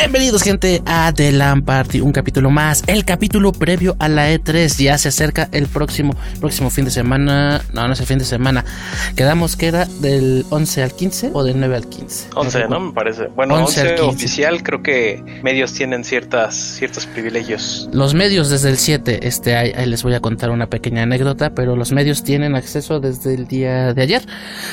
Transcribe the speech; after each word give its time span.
Bienvenidos 0.00 0.42
gente 0.42 0.82
a 0.86 1.12
The 1.14 1.30
Party, 1.62 2.00
un 2.00 2.10
capítulo 2.10 2.48
más, 2.48 2.82
el 2.86 3.04
capítulo 3.04 3.52
previo 3.52 3.96
a 3.98 4.08
la 4.08 4.32
E3, 4.32 4.82
ya 4.82 4.96
se 4.96 5.08
acerca 5.08 5.50
el 5.52 5.66
próximo, 5.66 6.16
próximo 6.40 6.70
fin 6.70 6.86
de 6.86 6.90
semana, 6.90 7.60
no, 7.74 7.86
no 7.86 7.92
es 7.92 8.00
el 8.00 8.06
fin 8.06 8.16
de 8.16 8.24
semana, 8.24 8.64
quedamos 9.14 9.56
que 9.56 9.66
era 9.66 9.84
del 9.84 10.46
11 10.48 10.82
al 10.84 10.94
15 10.94 11.30
o 11.34 11.44
del 11.44 11.58
9 11.58 11.76
al 11.76 11.86
15. 11.86 12.28
11, 12.34 12.68
¿no? 12.68 12.80
Me 12.80 12.92
parece. 12.94 13.26
Bueno, 13.26 13.56
11, 13.56 14.00
oficial, 14.00 14.62
creo 14.62 14.82
que 14.82 15.22
medios 15.42 15.74
tienen 15.74 16.02
ciertas, 16.02 16.56
ciertos 16.56 17.04
privilegios. 17.04 17.86
Los 17.92 18.14
medios 18.14 18.48
desde 18.48 18.70
el 18.70 18.78
7, 18.78 19.28
este, 19.28 19.54
ahí, 19.54 19.74
les 19.84 20.02
voy 20.02 20.14
a 20.14 20.20
contar 20.20 20.48
una 20.48 20.68
pequeña 20.68 21.02
anécdota, 21.02 21.50
pero 21.50 21.76
los 21.76 21.92
medios 21.92 22.24
tienen 22.24 22.56
acceso 22.56 23.00
desde 23.00 23.34
el 23.34 23.46
día 23.46 23.92
de 23.92 24.00
ayer. 24.00 24.22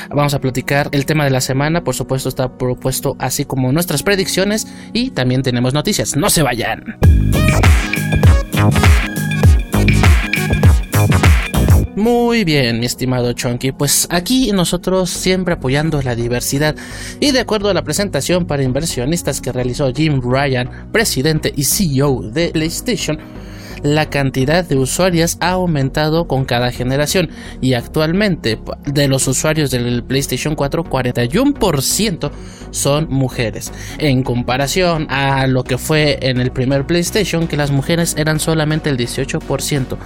Vamos 0.08 0.32
a 0.32 0.40
platicar 0.40 0.88
el 0.92 1.04
tema 1.04 1.24
de 1.24 1.30
la 1.30 1.42
semana, 1.42 1.84
por 1.84 1.94
supuesto 1.94 2.30
está 2.30 2.56
propuesto 2.56 3.14
así 3.18 3.44
como 3.44 3.70
nuestras 3.72 4.02
predicciones 4.02 4.66
y 4.94 5.10
también 5.18 5.42
tenemos 5.42 5.74
noticias. 5.74 6.16
No 6.16 6.30
se 6.30 6.44
vayan. 6.44 6.96
Muy 11.96 12.44
bien, 12.44 12.78
mi 12.78 12.86
estimado 12.86 13.32
Chonky. 13.32 13.72
Pues 13.72 14.06
aquí 14.10 14.52
nosotros 14.52 15.10
siempre 15.10 15.54
apoyando 15.54 16.00
la 16.02 16.14
diversidad. 16.14 16.76
Y 17.18 17.32
de 17.32 17.40
acuerdo 17.40 17.68
a 17.68 17.74
la 17.74 17.82
presentación 17.82 18.46
para 18.46 18.62
inversionistas 18.62 19.40
que 19.40 19.50
realizó 19.50 19.92
Jim 19.92 20.20
Ryan, 20.22 20.88
presidente 20.92 21.52
y 21.56 21.64
CEO 21.64 22.22
de 22.22 22.50
PlayStation, 22.50 23.18
la 23.82 24.10
cantidad 24.10 24.64
de 24.64 24.76
usuarias 24.76 25.38
ha 25.40 25.50
aumentado 25.50 26.26
con 26.26 26.44
cada 26.44 26.72
generación. 26.72 27.30
Y 27.60 27.74
actualmente 27.74 28.58
de 28.86 29.08
los 29.08 29.26
usuarios 29.28 29.70
del 29.70 30.02
PlayStation 30.04 30.54
4 30.54 30.84
41% 30.84 32.30
son 32.70 33.08
mujeres. 33.10 33.72
En 33.98 34.22
comparación 34.22 35.06
a 35.10 35.46
lo 35.46 35.64
que 35.64 35.78
fue 35.78 36.18
en 36.22 36.40
el 36.40 36.50
primer 36.50 36.86
PlayStation 36.86 37.48
que 37.48 37.56
las 37.56 37.70
mujeres 37.70 38.14
eran 38.16 38.40
solamente 38.40 38.90
el 38.90 38.96
18% 38.96 39.96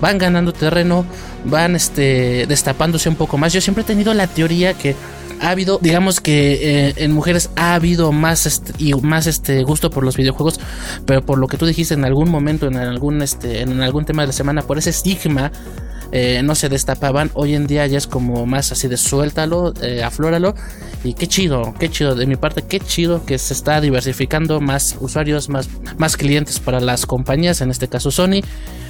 van 0.00 0.18
ganando 0.18 0.52
terreno 0.52 1.04
van 1.44 1.76
este 1.76 2.46
destapándose 2.46 3.08
un 3.08 3.16
poco 3.16 3.38
más. 3.38 3.52
Yo 3.52 3.60
siempre 3.60 3.82
he 3.82 3.86
tenido 3.86 4.12
la 4.14 4.26
teoría 4.26 4.74
que 4.74 4.94
ha 5.40 5.50
habido, 5.50 5.78
digamos 5.80 6.20
que 6.20 6.88
eh, 6.88 6.94
en 6.96 7.12
mujeres 7.12 7.50
ha 7.56 7.74
habido 7.74 8.12
más 8.12 8.46
este, 8.46 8.72
y 8.78 8.94
más 8.94 9.26
este 9.26 9.62
gusto 9.62 9.90
por 9.90 10.04
los 10.04 10.16
videojuegos, 10.16 10.60
pero 11.06 11.22
por 11.22 11.38
lo 11.38 11.46
que 11.46 11.56
tú 11.56 11.66
dijiste 11.66 11.94
en 11.94 12.04
algún 12.04 12.30
momento, 12.30 12.66
en 12.66 12.76
algún 12.76 13.22
este, 13.22 13.60
en 13.60 13.80
algún 13.80 14.04
tema 14.04 14.22
de 14.22 14.28
la 14.28 14.32
semana, 14.32 14.62
por 14.62 14.78
ese 14.78 14.90
estigma 14.90 15.52
eh, 16.12 16.42
no 16.42 16.54
se 16.54 16.68
destapaban. 16.68 17.30
Hoy 17.34 17.54
en 17.54 17.66
día 17.66 17.86
ya 17.86 17.98
es 17.98 18.06
como 18.06 18.46
más 18.46 18.72
así 18.72 18.88
de 18.88 18.96
suéltalo, 18.96 19.72
eh, 19.82 20.02
aflóralo. 20.02 20.54
Y 21.04 21.14
qué 21.14 21.26
chido, 21.26 21.74
qué 21.78 21.88
chido. 21.88 22.14
De 22.14 22.26
mi 22.26 22.36
parte, 22.36 22.62
qué 22.62 22.80
chido 22.80 23.24
que 23.24 23.38
se 23.38 23.54
está 23.54 23.80
diversificando 23.80 24.60
más 24.60 24.96
usuarios, 25.00 25.48
más, 25.48 25.68
más 25.98 26.16
clientes 26.16 26.58
para 26.58 26.80
las 26.80 27.06
compañías, 27.06 27.60
en 27.60 27.70
este 27.70 27.88
caso 27.88 28.10
Sony. 28.10 28.40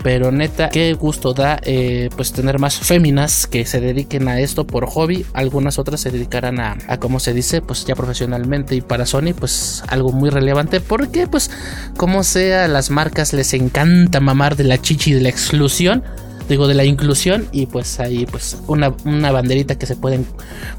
Pero 0.02 0.30
neta, 0.30 0.68
qué 0.68 0.92
gusto 0.94 1.34
da 1.34 1.58
eh, 1.62 2.10
pues 2.16 2.32
tener 2.32 2.58
más 2.58 2.78
féminas 2.78 3.46
que 3.46 3.66
se 3.66 3.80
dediquen 3.80 4.28
a 4.28 4.40
esto 4.40 4.66
por 4.66 4.86
hobby. 4.86 5.26
Algunas 5.32 5.78
otras 5.78 6.00
se 6.00 6.10
dedicarán 6.10 6.60
a, 6.60 6.78
a 6.86 6.98
como 6.98 7.18
se 7.18 7.32
dice, 7.32 7.60
pues 7.60 7.84
ya 7.84 7.94
profesionalmente. 7.94 8.76
Y 8.76 8.80
para 8.82 9.04
Sony, 9.04 9.34
pues 9.38 9.82
algo 9.88 10.12
muy 10.12 10.30
relevante. 10.30 10.80
Porque 10.80 11.26
pues 11.26 11.50
como 11.96 12.22
sea, 12.22 12.68
las 12.68 12.90
marcas 12.90 13.32
les 13.32 13.52
encanta 13.52 14.20
mamar 14.20 14.56
de 14.56 14.64
la 14.64 14.78
chichi 14.78 15.12
de 15.12 15.22
la 15.22 15.28
exclusión 15.28 16.04
digo, 16.48 16.68
de 16.68 16.74
la 16.74 16.84
inclusión 16.84 17.48
y 17.52 17.66
pues 17.66 18.00
ahí 18.00 18.26
pues 18.26 18.58
una, 18.66 18.94
una 19.04 19.32
banderita 19.32 19.76
que 19.78 19.86
se 19.86 19.96
pueden 19.96 20.26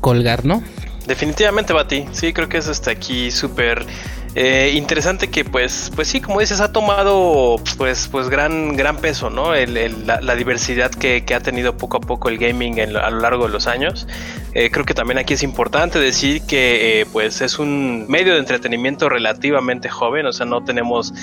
colgar, 0.01 0.45
¿no? 0.45 0.63
Definitivamente, 1.07 1.71
Bati. 1.71 2.05
Sí, 2.11 2.33
creo 2.33 2.49
que 2.49 2.57
es 2.57 2.67
hasta 2.67 2.91
aquí 2.91 3.31
súper 3.31 3.85
eh, 4.35 4.73
interesante 4.75 5.29
que 5.29 5.45
pues, 5.45 5.91
pues 5.95 6.09
sí, 6.09 6.21
como 6.21 6.41
dices, 6.41 6.59
ha 6.59 6.71
tomado 6.71 7.55
pues, 7.77 8.07
pues 8.11 8.29
gran, 8.29 8.75
gran 8.75 8.97
peso, 8.97 9.29
¿no? 9.31 9.53
la, 9.55 10.35
diversidad 10.35 10.91
que, 10.91 11.23
ha 11.33 11.39
tenido 11.39 11.75
poco 11.75 11.97
a 11.97 12.01
poco 12.01 12.29
el 12.29 12.37
gaming 12.37 12.79
a 12.79 13.09
lo 13.09 13.19
largo 13.19 13.47
de 13.47 13.53
los 13.53 13.65
años. 13.65 14.05
Eh, 14.59 14.71
creo 14.71 14.85
que 14.85 14.95
también 14.95 15.19
aquí 15.19 15.35
es 15.35 15.43
importante 15.43 15.99
decir 15.99 16.41
que 16.41 17.01
eh, 17.01 17.05
pues 17.13 17.41
es 17.41 17.59
un 17.59 18.07
medio 18.09 18.33
de 18.33 18.39
entretenimiento 18.39 19.07
relativamente 19.07 19.87
joven, 19.87 20.25
o 20.25 20.31
sea, 20.31 20.47
no 20.47 20.63
tenemos 20.63 21.13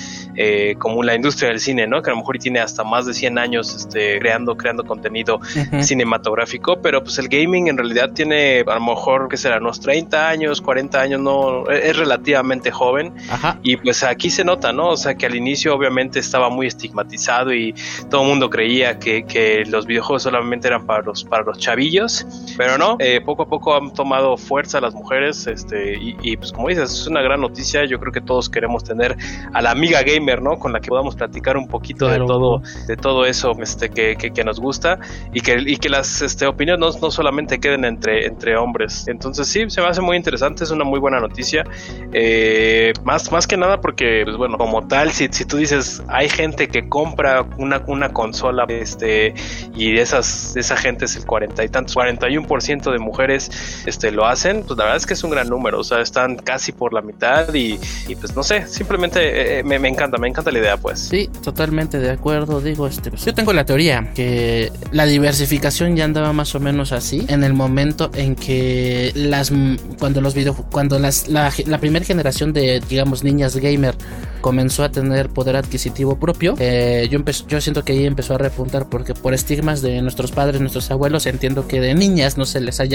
como 0.79 1.03
la 1.05 1.15
industria 1.15 1.51
del 1.51 1.61
cine, 1.61 1.87
¿no? 1.87 2.03
Que 2.03 2.11
a 2.11 2.13
lo 2.13 2.19
mejor 2.19 2.39
tiene 2.39 2.61
hasta 2.61 2.83
más 2.83 3.07
de 3.07 3.15
100 3.15 3.39
años 3.39 3.75
este, 3.75 4.19
creando, 4.19 4.57
creando 4.57 4.85
contenido 4.85 5.41
cinematográfico, 5.81 6.81
pero 6.81 7.03
pues 7.03 7.19
el 7.19 7.29
gaming 7.29 7.69
en 7.69 7.77
realidad 7.77 8.11
tiene 8.13 8.65
a 8.67 8.75
lo 8.75 8.81
mejor, 8.81 9.29
que 9.29 9.37
será? 9.37 9.59
Unos 9.59 9.81
30 9.81 10.29
años, 10.29 10.61
40 10.61 11.01
años, 11.01 11.21
no, 11.21 11.69
es 11.71 11.97
relativamente 11.97 12.71
joven 12.71 13.15
y 13.63 13.77
pues 13.77 14.05
aquí 14.05 14.31
se 14.31 14.45
nota, 14.45 14.73
¿no? 14.73 14.91
O 14.91 14.97
sea, 14.97 15.15
que 15.17 15.27
al 15.27 15.35
inicio 15.35 15.75
obviamente 15.75 16.21
estaba 16.21 16.51
muy 16.51 16.67
estigmatizado 16.67 17.53
y 17.53 17.75
todo 18.11 18.23
el 18.23 18.29
mundo 18.29 18.51
creía 18.51 18.99
que, 18.99 19.25
que 19.25 19.65
los 19.67 19.87
videojuegos 19.87 20.23
solamente 20.23 20.69
eran 20.69 20.87
para 20.87 21.03
los, 21.03 21.25
para 21.25 21.43
los 21.45 21.59
chavillos, 21.59 22.27
pero 22.57 22.79
no, 22.79 22.97
eh, 23.01 23.21
poco 23.25 23.43
a 23.43 23.47
poco 23.47 23.75
han 23.75 23.93
tomado 23.93 24.37
fuerza 24.37 24.81
las 24.81 24.95
mujeres, 24.95 25.47
este, 25.47 25.97
y, 25.99 26.37
pues 26.37 26.53
como 26.53 26.69
dices, 26.69 26.93
es 26.93 27.07
una 27.07 27.23
gran 27.23 27.41
noticia, 27.41 27.85
yo 27.85 27.99
creo 27.99 28.13
que 28.13 28.21
todos 28.21 28.49
queremos 28.49 28.85
tener 28.85 29.17
a 29.53 29.63
la 29.63 29.71
amiga 29.71 30.03
gamer, 30.03 30.43
¿no? 30.43 30.59
Con 30.59 30.73
la 30.73 30.81
que 30.81 30.89
podamos 30.89 31.17
platicar 31.17 31.57
un 31.57 31.69
poquito 31.69 32.09
de 32.09 32.19
todo, 32.19 32.63
de 32.87 32.97
todo 32.97 33.25
eso 33.25 33.53
este, 33.61 33.91
que, 33.91 34.17
que, 34.17 34.45
nos 34.45 34.61
gusta 34.61 34.99
y 35.33 35.41
que, 35.41 35.57
y 35.59 35.77
que 35.77 35.89
las 35.89 36.21
este, 36.23 36.47
opiniones 36.47 36.81
no, 36.81 37.01
no 37.01 37.11
solamente 37.11 37.59
queden 37.59 37.85
entre, 37.85 38.27
entre 38.27 38.57
hombres. 38.57 39.09
Entonces 39.09 39.49
sí, 39.49 39.69
se 39.69 39.81
me 39.81 39.89
hace 39.89 40.01
muy 40.01 40.17
interesante, 40.17 40.65
es 40.65 40.71
una 40.71 40.85
muy 40.85 41.01
buena 41.01 41.21
noticia. 41.21 41.65
Eh, 42.13 42.93
más, 43.05 43.31
más 43.33 43.47
que 43.47 43.57
nada 43.57 43.81
porque, 43.81 44.23
pues 44.25 44.37
bueno, 44.37 44.59
como 44.59 44.87
tal, 44.87 45.11
si, 45.13 45.29
si 45.31 45.45
tú 45.45 45.57
dices, 45.57 46.03
hay 46.09 46.29
gente 46.29 46.69
que 46.69 46.89
compra 46.89 47.47
una, 47.59 47.83
una 47.87 48.13
consola, 48.13 48.65
este, 48.69 49.35
y 49.75 49.93
de 49.93 50.03
esas, 50.03 50.55
de 50.55 50.61
esa 50.61 50.77
gente 50.77 51.05
es 51.07 51.17
el 51.17 51.27
40 51.27 51.65
y 51.65 51.69
tantos, 51.69 51.97
41% 51.97 52.93
de 52.93 52.99
mujeres, 53.05 53.51
este, 53.87 54.11
lo 54.11 54.27
hacen, 54.27 54.63
pues 54.63 54.77
la 54.79 54.85
verdad 54.85 54.97
es 54.97 55.07
que 55.07 55.15
es 55.15 55.25
un 55.25 55.31
gran 55.31 55.49
número, 55.49 55.81
o 55.81 55.85
sea, 55.85 56.01
están 56.01 56.37
casi 56.37 56.73
por 56.73 56.93
la 56.93 57.03
mitad 57.03 57.53
y, 57.55 57.79
pues 58.21 58.35
no 58.35 58.43
sé, 58.43 58.67
simplemente 58.67 59.21
eh, 59.21 59.59
eh, 59.59 59.63
me, 59.63 59.79
me, 59.79 59.89
encanta, 59.89 60.19
me 60.19 60.29
encanta 60.29 60.51
la 60.51 60.59
idea, 60.59 60.77
pues. 60.77 61.01
Sí, 61.01 61.29
totalmente 61.43 61.99
de 61.99 62.11
acuerdo, 62.11 62.61
digo, 62.61 62.87
este, 62.87 63.11
pues, 63.11 63.25
yo 63.25 63.35
tengo 63.35 63.53
la 63.53 63.65
teoría 63.65 64.13
que 64.15 64.73
la 64.93 65.07
diversificación 65.07 65.97
ya 65.97 66.05
andaba 66.05 66.33
más 66.33 66.55
o 66.55 66.61
menos 66.61 66.93
así 66.93 67.25
en 67.29 67.45
el 67.45 67.55
momento 67.55 68.11
en 68.15 68.35
que 68.35 69.13
las, 69.15 69.53
cuando 69.99 70.21
los 70.21 70.35
videos, 70.35 70.57
cuando 70.71 70.99
las, 70.99 71.29
la, 71.29 71.53
la 71.67 71.79
primera 71.79 72.05
generación 72.05 72.53
de 72.53 72.81
digamos, 72.89 73.25
niñas 73.25 73.57
gamer 73.57 73.95
comenzó 74.41 74.85
a 74.85 74.91
tener 74.91 75.31
poder 75.31 75.57
adquisitivo 75.57 76.19
propio, 76.19 76.55
eh, 76.59 77.09
yo, 77.11 77.19
yo 77.49 77.61
siento 77.61 77.83
que 77.83 77.93
ahí 77.93 78.05
empezó 78.05 78.35
a 78.35 78.39
repuntar 78.39 78.89
porque 78.91 79.15
por 79.15 79.33
estigmas 79.33 79.81
de 79.81 80.03
nuestros 80.03 80.33
padres, 80.33 80.61
nuestros 80.61 80.91
abuelos, 80.91 81.27
entiendo 81.27 81.67
que 81.67 81.81
de 81.81 81.95
niñas 81.95 82.37
no 82.37 82.45
se 82.45 82.61
les 82.61 82.79
haya 82.79 82.94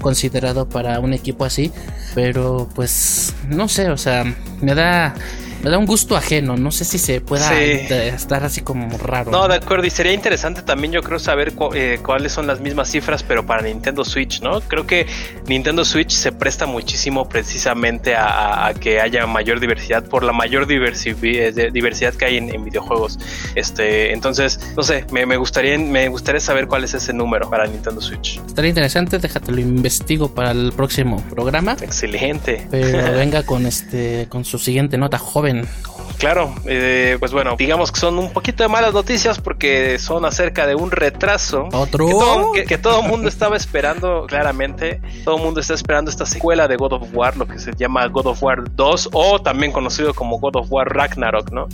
considerado 0.00 0.68
para 0.68 1.00
un 1.00 1.12
equipo 1.12 1.44
así, 1.44 1.72
pero 2.14 2.68
pues 2.74 3.34
no 3.48 3.68
sé, 3.68 3.90
o 3.90 3.96
sea, 3.96 4.24
me 4.60 4.74
da 4.74 5.14
me 5.64 5.70
da 5.70 5.78
un 5.78 5.86
gusto 5.86 6.14
ajeno. 6.14 6.58
No 6.58 6.70
sé 6.70 6.84
si 6.84 6.98
se 6.98 7.22
pueda 7.22 7.58
estar 7.58 8.44
así 8.44 8.60
como 8.60 8.98
raro. 8.98 9.30
No, 9.30 9.48
de 9.48 9.54
acuerdo. 9.54 9.86
Y 9.86 9.90
sería 9.90 10.12
interesante 10.12 10.60
también, 10.60 10.92
yo 10.92 11.02
creo, 11.02 11.18
saber 11.18 11.54
eh, 11.74 11.98
cuáles 12.04 12.32
son 12.32 12.46
las 12.46 12.60
mismas 12.60 12.90
cifras, 12.90 13.22
pero 13.22 13.46
para 13.46 13.62
Nintendo 13.62 14.04
Switch, 14.04 14.42
¿no? 14.42 14.60
Creo 14.60 14.86
que 14.86 15.06
Nintendo 15.46 15.86
Switch 15.86 16.10
se 16.10 16.32
presta 16.32 16.66
muchísimo 16.66 17.26
precisamente 17.30 18.14
a, 18.14 18.74
que 18.78 19.00
haya 19.00 19.26
mayor 19.26 19.58
diversidad 19.58 20.04
por 20.04 20.22
la 20.22 20.32
mayor 20.34 20.70
eh, 20.70 21.70
diversidad 21.72 22.12
que 22.12 22.24
hay 22.26 22.36
en, 22.36 22.62
videojuegos. 22.62 23.18
Este, 23.54 24.12
entonces, 24.12 24.60
no 24.76 24.82
sé, 24.82 25.06
me, 25.12 25.36
gustaría, 25.38 25.78
me 25.78 26.08
gustaría 26.08 26.40
saber 26.40 26.66
cuál 26.66 26.84
es 26.84 26.92
ese 26.92 27.14
número 27.14 27.48
para 27.48 27.66
Nintendo 27.66 28.02
Switch. 28.02 28.38
Estaría 28.46 28.68
interesante, 28.68 29.18
déjate 29.18 29.50
lo 29.50 29.60
investigo 29.62 30.34
para 30.34 30.50
el 30.50 30.72
próximo 30.72 31.24
programa. 31.30 31.74
Excelente. 31.80 32.66
Pero 32.70 33.12
venga 33.16 33.44
con 33.44 33.64
este, 33.64 34.26
con 34.28 34.44
su 34.44 34.58
siguiente 34.58 34.98
nota 34.98 35.16
joven 35.16 35.53
in. 35.54 35.93
Claro, 36.18 36.54
eh, 36.66 37.16
pues 37.18 37.32
bueno, 37.32 37.56
digamos 37.58 37.92
que 37.92 38.00
son 38.00 38.18
un 38.18 38.32
poquito 38.32 38.62
de 38.62 38.68
malas 38.68 38.94
noticias 38.94 39.38
porque 39.38 39.98
son 39.98 40.24
acerca 40.24 40.66
de 40.66 40.74
un 40.74 40.90
retraso. 40.90 41.68
¿Otro? 41.72 42.06
Que 42.52 42.78
todo, 42.78 43.00
el 43.00 43.08
mundo 43.08 43.28
estaba 43.28 43.56
esperando, 43.56 44.26
claramente. 44.26 45.00
Todo 45.24 45.36
el 45.36 45.42
mundo 45.42 45.60
está 45.60 45.74
esperando 45.74 46.10
esta 46.10 46.26
secuela 46.26 46.68
de 46.68 46.76
God 46.76 46.94
of 46.94 47.08
War, 47.12 47.36
lo 47.36 47.46
que 47.46 47.58
se 47.58 47.72
llama 47.74 48.06
God 48.08 48.26
of 48.26 48.42
War 48.42 48.62
2 48.74 49.10
o 49.12 49.40
también 49.40 49.72
conocido 49.72 50.14
como 50.14 50.38
God 50.38 50.56
of 50.56 50.66
War 50.70 50.88
Ragnarok, 50.88 51.50
¿no? 51.50 51.68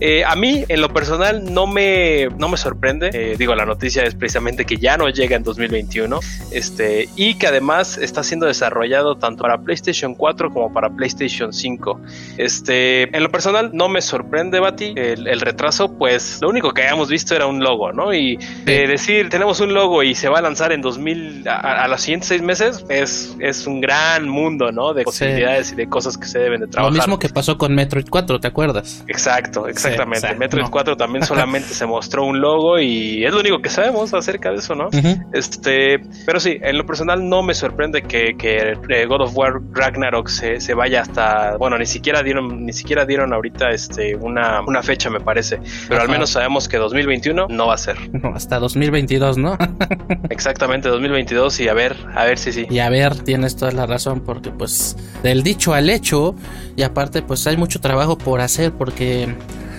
Eh, 0.00 0.24
a 0.24 0.36
mí, 0.36 0.64
en 0.68 0.80
lo 0.80 0.92
personal, 0.92 1.52
no 1.52 1.66
me, 1.66 2.28
no 2.38 2.48
me 2.48 2.56
sorprende. 2.56 3.10
Eh, 3.12 3.36
digo, 3.38 3.54
la 3.54 3.66
noticia 3.66 4.02
es 4.04 4.14
precisamente 4.14 4.64
que 4.64 4.76
ya 4.76 4.96
no 4.96 5.08
llega 5.08 5.36
en 5.36 5.42
2021 5.42 6.20
este, 6.52 7.08
y 7.16 7.34
que 7.34 7.46
además 7.46 7.98
está 7.98 8.22
siendo 8.22 8.46
desarrollado 8.46 9.16
tanto 9.16 9.42
para 9.42 9.58
PlayStation 9.58 10.14
4 10.14 10.50
como 10.50 10.72
para 10.72 10.90
PlayStation 10.90 11.52
5. 11.52 12.00
Este, 12.36 13.14
en 13.16 13.22
lo 13.22 13.30
personal, 13.30 13.70
no 13.80 13.88
me 13.88 14.02
sorprende, 14.02 14.60
Bati, 14.60 14.92
el, 14.94 15.40
retraso, 15.40 15.96
pues 15.96 16.38
lo 16.42 16.50
único 16.50 16.72
que 16.72 16.82
habíamos 16.82 17.08
visto 17.08 17.34
era 17.34 17.46
un 17.46 17.60
logo, 17.60 17.92
¿no? 17.92 18.12
Y 18.12 18.36
decir, 18.66 19.30
tenemos 19.30 19.58
un 19.60 19.72
logo 19.72 20.02
y 20.02 20.14
se 20.14 20.28
va 20.28 20.40
a 20.40 20.42
lanzar 20.42 20.72
en 20.72 20.82
2000, 20.82 21.48
a, 21.48 21.88
los 21.88 22.02
siguientes 22.02 22.28
seis 22.28 22.42
meses, 22.42 22.84
es, 22.90 23.34
es 23.40 23.66
un 23.66 23.80
gran 23.80 24.28
mundo, 24.28 24.70
¿no? 24.70 24.92
De 24.92 25.02
posibilidades 25.02 25.72
y 25.72 25.76
de 25.76 25.88
cosas 25.88 26.18
que 26.18 26.26
se 26.26 26.40
deben 26.40 26.60
de 26.60 26.66
trabajar. 26.66 26.92
Lo 26.92 26.98
mismo 26.98 27.18
que 27.18 27.30
pasó 27.30 27.56
con 27.56 27.74
Metroid 27.74 28.04
4, 28.10 28.38
¿te 28.38 28.48
acuerdas? 28.48 29.02
Exacto, 29.08 29.66
exactamente. 29.66 30.34
Metroid 30.34 30.66
4 30.70 30.98
también 30.98 31.24
solamente 31.24 31.68
se 31.68 31.86
mostró 31.86 32.26
un 32.26 32.38
logo 32.38 32.78
y 32.78 33.24
es 33.24 33.32
lo 33.32 33.40
único 33.40 33.62
que 33.62 33.70
sabemos 33.70 34.12
acerca 34.12 34.50
de 34.50 34.56
eso, 34.56 34.74
¿no? 34.74 34.90
Este, 35.32 36.00
pero 36.26 36.38
sí, 36.38 36.58
en 36.60 36.76
lo 36.76 36.84
personal 36.84 37.26
no 37.26 37.42
me 37.42 37.54
sorprende 37.54 38.02
que, 38.02 38.36
que 38.36 38.76
eh, 38.90 39.06
God 39.06 39.22
of 39.22 39.34
War 39.34 39.54
Ragnarok 39.72 40.28
se, 40.28 40.60
se, 40.60 40.74
vaya 40.74 41.00
hasta, 41.00 41.56
bueno, 41.56 41.78
ni 41.78 41.86
siquiera 41.86 42.22
dieron, 42.22 42.66
ni 42.66 42.74
siquiera 42.74 43.06
dieron 43.06 43.32
ahorita 43.32 43.59
este 43.68 44.16
una, 44.16 44.62
una 44.62 44.82
fecha 44.82 45.10
me 45.10 45.20
parece, 45.20 45.60
pero 45.88 46.00
al 46.00 46.08
menos 46.08 46.30
sabemos 46.30 46.68
que 46.68 46.78
2021 46.78 47.48
no 47.48 47.66
va 47.66 47.74
a 47.74 47.78
ser. 47.78 47.96
No, 48.14 48.34
hasta 48.34 48.58
2022, 48.58 49.36
¿no? 49.36 49.58
Exactamente, 50.30 50.88
2022 50.88 51.60
y 51.60 51.68
a 51.68 51.74
ver, 51.74 51.96
a 52.14 52.24
ver 52.24 52.38
si 52.38 52.52
sí. 52.52 52.66
Y 52.70 52.78
a 52.78 52.88
ver, 52.88 53.16
tienes 53.22 53.56
toda 53.56 53.72
la 53.72 53.86
razón 53.86 54.20
porque 54.20 54.50
pues 54.50 54.96
del 55.22 55.42
dicho 55.42 55.74
al 55.74 55.90
hecho 55.90 56.34
y 56.76 56.82
aparte 56.82 57.22
pues 57.22 57.46
hay 57.46 57.56
mucho 57.56 57.80
trabajo 57.80 58.16
por 58.16 58.40
hacer 58.40 58.72
porque 58.72 59.34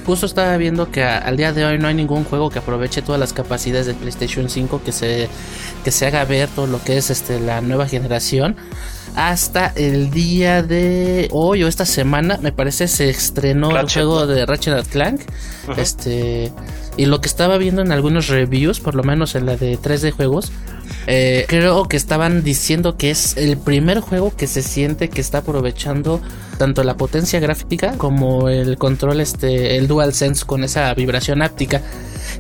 Justo 0.06 0.26
estaba 0.26 0.58
viendo 0.58 0.90
que 0.90 1.04
al 1.04 1.38
día 1.38 1.54
de 1.54 1.64
hoy 1.64 1.78
no 1.78 1.88
hay 1.88 1.94
ningún 1.94 2.24
juego 2.24 2.50
que 2.50 2.60
aproveche 2.60 3.02
todas 3.02 3.20
las 3.20 3.34
capacidades 3.34 3.86
de 3.86 3.94
PlayStation 3.94 4.50
5 4.50 4.82
que 4.84 4.92
se, 4.92 5.30
que 5.84 5.92
se 5.92 6.08
haga 6.08 6.26
ver 6.26 6.50
todo 6.50 6.66
lo 6.66 6.84
que 6.84 6.98
es 6.98 7.12
este, 7.12 7.40
la 7.40 7.62
nueva 7.62 7.88
generación. 7.88 8.56
Hasta 9.16 9.74
el 9.76 10.10
día 10.12 10.64
de 10.64 11.28
hoy 11.32 11.64
o 11.64 11.68
esta 11.68 11.86
semana, 11.86 12.38
me 12.42 12.52
parece, 12.52 12.88
se 12.88 13.10
estrenó 13.10 13.78
el 13.78 13.90
juego 13.90 14.26
de 14.26 14.46
Ratchet 14.46 14.88
Clank. 14.88 15.22
Este. 15.78 16.52
Y 16.98 17.06
lo 17.06 17.22
que 17.22 17.28
estaba 17.28 17.58
viendo 17.58 17.82
en 17.82 17.92
algunos 17.92 18.28
reviews, 18.28 18.80
por 18.80 18.96
lo 18.96 19.04
menos 19.04 19.36
en 19.36 19.46
la 19.46 19.56
de 19.56 19.78
3D 19.80 20.12
juegos, 20.12 20.52
eh, 21.08 21.46
creo 21.48 21.86
que 21.86 21.98
estaban 21.98 22.44
diciendo 22.44 22.98
que 22.98 23.12
es 23.12 23.38
el 23.38 23.58
primer 23.58 24.02
juego 24.02 24.36
que 24.36 24.48
se 24.48 24.62
siente 24.62 25.10
que 25.10 25.22
está 25.22 25.40
aprovechando 25.40 26.22
tanto 26.58 26.84
la 26.84 26.96
potencia 26.96 27.40
gráfica 27.40 27.94
como 27.98 28.50
el 28.50 28.78
control, 28.78 29.22
este, 29.22 29.78
el 29.78 29.88
DualSense 29.88 30.46
con 30.46 30.64
esa 30.64 30.94
vibración 30.94 31.42
áptica. 31.42 31.82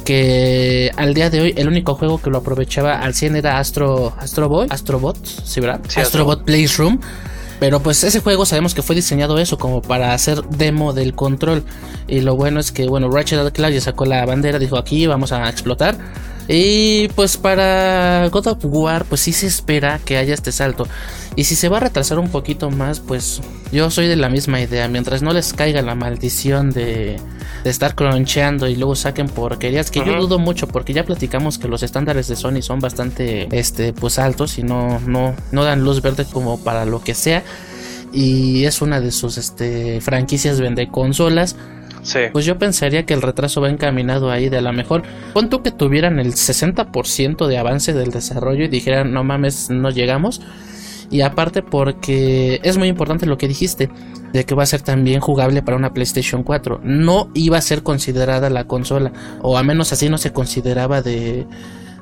Que 0.05 0.91
al 0.95 1.13
día 1.13 1.29
de 1.29 1.41
hoy 1.41 1.53
el 1.57 1.67
único 1.67 1.95
juego 1.95 2.21
que 2.21 2.29
lo 2.29 2.39
aprovechaba 2.39 2.99
al 2.99 3.13
100 3.13 3.35
era 3.35 3.59
Astro, 3.59 4.13
Astro 4.17 4.47
Boy, 4.47 4.67
Astrobot, 4.69 5.17
¿sí, 5.25 5.59
verdad? 5.59 5.81
Astrobot 5.95 6.43
Playroom. 6.43 6.99
Pero 7.61 7.79
pues 7.79 8.03
ese 8.03 8.21
juego 8.21 8.47
sabemos 8.47 8.73
que 8.73 8.81
fue 8.81 8.95
diseñado 8.95 9.37
eso, 9.37 9.59
como 9.59 9.83
para 9.83 10.15
hacer 10.15 10.41
demo 10.45 10.93
del 10.93 11.13
control. 11.13 11.63
Y 12.07 12.21
lo 12.21 12.35
bueno 12.35 12.59
es 12.59 12.71
que, 12.71 12.87
bueno, 12.87 13.07
Ratchet 13.11 13.53
Clank 13.53 13.71
ya 13.71 13.81
sacó 13.81 14.05
la 14.05 14.25
bandera, 14.25 14.57
dijo 14.57 14.79
aquí 14.79 15.05
vamos 15.05 15.31
a 15.31 15.47
explotar. 15.47 15.95
Y 16.53 17.07
pues 17.15 17.37
para 17.37 18.27
God 18.27 18.47
of 18.47 18.57
War, 18.63 19.05
pues 19.05 19.21
sí 19.21 19.31
se 19.31 19.47
espera 19.47 20.01
que 20.03 20.17
haya 20.17 20.33
este 20.33 20.51
salto. 20.51 20.85
Y 21.37 21.45
si 21.45 21.55
se 21.55 21.69
va 21.69 21.77
a 21.77 21.79
retrasar 21.79 22.19
un 22.19 22.27
poquito 22.27 22.69
más, 22.69 22.99
pues 22.99 23.39
yo 23.71 23.89
soy 23.89 24.07
de 24.07 24.17
la 24.17 24.27
misma 24.27 24.59
idea. 24.59 24.89
Mientras 24.89 25.21
no 25.21 25.31
les 25.31 25.53
caiga 25.53 25.81
la 25.81 25.95
maldición 25.95 26.71
de, 26.71 27.21
estar 27.63 27.95
croncheando 27.95 28.67
y 28.67 28.75
luego 28.75 28.95
saquen 28.95 29.29
porquerías, 29.29 29.91
que 29.91 30.03
yo 30.05 30.19
dudo 30.19 30.39
mucho 30.39 30.67
porque 30.67 30.91
ya 30.91 31.05
platicamos 31.05 31.57
que 31.57 31.69
los 31.69 31.83
estándares 31.83 32.27
de 32.27 32.35
Sony 32.35 32.61
son 32.61 32.79
bastante 32.79 33.47
este, 33.57 33.93
pues 33.93 34.19
altos 34.19 34.57
y 34.57 34.63
no, 34.63 34.99
no, 35.07 35.33
no 35.53 35.63
dan 35.63 35.85
luz 35.85 36.01
verde 36.01 36.25
como 36.25 36.61
para 36.61 36.83
lo 36.83 37.01
que 37.01 37.13
sea. 37.13 37.43
Y 38.11 38.65
es 38.65 38.81
una 38.81 38.99
de 38.99 39.11
sus 39.11 39.37
este, 39.37 40.01
franquicias 40.01 40.59
vende 40.59 40.89
consolas 40.89 41.55
pues 42.31 42.45
yo 42.45 42.57
pensaría 42.57 43.05
que 43.05 43.13
el 43.13 43.21
retraso 43.21 43.61
va 43.61 43.69
encaminado 43.69 44.31
ahí 44.31 44.49
de 44.49 44.57
a 44.57 44.61
lo 44.61 44.73
mejor. 44.73 45.03
Pon 45.33 45.49
tú 45.49 45.61
que 45.61 45.71
tuvieran 45.71 46.19
el 46.19 46.33
60% 46.33 47.47
de 47.47 47.57
avance 47.57 47.93
del 47.93 48.11
desarrollo 48.11 48.65
y 48.65 48.67
dijeran, 48.67 49.13
no 49.13 49.23
mames, 49.23 49.69
no 49.69 49.89
llegamos. 49.89 50.41
Y 51.09 51.21
aparte 51.21 51.61
porque 51.61 52.61
es 52.63 52.77
muy 52.77 52.87
importante 52.87 53.25
lo 53.25 53.37
que 53.37 53.47
dijiste, 53.47 53.89
de 54.31 54.45
que 54.45 54.55
va 54.55 54.63
a 54.63 54.65
ser 54.65 54.81
también 54.81 55.19
jugable 55.19 55.61
para 55.61 55.77
una 55.77 55.93
PlayStation 55.93 56.43
4. 56.43 56.79
No 56.83 57.29
iba 57.33 57.57
a 57.57 57.61
ser 57.61 57.83
considerada 57.83 58.49
la 58.49 58.65
consola, 58.65 59.11
o 59.41 59.57
a 59.57 59.63
menos 59.63 59.91
así 59.91 60.09
no 60.09 60.17
se 60.17 60.31
consideraba 60.31 61.01
de, 61.01 61.45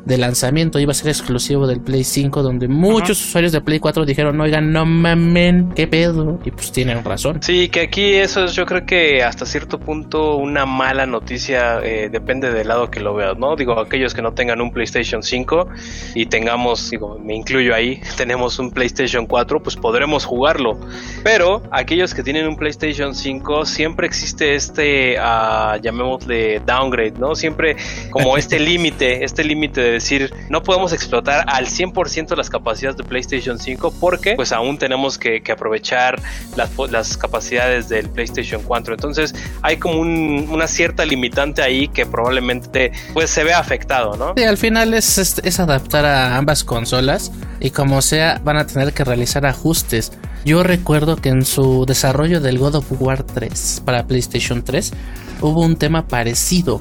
de 0.05 0.17
lanzamiento 0.17 0.79
iba 0.79 0.91
a 0.91 0.95
ser 0.95 1.09
exclusivo 1.09 1.67
del 1.67 1.81
Play 1.81 2.03
5, 2.03 2.41
donde 2.41 2.67
muchos 2.67 3.23
usuarios 3.23 3.51
de 3.51 3.61
Play 3.61 3.79
4 3.79 4.05
dijeron, 4.05 4.39
oigan, 4.41 4.71
no 4.71 4.85
mamen, 4.85 5.71
qué 5.75 5.87
pedo, 5.87 6.39
y 6.43 6.51
pues 6.51 6.71
tienen 6.71 7.03
razón. 7.03 7.41
Sí, 7.41 7.69
que 7.69 7.81
aquí 7.81 8.13
eso 8.13 8.45
es 8.45 8.53
yo 8.53 8.65
creo 8.65 8.85
que 8.85 9.23
hasta 9.23 9.45
cierto 9.45 9.79
punto 9.79 10.37
una 10.37 10.65
mala 10.65 11.05
noticia, 11.05 11.79
eh, 11.83 12.09
depende 12.09 12.51
del 12.51 12.67
lado 12.67 12.89
que 12.89 12.99
lo 12.99 13.13
veas, 13.13 13.37
¿no? 13.37 13.55
Digo, 13.55 13.79
aquellos 13.79 14.13
que 14.13 14.21
no 14.21 14.33
tengan 14.33 14.61
un 14.61 14.71
PlayStation 14.71 15.23
5 15.23 15.67
y 16.15 16.25
tengamos, 16.25 16.89
digo, 16.89 17.19
me 17.19 17.35
incluyo 17.35 17.75
ahí, 17.75 18.01
tenemos 18.17 18.59
un 18.59 18.71
PlayStation 18.71 19.25
4, 19.25 19.61
pues 19.61 19.75
podremos 19.75 20.25
jugarlo, 20.25 20.79
pero 21.23 21.61
aquellos 21.71 22.13
que 22.13 22.23
tienen 22.23 22.47
un 22.47 22.55
PlayStation 22.55 23.13
5, 23.13 23.65
siempre 23.65 24.07
existe 24.07 24.55
este, 24.55 25.17
uh, 25.19 25.79
llamémosle 25.81 26.61
downgrade, 26.65 27.13
¿no? 27.19 27.35
Siempre 27.35 27.75
como 28.09 28.37
este 28.37 28.59
límite, 28.59 29.23
este 29.23 29.43
límite 29.43 29.81
de 29.81 29.98
decir, 30.03 30.33
no 30.49 30.63
podemos 30.63 30.93
explotar 30.93 31.45
al 31.47 31.67
100% 31.67 32.35
las 32.35 32.49
capacidades 32.49 32.97
de 32.97 33.03
PlayStation 33.03 33.59
5 33.59 33.93
porque 33.99 34.35
pues 34.35 34.51
aún 34.51 34.77
tenemos 34.77 35.17
que, 35.17 35.41
aprovechar 35.49 36.21
las, 36.55 37.17
capacidades 37.17 37.89
del 37.89 38.09
PlayStation 38.09 38.61
4. 38.63 38.93
Entonces 38.93 39.35
hay 39.61 39.77
como 39.77 39.99
una 40.01 40.67
cierta 40.67 41.05
limitante 41.05 41.61
ahí 41.61 41.87
que 41.87 42.05
probablemente 42.05 42.91
pues 43.13 43.29
se 43.29 43.43
ve 43.43 43.53
afectado, 43.53 44.15
¿no? 44.15 44.33
Sí, 44.35 44.43
al 44.43 44.57
final 44.57 44.93
es, 44.93 45.17
es 45.17 45.59
adaptar 45.59 46.05
a 46.05 46.37
ambas 46.37 46.63
consolas 46.63 47.31
y 47.59 47.71
como 47.71 48.01
sea 48.01 48.39
van 48.43 48.57
a 48.57 48.65
tener 48.65 48.93
que 48.93 49.03
realizar 49.03 49.45
ajustes. 49.45 50.11
Yo 50.49 50.63
recuerdo 50.63 51.15
que 51.15 51.29
en 51.29 51.45
su 51.45 51.85
desarrollo 51.85 52.41
del 52.41 52.57
God 52.57 52.77
of 52.77 52.91
War 52.99 53.21
3 53.21 53.83
para 53.85 54.07
PlayStation 54.07 54.63
3 54.63 54.93
hubo 55.41 55.63
un 55.63 55.75
tema 55.75 56.07
parecido 56.07 56.79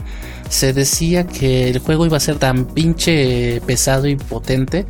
se 0.48 0.72
decía 0.72 1.26
que 1.26 1.68
el 1.68 1.78
juego 1.80 2.06
iba 2.06 2.16
a 2.16 2.20
ser 2.20 2.36
tan 2.36 2.64
pinche 2.64 3.60
pesado 3.66 4.06
y 4.06 4.16
potente 4.16 4.86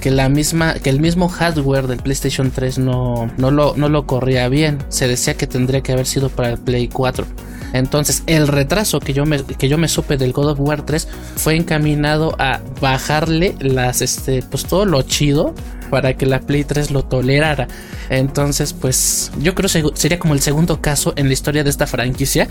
que 0.00 0.10
la 0.10 0.28
misma 0.28 0.74
que 0.74 0.90
el 0.90 0.98
mismo 0.98 1.28
hardware 1.28 1.86
del 1.86 1.98
PlayStation 1.98 2.50
3 2.50 2.78
no, 2.78 3.30
no, 3.36 3.52
lo, 3.52 3.76
no 3.76 3.88
lo 3.88 4.04
corría 4.04 4.48
bien. 4.48 4.78
Se 4.88 5.06
decía 5.06 5.34
que 5.34 5.46
tendría 5.46 5.82
que 5.82 5.92
haber 5.92 6.06
sido 6.06 6.28
para 6.28 6.50
el 6.50 6.58
Play 6.58 6.88
4. 6.88 7.24
Entonces, 7.72 8.22
el 8.26 8.48
retraso 8.48 9.00
que 9.00 9.12
yo 9.12 9.26
me, 9.26 9.42
que 9.42 9.68
yo 9.68 9.78
me 9.78 9.88
supe 9.88 10.16
del 10.16 10.32
God 10.32 10.50
of 10.50 10.60
War 10.60 10.82
3 10.82 11.08
fue 11.36 11.56
encaminado 11.56 12.34
a 12.38 12.60
bajarle 12.80 13.54
las 13.60 14.02
este 14.02 14.42
pues 14.42 14.64
todo 14.64 14.84
lo 14.84 15.02
chido 15.02 15.54
para 15.90 16.14
que 16.14 16.26
la 16.26 16.40
Play 16.40 16.64
3 16.64 16.90
lo 16.90 17.04
tolerara. 17.04 17.68
Entonces, 18.10 18.72
pues 18.72 19.30
yo 19.40 19.54
creo 19.54 19.68
que 19.70 19.90
sería 19.94 20.18
como 20.18 20.34
el 20.34 20.40
segundo 20.40 20.80
caso 20.80 21.12
en 21.16 21.26
la 21.26 21.32
historia 21.32 21.64
de 21.64 21.70
esta 21.70 21.86
franquicia 21.86 22.48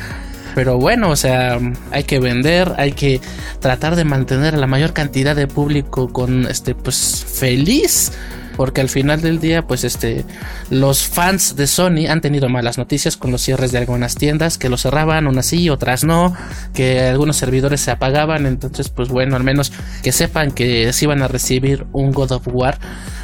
pero 0.58 0.80
bueno, 0.80 1.12
o 1.12 1.16
sea, 1.16 1.60
hay 1.92 2.04
que 2.06 2.20
vender, 2.20 2.74
hay 2.78 2.94
que 2.94 3.22
tratar 3.60 3.96
de 3.96 4.06
mantener 4.06 4.56
a 4.56 4.58
la 4.58 4.66
mayor 4.66 4.92
cantidad 4.92 5.36
de 5.36 5.46
público 5.46 6.12
con 6.12 6.48
este, 6.48 6.74
pues 6.74 7.24
feliz. 7.24 8.12
Porque 8.58 8.82
al 8.82 8.90
final 8.90 9.22
del 9.22 9.40
día, 9.40 9.66
pues 9.66 9.86
este, 9.86 10.26
los 10.70 11.08
fans 11.08 11.56
de 11.56 11.68
Sony 11.68 12.08
han 12.10 12.20
tenido 12.20 12.50
malas 12.50 12.78
noticias 12.78 13.16
con 13.16 13.32
los 13.32 13.42
cierres 13.42 13.72
de 13.72 13.78
algunas 13.78 14.16
tiendas 14.16 14.58
que 14.58 14.68
lo 14.68 14.78
cerraban, 14.78 15.28
unas 15.28 15.46
sí, 15.46 15.70
otras 15.70 16.04
no, 16.04 16.36
que 16.74 17.02
algunos 17.02 17.38
servidores 17.38 17.80
se 17.80 17.92
apagaban. 17.92 18.46
Entonces, 18.46 18.90
pues 18.90 19.10
bueno, 19.10 19.36
al 19.36 19.44
menos 19.44 19.72
que 20.04 20.12
sepan 20.12 20.52
que 20.52 20.92
si 20.92 21.06
van 21.06 21.22
a 21.22 21.30
recibir 21.30 21.86
un 21.94 22.12
God 22.12 22.32
of 22.34 22.48
War 22.48 22.80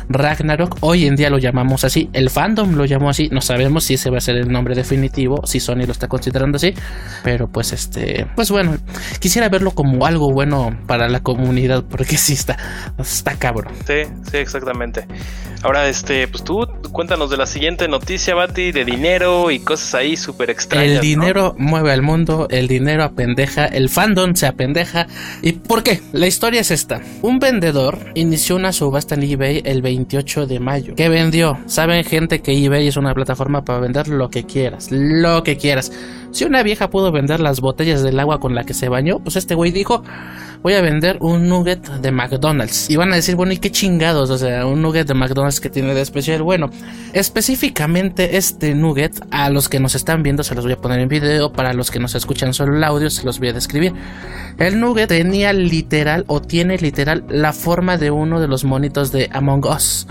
Ragnarok. 0.10 0.78
Hoy 0.82 1.06
en 1.06 1.16
día 1.16 1.30
lo 1.30 1.38
llamamos 1.38 1.84
así. 1.84 2.10
El 2.14 2.30
fandom 2.30 2.76
lo 2.76 2.86
llamó 2.86 3.10
así. 3.10 3.30
No 3.32 3.42
sabemos 3.42 3.84
si 3.86 3.96
ese 3.96 4.10
va 4.10 4.18
a 4.18 4.22
ser 4.22 4.38
el 4.38 4.50
nombre 4.50 4.76
definitivo, 4.76 5.46
si 5.46 5.60
Sony 5.60 5.86
lo 5.86 5.92
está 5.92 6.08
considerando 6.08 6.58
así. 6.58 6.74
Pero 7.24 7.48
pues 7.48 7.74
este, 7.74 8.28
pues 8.36 8.52
bueno, 8.52 8.78
quisiera 9.20 9.50
verlo 9.50 9.72
como 9.72 10.06
algo 10.06 10.32
bueno 10.32 10.78
para 10.88 11.08
la 11.10 11.22
comunidad, 11.22 11.84
porque 11.84 12.18
sí 12.18 12.34
está, 12.34 12.58
está 12.98 13.36
cabrón. 13.36 13.74
Sí, 13.86 14.04
sí, 14.30 14.38
exactamente. 14.38 15.08
Ahora, 15.64 15.88
este, 15.88 16.28
pues 16.28 16.44
tú 16.44 16.68
cuéntanos 16.92 17.30
de 17.30 17.38
la 17.38 17.46
siguiente 17.46 17.88
noticia, 17.88 18.36
Bati, 18.36 18.74
de 18.74 18.84
dinero 18.84 19.50
y 19.50 19.60
cosas 19.60 19.96
ahí 19.96 20.18
súper 20.18 20.50
extrañas. 20.50 20.96
El 20.96 21.00
dinero 21.00 21.56
mueve 21.58 21.94
al 21.94 22.02
mundo, 22.02 22.48
el 22.52 22.68
dinero 22.68 23.06
apendeja, 23.06 23.66
el 23.66 23.88
fandom 23.88 24.36
se 24.36 24.46
apendeja. 24.46 25.08
¿Y 25.42 25.54
por 25.54 25.82
qué? 25.82 26.02
La 26.12 26.28
historia 26.28 26.60
es 26.60 26.70
esta. 26.70 27.02
Un 27.22 27.40
vendedor 27.40 27.98
inició 28.14 28.58
una 28.58 28.74
subasta 28.74 29.16
en 29.16 29.24
eBay 29.24 29.62
el 29.64 29.82
28 29.94 30.48
de 30.48 30.60
mayo. 30.60 30.96
¿Qué 30.96 31.08
vendió? 31.08 31.58
Saben 31.68 32.04
gente 32.04 32.42
que 32.42 32.52
eBay 32.52 32.88
es 32.88 32.98
una 32.98 33.14
plataforma 33.14 33.64
para 33.64 33.80
vender 33.80 34.08
lo 34.08 34.30
que 34.30 34.44
quieras, 34.44 34.90
lo 34.92 35.44
que 35.44 35.56
quieras. 35.56 35.92
Si 36.34 36.44
una 36.46 36.64
vieja 36.64 36.90
pudo 36.90 37.12
vender 37.12 37.40
las 37.40 37.62
botellas 37.62 38.02
del 38.02 38.20
agua 38.20 38.40
con 38.40 38.56
la 38.56 38.64
que 38.64 38.74
se 38.74 38.90
bañó, 38.90 39.20
pues 39.20 39.36
este 39.36 39.54
güey 39.54 39.72
dijo, 39.72 40.04
voy 40.64 40.74
a 40.74 40.82
vender 40.82 41.18
un 41.22 41.48
nugget 41.48 41.88
de 41.88 42.12
McDonald's. 42.12 42.90
Y 42.90 42.96
van 42.96 43.14
a 43.14 43.16
decir, 43.16 43.36
bueno, 43.36 43.54
¿y 43.54 43.58
qué 43.58 43.72
chingados? 43.72 44.32
O 44.32 44.38
sea, 44.38 44.66
un 44.66 44.82
nugget 44.82 45.08
de 45.08 45.14
McDonald's 45.14 45.60
que 45.60 45.70
tiene 45.70 45.94
de 45.94 46.02
especial. 46.02 46.42
Bueno, 46.42 46.72
Específicamente 47.14 48.38
este 48.38 48.74
nugget, 48.74 49.14
a 49.30 49.52
los 49.52 49.70
que 49.70 49.80
nos 49.80 49.94
están 49.94 50.24
viendo 50.24 50.44
se 50.44 50.56
los 50.56 50.66
voy 50.66 50.74
a 50.74 50.78
poner 50.78 51.00
en 51.00 51.08
video, 51.08 51.54
para 51.54 51.74
los 51.74 51.92
que 51.92 52.00
nos 52.00 52.16
escuchan 52.16 52.56
solo 52.56 52.76
el 52.76 52.84
audio 52.84 53.12
se 53.12 53.24
los 53.24 53.38
voy 53.38 53.50
a 53.50 53.54
describir. 53.54 53.94
El 54.58 54.80
nugget 54.80 55.10
tenía 55.10 55.54
literal 55.54 56.26
o 56.26 56.42
tiene 56.42 56.80
literal 56.80 57.24
la 57.30 57.54
forma 57.54 57.98
de 57.98 58.10
uno 58.10 58.40
de 58.40 58.48
los 58.48 58.64
monitos 58.64 59.12
de 59.12 59.30
Among 59.32 59.68
Us. 59.68 60.08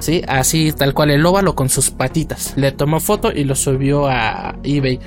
¿Sí? 0.00 0.20
Así 0.28 0.72
tal 0.72 0.92
cual 0.92 1.12
el 1.12 1.24
óvalo 1.24 1.54
con 1.54 1.70
sus 1.70 1.90
patitas. 1.90 2.52
Le 2.58 2.72
tomó 2.72 3.00
foto 3.00 3.32
y 3.32 3.44
lo 3.44 3.54
subió 3.54 4.06
a 4.06 4.56
eBay. 4.62 5.00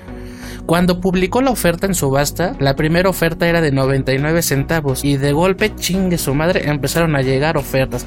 Cuando 0.68 1.00
publicó 1.00 1.42
la 1.42 1.50
oferta 1.50 1.88
en 1.88 1.96
subasta, 1.96 2.54
la 2.60 2.76
primera 2.76 3.10
oferta 3.10 3.48
era 3.48 3.62
de 3.62 3.72
99 3.72 4.42
centavos 4.42 5.06
y 5.06 5.16
de 5.16 5.32
golpe, 5.32 5.74
chingue 5.74 6.18
su 6.18 6.36
madre, 6.36 6.70
empezaron 6.70 7.16
a 7.16 7.22
llegar 7.22 7.56
ofertas. 7.56 8.06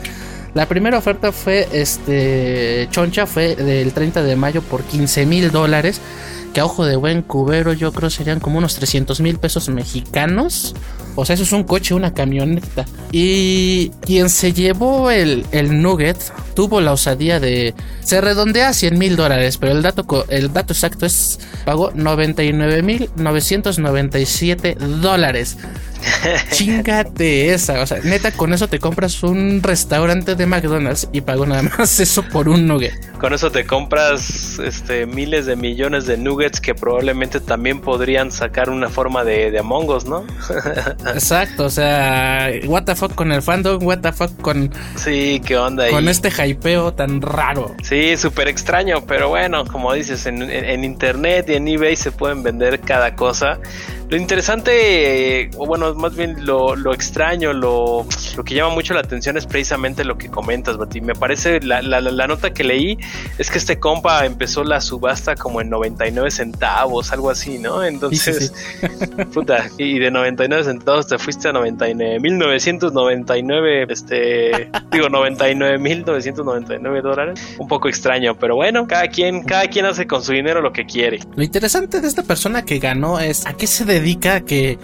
La 0.52 0.66
primera 0.66 0.98
oferta 0.98 1.32
fue, 1.32 1.66
este, 1.72 2.86
choncha, 2.90 3.26
fue 3.26 3.56
del 3.56 3.94
30 3.94 4.22
de 4.22 4.36
mayo 4.36 4.60
por 4.60 4.82
15 4.82 5.24
mil 5.24 5.50
dólares. 5.50 6.02
Que 6.52 6.60
a 6.60 6.66
ojo 6.66 6.84
de 6.84 6.96
buen 6.96 7.22
cubero 7.22 7.72
yo 7.72 7.92
creo 7.92 8.10
serían 8.10 8.40
como 8.40 8.58
unos 8.58 8.74
300 8.74 9.20
mil 9.20 9.38
pesos 9.38 9.70
mexicanos. 9.70 10.74
O 11.14 11.24
sea, 11.24 11.34
eso 11.34 11.44
es 11.44 11.52
un 11.52 11.64
coche, 11.64 11.94
una 11.94 12.12
camioneta. 12.12 12.84
Y 13.10 13.90
quien 14.02 14.28
se 14.28 14.52
llevó 14.52 15.10
el, 15.10 15.46
el 15.52 15.80
nugget 15.80 16.18
tuvo 16.54 16.80
la 16.80 16.92
osadía 16.92 17.40
de... 17.40 17.74
Se 18.02 18.20
redondea 18.20 18.68
a 18.68 18.72
100 18.72 18.98
mil 18.98 19.16
dólares, 19.16 19.58
pero 19.58 19.72
el 19.72 19.82
dato, 19.82 20.26
el 20.28 20.52
dato 20.52 20.72
exacto 20.72 21.06
es... 21.06 21.38
Pagó 21.64 21.92
99 21.94 22.82
mil 22.82 23.10
997 23.16 24.76
dólares. 25.00 25.58
Chingate 26.52 27.52
esa. 27.52 27.80
O 27.80 27.86
sea, 27.86 27.98
neta, 28.02 28.32
con 28.32 28.52
eso 28.52 28.68
te 28.68 28.78
compras 28.78 29.22
un 29.22 29.62
restaurante 29.62 30.34
de 30.34 30.46
McDonald's 30.46 31.08
y 31.12 31.20
pago 31.20 31.46
nada 31.46 31.62
más 31.62 32.00
eso 32.00 32.22
por 32.22 32.48
un 32.48 32.66
nugget. 32.66 32.94
Con 33.18 33.34
eso 33.34 33.50
te 33.50 33.66
compras 33.66 34.58
este, 34.58 35.06
miles 35.06 35.46
de 35.46 35.56
millones 35.56 36.06
de 36.06 36.16
nuggets 36.16 36.60
que 36.60 36.74
probablemente 36.74 37.40
también 37.40 37.80
podrían 37.80 38.30
sacar 38.30 38.70
una 38.70 38.88
forma 38.88 39.24
de, 39.24 39.50
de 39.50 39.58
Among 39.58 39.90
Us, 39.90 40.04
¿no? 40.04 40.24
Exacto, 41.14 41.66
o 41.66 41.70
sea, 41.70 42.50
what 42.66 42.84
the 42.84 42.94
fuck 42.94 43.14
con 43.14 43.32
el 43.32 43.42
fandom, 43.42 43.82
what 43.82 43.98
the 43.98 44.12
fuck 44.12 44.34
con. 44.40 44.72
Sí, 44.96 45.40
qué 45.44 45.56
onda 45.56 45.84
ahí. 45.84 45.90
Con 45.90 46.08
este 46.08 46.30
hypeo 46.50 46.92
tan 46.92 47.20
raro. 47.20 47.74
Sí, 47.82 48.16
súper 48.16 48.48
extraño, 48.48 49.04
pero 49.06 49.28
bueno, 49.28 49.64
como 49.64 49.92
dices, 49.92 50.26
en, 50.26 50.42
en 50.42 50.84
internet 50.84 51.46
y 51.48 51.54
en 51.54 51.68
eBay 51.68 51.96
se 51.96 52.12
pueden 52.12 52.42
vender 52.42 52.80
cada 52.80 53.14
cosa. 53.16 53.58
Lo 54.10 54.16
interesante, 54.16 55.50
o 55.56 55.66
bueno, 55.66 55.94
más 55.94 56.16
bien 56.16 56.44
lo, 56.44 56.74
lo 56.74 56.92
extraño, 56.92 57.52
lo, 57.52 58.04
lo, 58.36 58.44
que 58.44 58.54
llama 58.54 58.74
mucho 58.74 58.92
la 58.92 58.98
atención 59.00 59.36
es 59.36 59.46
precisamente 59.46 60.04
lo 60.04 60.18
que 60.18 60.28
comentas, 60.28 60.76
Bati. 60.76 61.00
Me 61.00 61.14
parece, 61.14 61.60
la, 61.60 61.80
la, 61.80 62.00
la, 62.00 62.26
nota 62.26 62.52
que 62.52 62.64
leí 62.64 62.98
es 63.38 63.52
que 63.52 63.58
este 63.58 63.78
compa 63.78 64.26
empezó 64.26 64.64
la 64.64 64.80
subasta 64.80 65.36
como 65.36 65.60
en 65.60 65.70
99 65.70 66.28
centavos, 66.32 67.12
algo 67.12 67.30
así, 67.30 67.58
¿no? 67.58 67.84
Entonces, 67.84 68.52
sí, 68.52 68.62
sí, 68.80 68.88
sí. 68.88 69.06
puta, 69.32 69.70
y 69.78 70.00
de 70.00 70.10
99 70.10 70.64
centavos 70.64 71.06
te 71.06 71.16
fuiste 71.16 71.46
a 71.46 71.52
99.999, 71.52 73.92
este, 73.92 74.72
digo, 74.90 75.06
99.999 75.06 77.00
dólares. 77.00 77.40
Un 77.58 77.68
poco 77.68 77.88
extraño, 77.88 78.36
pero 78.36 78.56
bueno, 78.56 78.88
cada 78.88 79.06
quien, 79.06 79.44
cada 79.44 79.68
quien 79.68 79.84
hace 79.84 80.08
con 80.08 80.24
su 80.24 80.32
dinero 80.32 80.60
lo 80.60 80.72
que 80.72 80.84
quiere. 80.84 81.20
Lo 81.36 81.44
interesante 81.44 82.00
de 82.00 82.08
esta 82.08 82.24
persona 82.24 82.64
que 82.64 82.80
ganó 82.80 83.20
es 83.20 83.46
a 83.46 83.52
qué 83.52 83.68
se 83.68 83.84
dedica 84.00 84.40
que 84.40 84.78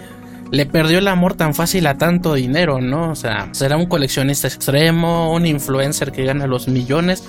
le 0.51 0.65
perdió 0.65 0.99
el 0.99 1.07
amor 1.07 1.35
tan 1.35 1.53
fácil 1.53 1.87
a 1.87 1.97
tanto 1.97 2.33
dinero, 2.33 2.79
¿no? 2.79 3.11
O 3.11 3.15
sea, 3.15 3.49
será 3.51 3.77
un 3.77 3.87
coleccionista 3.87 4.47
extremo, 4.47 5.33
un 5.33 5.45
influencer 5.45 6.11
que 6.11 6.23
gana 6.23 6.47
los 6.47 6.67
millones. 6.67 7.23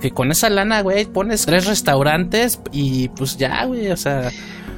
Que 0.00 0.10
con 0.10 0.30
esa 0.30 0.48
lana, 0.48 0.80
güey, 0.80 1.04
pones 1.04 1.44
tres 1.44 1.66
restaurantes 1.66 2.60
y 2.72 3.08
pues 3.10 3.36
ya, 3.36 3.64
güey, 3.66 3.90
o 3.90 3.96
sea. 3.96 4.30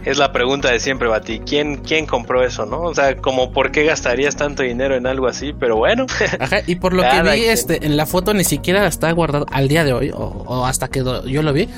Es 0.04 0.18
la 0.18 0.32
pregunta 0.32 0.72
de 0.72 0.80
siempre, 0.80 1.06
Bati. 1.06 1.38
¿Quién, 1.40 1.76
¿Quién 1.76 2.06
compró 2.06 2.44
eso, 2.44 2.66
no? 2.66 2.80
O 2.80 2.94
sea, 2.94 3.16
como 3.16 3.52
por 3.52 3.70
qué 3.70 3.84
gastarías 3.84 4.34
tanto 4.34 4.64
dinero 4.64 4.96
en 4.96 5.06
algo 5.06 5.28
así, 5.28 5.54
pero 5.58 5.76
bueno. 5.76 6.06
Ajá, 6.40 6.58
y 6.66 6.75
por 6.75 6.92
lo 6.92 7.02
que 7.04 7.22
vi, 7.22 7.28
quien. 7.28 7.50
este, 7.50 7.87
en 7.87 7.96
la 7.96 8.06
foto 8.06 8.34
ni 8.34 8.42
siquiera 8.42 8.84
está 8.88 9.12
guardado 9.12 9.46
al 9.52 9.68
día 9.68 9.84
de 9.84 9.92
hoy, 9.92 10.11
o, 10.11 10.25
o 10.25 10.66
hasta 10.66 10.88
que 10.88 11.04
yo 11.04 11.42
lo 11.42 11.52
vi 11.52 11.68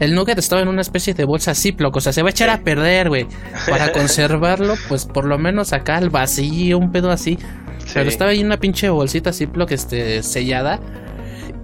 el 0.00 0.14
nugget 0.14 0.38
estaba 0.38 0.62
en 0.62 0.68
una 0.68 0.80
especie 0.80 1.14
de 1.14 1.24
bolsa 1.24 1.54
Ziploc, 1.54 1.96
o 1.96 2.00
sea, 2.00 2.12
se 2.12 2.22
va 2.22 2.28
a 2.28 2.30
echar 2.30 2.50
a 2.50 2.58
perder, 2.62 3.08
güey. 3.08 3.26
Para 3.68 3.92
conservarlo, 3.92 4.74
pues 4.88 5.04
por 5.06 5.24
lo 5.24 5.38
menos 5.38 5.72
acá 5.72 5.96
al 5.96 6.10
vacío, 6.10 6.78
un 6.78 6.92
pedo 6.92 7.10
así. 7.10 7.38
Sí. 7.78 7.92
Pero 7.94 8.08
estaba 8.08 8.30
ahí 8.30 8.40
en 8.40 8.46
una 8.46 8.58
pinche 8.58 8.88
bolsita 8.88 9.32
Ziploc 9.32 9.70
este, 9.72 10.22
sellada. 10.22 10.80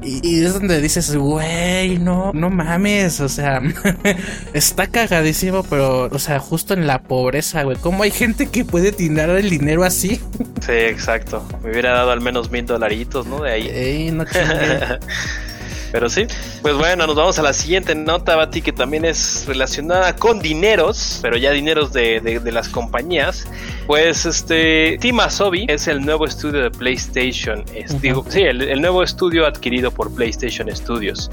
Y, 0.03 0.27
y, 0.27 0.45
es 0.45 0.55
donde 0.55 0.81
dices, 0.81 1.15
güey, 1.15 1.99
no, 1.99 2.31
no 2.33 2.49
mames, 2.49 3.21
o 3.21 3.29
sea, 3.29 3.61
está 4.55 4.87
cagadísimo, 4.87 5.63
pero, 5.65 6.05
o 6.05 6.19
sea, 6.19 6.39
justo 6.39 6.73
en 6.73 6.87
la 6.87 7.03
pobreza, 7.03 7.65
güey, 7.65 7.77
¿cómo 7.77 8.03
hay 8.03 8.11
gente 8.11 8.47
que 8.47 8.65
puede 8.65 8.93
tirar 8.93 9.29
el 9.29 9.51
dinero 9.51 9.85
así? 9.85 10.19
Sí, 10.65 10.73
exacto, 10.73 11.47
me 11.63 11.71
hubiera 11.71 11.93
dado 11.93 12.13
al 12.13 12.23
menos 12.23 12.51
mil 12.51 12.65
dolaritos, 12.65 13.27
¿no? 13.27 13.43
De 13.43 13.53
ahí. 13.53 13.69
Ey, 13.69 14.11
no 14.11 14.25
Pero 15.93 16.09
sí, 16.09 16.27
pues 16.63 16.75
bueno, 16.77 17.07
nos 17.07 17.17
vamos 17.17 17.39
a 17.39 17.43
la 17.43 17.53
siguiente 17.53 17.95
nota, 17.95 18.37
Bati, 18.37 18.63
que 18.63 18.73
también 18.73 19.05
es 19.05 19.45
relacionada 19.47 20.15
con 20.17 20.41
dineros, 20.41 21.19
pero 21.23 21.37
ya 21.37 21.51
dineros 21.51 21.93
de, 21.93 22.21
de, 22.21 22.41
de 22.41 22.53
las 22.53 22.69
compañías. 22.69 23.47
Pues 23.87 24.25
este, 24.25 24.99
Team 25.01 25.19
Asobi 25.19 25.67
es 25.69 25.89
el 25.89 26.05
nuevo 26.05 26.25
estudio 26.25 26.63
de 26.63 26.71
PlayStation. 26.71 27.65
Es, 27.75 27.91
uh 27.91 27.95
-huh. 27.97 28.01
digo, 28.01 28.25
sí, 28.29 28.43
el, 28.43 28.63
el, 28.63 28.81
nuevo 28.81 29.03
estudio 29.03 29.47
adquirido 29.47 29.91
por 29.91 30.15
PlayStation 30.15 30.69
Studios. 30.75 31.29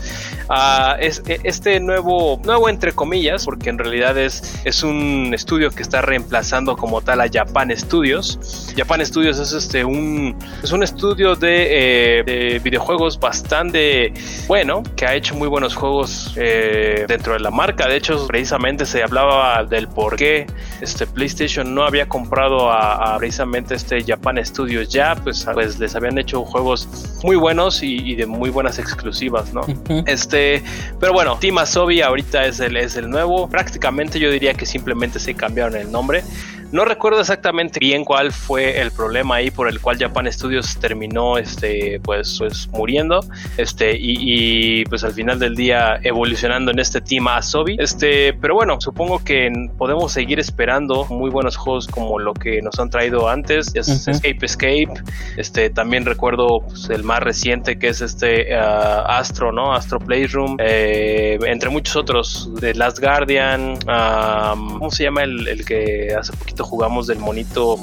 Uh, 0.49 0.95
es, 0.99 1.21
este 1.43 1.79
nuevo, 1.79 2.41
nuevo 2.43 2.67
entre 2.67 2.93
comillas, 2.93 3.45
porque 3.45 3.69
en 3.69 3.77
realidad 3.77 4.17
es, 4.17 4.59
es 4.65 4.81
un 4.81 5.31
estudio 5.35 5.69
que 5.69 5.83
está 5.83 6.01
reemplazando 6.01 6.75
como 6.75 7.01
tal 7.01 7.21
a 7.21 7.27
Japan 7.31 7.71
Studios. 7.77 8.73
Japan 8.75 9.05
Studios 9.05 9.37
es 9.37 9.53
este 9.53 9.85
un, 9.85 10.35
es 10.63 10.71
un 10.71 10.81
estudio 10.81 11.35
de, 11.35 12.19
eh, 12.19 12.23
de 12.23 12.59
videojuegos 12.59 13.19
bastante 13.19 14.13
bueno, 14.47 14.81
que 14.95 15.05
ha 15.05 15.13
hecho 15.13 15.35
muy 15.35 15.47
buenos 15.47 15.75
juegos 15.75 16.33
eh, 16.37 17.05
dentro 17.07 17.33
de 17.33 17.39
la 17.39 17.51
marca. 17.51 17.87
De 17.87 17.97
hecho, 17.97 18.25
precisamente 18.27 18.85
se 18.85 19.03
hablaba 19.03 19.63
del 19.65 19.87
por 19.87 20.15
qué 20.15 20.47
este 20.81 21.05
PlayStation 21.05 21.75
no 21.75 21.83
había 21.83 22.07
comprado 22.07 22.71
a, 22.71 23.15
a 23.15 23.17
precisamente 23.17 23.75
este 23.75 24.03
Japan 24.03 24.43
Studios 24.45 24.89
ya, 24.89 25.15
pues, 25.15 25.45
pues, 25.53 25.79
les 25.79 25.95
habían 25.95 26.17
hecho 26.17 26.43
juegos 26.45 26.87
muy 27.23 27.35
buenos 27.35 27.83
y, 27.83 27.97
y 27.97 28.15
de 28.15 28.25
muy 28.25 28.49
buenas 28.49 28.79
exclusivas, 28.79 29.53
¿no? 29.53 29.61
Uh 29.61 29.65
-huh. 29.65 30.03
Este, 30.07 30.63
pero 30.99 31.11
bueno, 31.13 31.37
Team 31.39 31.57
Asobi 31.57 32.01
ahorita 32.01 32.45
es 32.45 32.59
el, 32.59 32.77
es 32.77 32.95
el 32.95 33.09
nuevo. 33.09 33.49
Prácticamente 33.49 34.19
yo 34.19 34.31
diría 34.31 34.53
que 34.53 34.65
simplemente 34.65 35.19
se 35.19 35.33
cambiaron 35.33 35.75
el 35.75 35.91
nombre. 35.91 36.23
No 36.69 36.83
recuerdo 36.83 37.21
exactamente 37.21 37.79
bien 37.79 38.03
cuál 38.03 38.33
fue 38.33 38.81
el 38.81 38.91
problema 38.91 39.35
ahí 39.35 39.51
por 39.51 39.69
el 39.69 39.79
cual 39.79 39.97
Japan 39.97 40.29
Studios 40.29 40.77
terminó 40.79 41.37
este 41.37 42.01
pues, 42.03 42.35
pues 42.39 42.67
muriendo 42.73 43.21
este 43.55 43.95
y, 43.97 44.81
y, 44.81 44.83
pues 44.85 45.05
al 45.05 45.13
final 45.13 45.39
del 45.39 45.55
día 45.55 45.97
evolucionando 46.03 46.71
en 46.71 46.79
este 46.79 46.99
team 46.99 47.29
Asobi. 47.29 47.77
Este 47.79 48.33
pero 48.33 48.55
bueno 48.55 48.81
supongo 48.81 49.23
que 49.23 49.49
podemos 49.77 50.11
seguir 50.11 50.39
esperando 50.39 51.05
muy 51.05 51.29
buenos 51.29 51.55
juegos 51.55 51.87
como 51.87 52.19
lo 52.19 52.33
que 52.33 52.61
nos 52.61 52.77
han 52.79 52.89
traído 52.89 53.29
antes 53.29 53.71
es 53.73 53.87
uh 53.87 53.91
-huh. 53.91 54.11
Escape 54.11 54.45
Escape. 54.45 54.93
Este 55.37 55.69
también 55.69 56.05
recuerdo 56.05 56.59
pues, 56.67 56.89
el 56.89 57.03
más 57.03 57.21
reciente 57.21 57.79
que 57.79 57.87
es 57.87 58.01
este 58.01 58.53
uh, 58.53 59.07
Astro 59.07 59.53
no 59.53 59.73
Astro 59.73 59.99
Playroom 59.99 60.57
eh, 60.59 61.39
entre 61.45 61.69
muchos 61.69 61.95
otros 61.95 62.49
de 62.59 62.73
Last 62.73 62.99
Guardian 62.99 63.71
um, 63.87 64.79
¿cómo 64.79 64.91
se 64.91 65.05
llama 65.05 65.23
el, 65.23 65.47
el 65.47 65.63
que 65.63 66.13
hace 66.13 66.33
poquito 66.33 66.56
jugamos 66.63 67.07
del 67.07 67.19
monito 67.19 67.79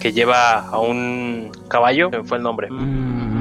que 0.00 0.12
lleva 0.12 0.60
a 0.60 0.78
un 0.78 1.50
caballo. 1.68 2.10
Me 2.10 2.22
fue 2.24 2.38
el 2.38 2.42
nombre. 2.42 2.68
Mm, 2.70 3.35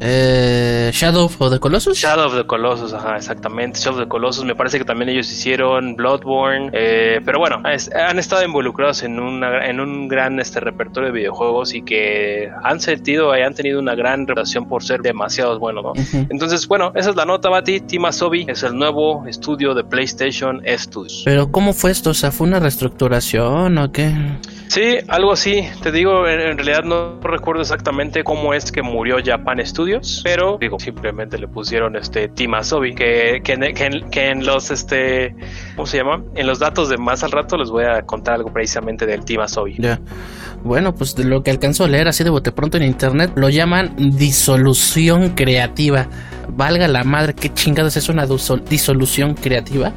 eh, 0.00 0.90
Shadow 0.92 1.24
of 1.24 1.50
the 1.50 1.58
Colossus. 1.58 1.98
Shadow 1.98 2.26
of 2.26 2.36
the 2.36 2.44
Colossus, 2.44 2.92
ajá, 2.92 3.16
exactamente. 3.16 3.78
Shadow 3.78 3.98
of 3.98 4.04
the 4.04 4.08
Colossus. 4.08 4.44
Me 4.44 4.54
parece 4.54 4.78
que 4.78 4.84
también 4.84 5.08
ellos 5.10 5.30
hicieron 5.30 5.96
Bloodborne. 5.96 6.70
Eh, 6.72 7.20
pero 7.24 7.38
bueno, 7.38 7.62
es, 7.68 7.90
han 7.94 8.18
estado 8.18 8.44
involucrados 8.44 9.02
en, 9.02 9.18
una, 9.20 9.66
en 9.66 9.80
un 9.80 10.08
gran 10.08 10.40
este, 10.40 10.60
repertorio 10.60 11.10
de 11.10 11.18
videojuegos 11.18 11.74
y 11.74 11.82
que 11.82 12.50
han 12.62 12.80
sentido 12.80 13.36
y 13.36 13.42
han 13.42 13.54
tenido 13.54 13.80
una 13.80 13.94
gran 13.94 14.26
reputación 14.26 14.68
por 14.68 14.82
ser 14.82 15.00
demasiado 15.00 15.58
buenos, 15.58 15.84
¿no? 15.84 15.90
Uh 15.92 15.94
-huh. 15.94 16.26
Entonces, 16.30 16.66
bueno, 16.68 16.92
esa 16.94 17.10
es 17.10 17.16
la 17.16 17.24
nota, 17.24 17.48
Bati. 17.48 17.80
Team 17.80 18.04
Asobi 18.06 18.46
es 18.48 18.62
el 18.62 18.76
nuevo 18.76 19.26
estudio 19.26 19.74
de 19.74 19.84
PlayStation 19.84 20.62
Studios. 20.66 21.22
Pero, 21.24 21.50
¿cómo 21.50 21.72
fue 21.72 21.90
esto? 21.90 22.10
O 22.10 22.14
sea, 22.14 22.30
¿fue 22.30 22.46
una 22.46 22.60
reestructuración 22.60 23.78
o 23.78 23.92
qué? 23.92 24.12
Sí, 24.68 24.98
algo 25.08 25.32
así. 25.32 25.68
Te 25.82 25.92
digo, 25.92 26.26
en, 26.26 26.56
realidad 26.56 26.82
no 26.84 27.20
recuerdo 27.20 27.62
exactamente 27.62 28.24
cómo 28.24 28.54
es 28.54 28.72
que 28.72 28.82
murió 28.82 29.16
Japan 29.24 29.64
Studios, 29.64 30.20
pero 30.24 30.58
digo, 30.60 30.78
simplemente 30.78 31.38
le 31.38 31.48
pusieron 31.48 31.96
este 31.96 32.28
Team 32.28 32.54
Asobi, 32.54 32.94
que, 32.94 33.40
que, 33.44 33.56
que, 34.10 34.28
en 34.28 34.44
los 34.44 34.70
este, 34.70 35.34
¿cómo 35.76 35.86
se 35.86 35.98
llama? 35.98 36.22
En 36.34 36.46
los 36.46 36.58
datos 36.58 36.88
de 36.88 36.96
más 36.96 37.22
al 37.22 37.32
rato 37.32 37.56
les 37.56 37.70
voy 37.70 37.84
a 37.84 38.02
contar 38.02 38.34
algo 38.34 38.52
precisamente 38.52 39.06
del 39.06 39.24
Team 39.24 39.42
Asobi. 39.42 39.76
Ya. 39.78 40.00
Bueno, 40.64 40.94
pues 40.94 41.14
de 41.14 41.24
lo 41.24 41.42
que 41.42 41.50
alcanzo 41.50 41.84
a 41.84 41.88
leer 41.88 42.08
así 42.08 42.24
de 42.24 42.30
bote 42.30 42.50
pronto 42.50 42.78
en 42.78 42.84
internet, 42.84 43.32
lo 43.36 43.50
llaman 43.50 43.94
disolución 44.16 45.30
creativa. 45.30 46.08
valga 46.48 46.88
la 46.88 47.04
madre, 47.04 47.34
qué 47.34 47.52
chingados 47.52 47.96
es 47.96 48.08
una 48.08 48.26
disolución 48.68 49.34
creativa. 49.34 49.92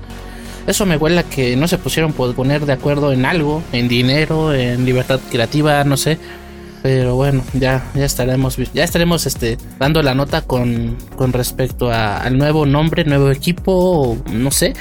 Eso 0.67 0.85
me 0.85 0.97
huele 0.97 1.19
a 1.19 1.23
que 1.23 1.55
no 1.55 1.67
se 1.67 1.77
pusieron 1.77 2.11
por 2.11 2.35
poner 2.35 2.65
de 2.65 2.73
acuerdo 2.73 3.13
en 3.13 3.25
algo, 3.25 3.63
en 3.71 3.87
dinero, 3.87 4.53
en 4.53 4.85
libertad 4.85 5.19
creativa, 5.31 5.83
no 5.85 5.95
sé. 5.95 6.19
Pero 6.83 7.15
bueno, 7.15 7.43
ya, 7.53 7.89
ya 7.95 8.05
estaremos, 8.05 8.57
ya 8.73 8.83
estaremos 8.83 9.25
este, 9.25 9.57
dando 9.79 10.03
la 10.03 10.13
nota 10.13 10.41
con, 10.41 10.97
con 11.15 11.33
respecto 11.33 11.89
al 11.91 12.37
nuevo 12.37 12.65
nombre, 12.65 13.05
nuevo 13.05 13.31
equipo, 13.31 14.17
no 14.31 14.51
sé. 14.51 14.73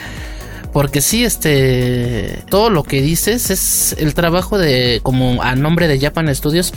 Porque 0.73 1.01
sí, 1.01 1.25
este, 1.25 2.43
todo 2.51 2.69
lo 2.69 2.83
que 2.83 3.01
dices 3.01 3.51
es 3.51 3.97
el 3.99 4.13
trabajo 4.13 4.59
de, 4.59 5.01
como 5.03 5.43
a 5.43 5.55
nombre 5.55 5.89
de 5.89 5.99
Japan 5.99 6.35
Studios, 6.35 6.75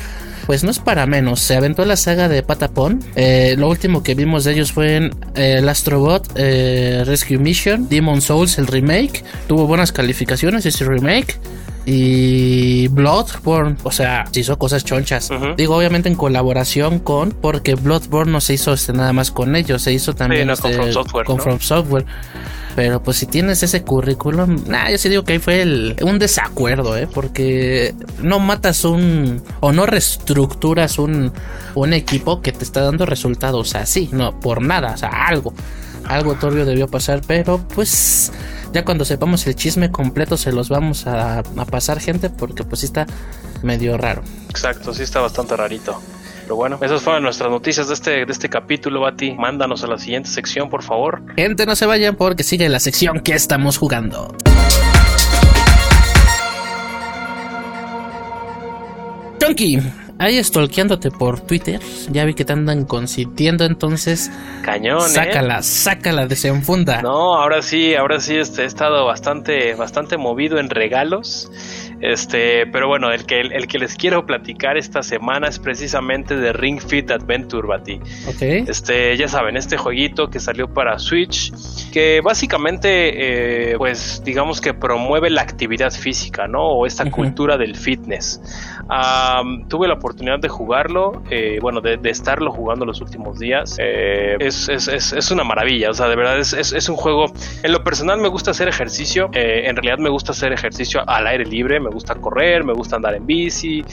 pues 0.50 0.64
no 0.64 0.72
es 0.72 0.80
para 0.80 1.06
menos. 1.06 1.42
Se 1.42 1.56
aventó 1.56 1.86
la 1.86 1.96
saga 1.96 2.28
de 2.28 2.42
Patapon. 2.42 3.04
Eh, 3.16 3.54
lo 3.56 3.70
último 3.70 4.02
que 4.02 4.16
vimos 4.16 4.46
de 4.46 4.54
ellos 4.54 4.72
fue 4.72 4.96
en 4.96 5.12
eh, 5.36 5.58
el 5.60 5.70
Astrobot 5.70 6.28
eh, 6.38 7.04
Rescue 7.06 7.38
Mission, 7.38 7.88
Demon 7.88 8.20
Souls, 8.20 8.58
el 8.58 8.66
remake. 8.66 9.24
Tuvo 9.46 9.68
buenas 9.68 9.92
calificaciones 9.92 10.66
ese 10.66 10.86
remake 10.86 11.40
y 11.86 12.88
Bloodborne, 12.88 13.76
o 13.84 13.92
sea, 13.92 14.26
se 14.32 14.40
hizo 14.40 14.58
cosas 14.58 14.84
chonchas. 14.84 15.30
Digo, 15.56 15.76
obviamente 15.76 16.10
en 16.10 16.16
colaboración 16.16 16.98
con, 16.98 17.30
porque 17.30 17.76
Bloodborne 17.76 18.32
no 18.32 18.42
se 18.42 18.56
hizo 18.56 18.74
este, 18.74 18.92
nada 18.92 19.14
más 19.14 19.30
con 19.30 19.56
ellos, 19.56 19.84
se 19.84 19.94
hizo 19.94 20.16
también 20.16 20.48
con 20.48 20.72
este, 20.72 20.94
Software. 20.94 21.28
Con 21.28 21.38
From 21.38 21.60
Software. 21.60 22.08
Pero 22.76 23.02
pues 23.02 23.18
si 23.18 23.26
tienes 23.26 23.64
ese 23.64 23.84
currículum, 23.84 24.64
nah, 24.68 24.90
yo 24.90 24.98
sí 24.98 25.10
digo 25.10 25.24
que 25.24 25.34
ahí 25.34 25.40
fue 25.40 25.62
el, 25.62 25.96
un 26.02 26.20
desacuerdo, 26.20 26.96
¿eh? 26.98 27.08
Porque 27.12 27.96
no 28.22 28.40
matas 28.40 28.86
un 28.86 29.42
o 29.60 29.72
no 29.72 29.86
reestructuras 29.86 31.00
un, 31.00 31.32
un 31.76 31.94
equipo 31.94 32.42
que 32.42 32.52
te 32.52 32.64
está 32.64 32.82
dando 32.82 33.06
resultados 33.06 33.76
así, 33.76 34.10
no, 34.12 34.40
por 34.40 34.62
nada, 34.62 34.94
o 34.94 34.98
sea, 34.98 35.10
algo. 35.28 35.54
Algo 36.06 36.36
turbio 36.36 36.66
debió 36.66 36.88
pasar, 36.88 37.22
pero 37.28 37.60
pues 37.76 38.32
ya 38.74 38.84
cuando 38.84 39.06
sepamos 39.06 39.46
el 39.46 39.56
chisme 39.56 39.92
completo 39.92 40.38
se 40.38 40.52
los 40.52 40.70
vamos 40.70 41.06
a, 41.06 41.40
a 41.40 41.66
pasar 41.66 42.00
gente 42.00 42.30
porque 42.30 42.64
pues 42.64 42.80
sí 42.80 42.86
está 42.88 43.06
medio 43.62 43.98
raro. 43.98 44.24
Exacto, 44.50 44.94
sí 44.94 45.04
está 45.04 45.20
bastante 45.20 45.56
rarito. 45.56 46.02
Pero 46.50 46.56
bueno, 46.56 46.80
esas 46.82 47.04
fueron 47.04 47.22
nuestras 47.22 47.52
noticias 47.52 47.90
de 47.90 47.94
este, 47.94 48.26
de 48.26 48.32
este 48.32 48.50
capítulo, 48.50 49.02
Bati. 49.02 49.34
Mándanos 49.34 49.84
a 49.84 49.88
la 49.88 50.00
siguiente 50.00 50.30
sección, 50.30 50.68
por 50.68 50.82
favor. 50.82 51.22
Gente, 51.36 51.68
no 51.68 51.76
se 51.76 51.86
vayan 51.86 52.16
porque 52.16 52.42
sigue 52.42 52.68
la 52.70 52.80
sección 52.80 53.20
que 53.20 53.34
estamos 53.34 53.78
jugando. 53.78 54.36
Chunky, 59.40 59.80
ahí 60.20 60.44
stalkeándote 60.44 61.10
por 61.10 61.40
Twitter. 61.42 61.80
Ya 62.12 62.26
vi 62.26 62.36
que 62.36 62.46
te 62.46 62.54
andan 62.54 62.86
consintiendo, 62.86 63.66
entonces. 63.66 64.32
Cañón, 64.62 65.00
¿eh? 65.00 65.10
Sácala, 65.10 65.64
sácala, 65.64 66.28
desenfunda. 66.28 67.02
No, 67.02 67.36
ahora 67.36 67.62
sí, 67.62 67.96
ahora 67.96 68.20
sí 68.20 68.36
este, 68.36 68.64
he 68.64 68.66
estado 68.66 69.06
bastante, 69.06 69.74
bastante 69.76 70.18
movido 70.18 70.60
en 70.60 70.70
regalos. 70.70 71.50
Este, 72.02 72.66
pero 72.68 72.88
bueno, 72.88 73.12
el 73.12 73.26
que, 73.26 73.42
el, 73.42 73.68
que 73.68 73.78
les 73.78 73.96
quiero 73.96 74.26
platicar 74.26 74.78
esta 74.78 75.04
semana 75.04 75.50
es 75.50 75.60
precisamente 75.60 76.38
de 76.38 76.54
Ring 76.54 76.80
Fit 76.80 77.12
Adventure, 77.12 77.68
Bati. 77.68 78.00
Okay. 78.36 78.64
Este, 78.68 79.18
ya 79.18 79.28
saben, 79.28 79.58
este 79.58 79.76
jueguito 79.76 80.30
que 80.30 80.40
salió 80.40 80.74
para 80.74 80.98
Switch, 80.98 81.52
que 81.92 82.22
básicamente, 82.24 83.72
eh, 83.72 83.78
pues 83.78 84.22
digamos 84.24 84.62
que 84.62 84.74
promueve 84.74 85.30
la 85.30 85.42
actividad 85.42 85.92
física, 85.92 86.48
¿no? 86.48 86.68
O 86.68 86.86
esta 86.86 87.10
cultura 87.12 87.58
del 87.58 87.76
fitness. 87.76 88.42
Tuve 89.68 89.88
la 89.88 89.94
oportunidad 89.94 90.40
de 90.40 90.50
jugarlo, 90.50 91.22
eh, 91.30 91.60
bueno, 91.62 91.82
de, 91.82 92.00
estarlo 92.10 92.52
jugando 92.52 92.86
los 92.86 93.02
últimos 93.02 93.40
días. 93.40 93.78
Eh, 93.80 94.36
es, 94.40 94.68
es, 94.70 94.88
es, 94.88 95.14
es, 95.14 95.32
una 95.32 95.44
maravilla, 95.44 95.92
o 95.92 95.94
sea, 95.94 96.08
de 96.08 96.16
verdad 96.16 96.40
es, 96.40 96.90
un 96.90 96.96
juego. 96.96 97.32
En 97.64 97.72
lo 97.72 97.84
personal 97.84 98.20
me 98.20 98.28
gusta 98.28 98.52
hacer 98.52 98.68
ejercicio, 98.68 99.30
en 99.34 99.76
realidad 99.76 100.00
me 100.00 100.10
gusta 100.10 100.32
hacer 100.32 100.54
ejercicio 100.54 101.04
al 101.08 101.28
aire 101.28 101.46
libre, 101.46 101.80
me 101.80 101.90
gusta 101.90 102.16
correr, 102.16 102.64
me 102.64 102.74
gusta 102.74 102.96
andar 102.96 103.14
en 103.14 103.26
bici. 103.26 103.84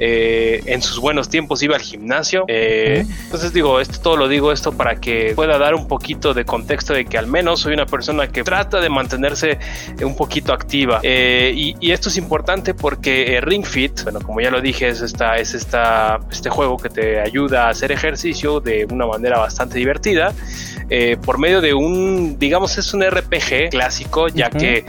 Eh, 0.00 0.62
en 0.66 0.82
sus 0.82 0.98
buenos 0.98 1.28
tiempos 1.28 1.62
iba 1.62 1.76
al 1.76 1.82
gimnasio. 1.82 2.44
Eh, 2.48 3.06
entonces 3.24 3.52
digo, 3.52 3.80
esto 3.80 4.00
todo 4.00 4.16
lo 4.16 4.28
digo 4.28 4.52
esto 4.52 4.72
para 4.72 4.96
que 4.96 5.32
pueda 5.34 5.56
dar 5.58 5.74
un 5.74 5.86
poquito 5.86 6.34
de 6.34 6.44
contexto 6.44 6.92
de 6.92 7.04
que 7.04 7.16
al 7.16 7.26
menos 7.26 7.60
soy 7.60 7.74
una 7.74 7.86
persona 7.86 8.28
que 8.28 8.42
trata 8.42 8.80
de 8.80 8.88
mantenerse 8.88 9.58
un 10.02 10.16
poquito 10.16 10.52
activa. 10.52 11.00
Eh, 11.02 11.52
y, 11.54 11.92
esto 11.94 12.08
es 12.08 12.16
importante 12.16 12.74
porque 12.74 13.40
Ring 13.40 13.64
Fit, 13.64 14.02
bueno, 14.02 14.18
como 14.20 14.40
ya 14.40 14.43
lo 14.50 14.60
dije, 14.60 14.88
es, 14.88 15.00
esta, 15.00 15.36
es 15.38 15.54
esta, 15.54 16.20
este 16.30 16.50
juego 16.50 16.78
que 16.78 16.88
te 16.88 17.20
ayuda 17.20 17.66
a 17.66 17.70
hacer 17.70 17.92
ejercicio 17.92 18.60
de 18.60 18.86
una 18.90 19.06
manera 19.06 19.38
bastante 19.38 19.78
divertida. 19.78 20.32
por 21.24 21.38
medio 21.38 21.60
de 21.60 21.72
un, 21.72 22.38
digamos, 22.38 22.76
es 22.78 22.92
un 22.92 23.02
RPG 23.02 23.70
clásico, 23.70 24.28
ya 24.28 24.50
que 24.50 24.84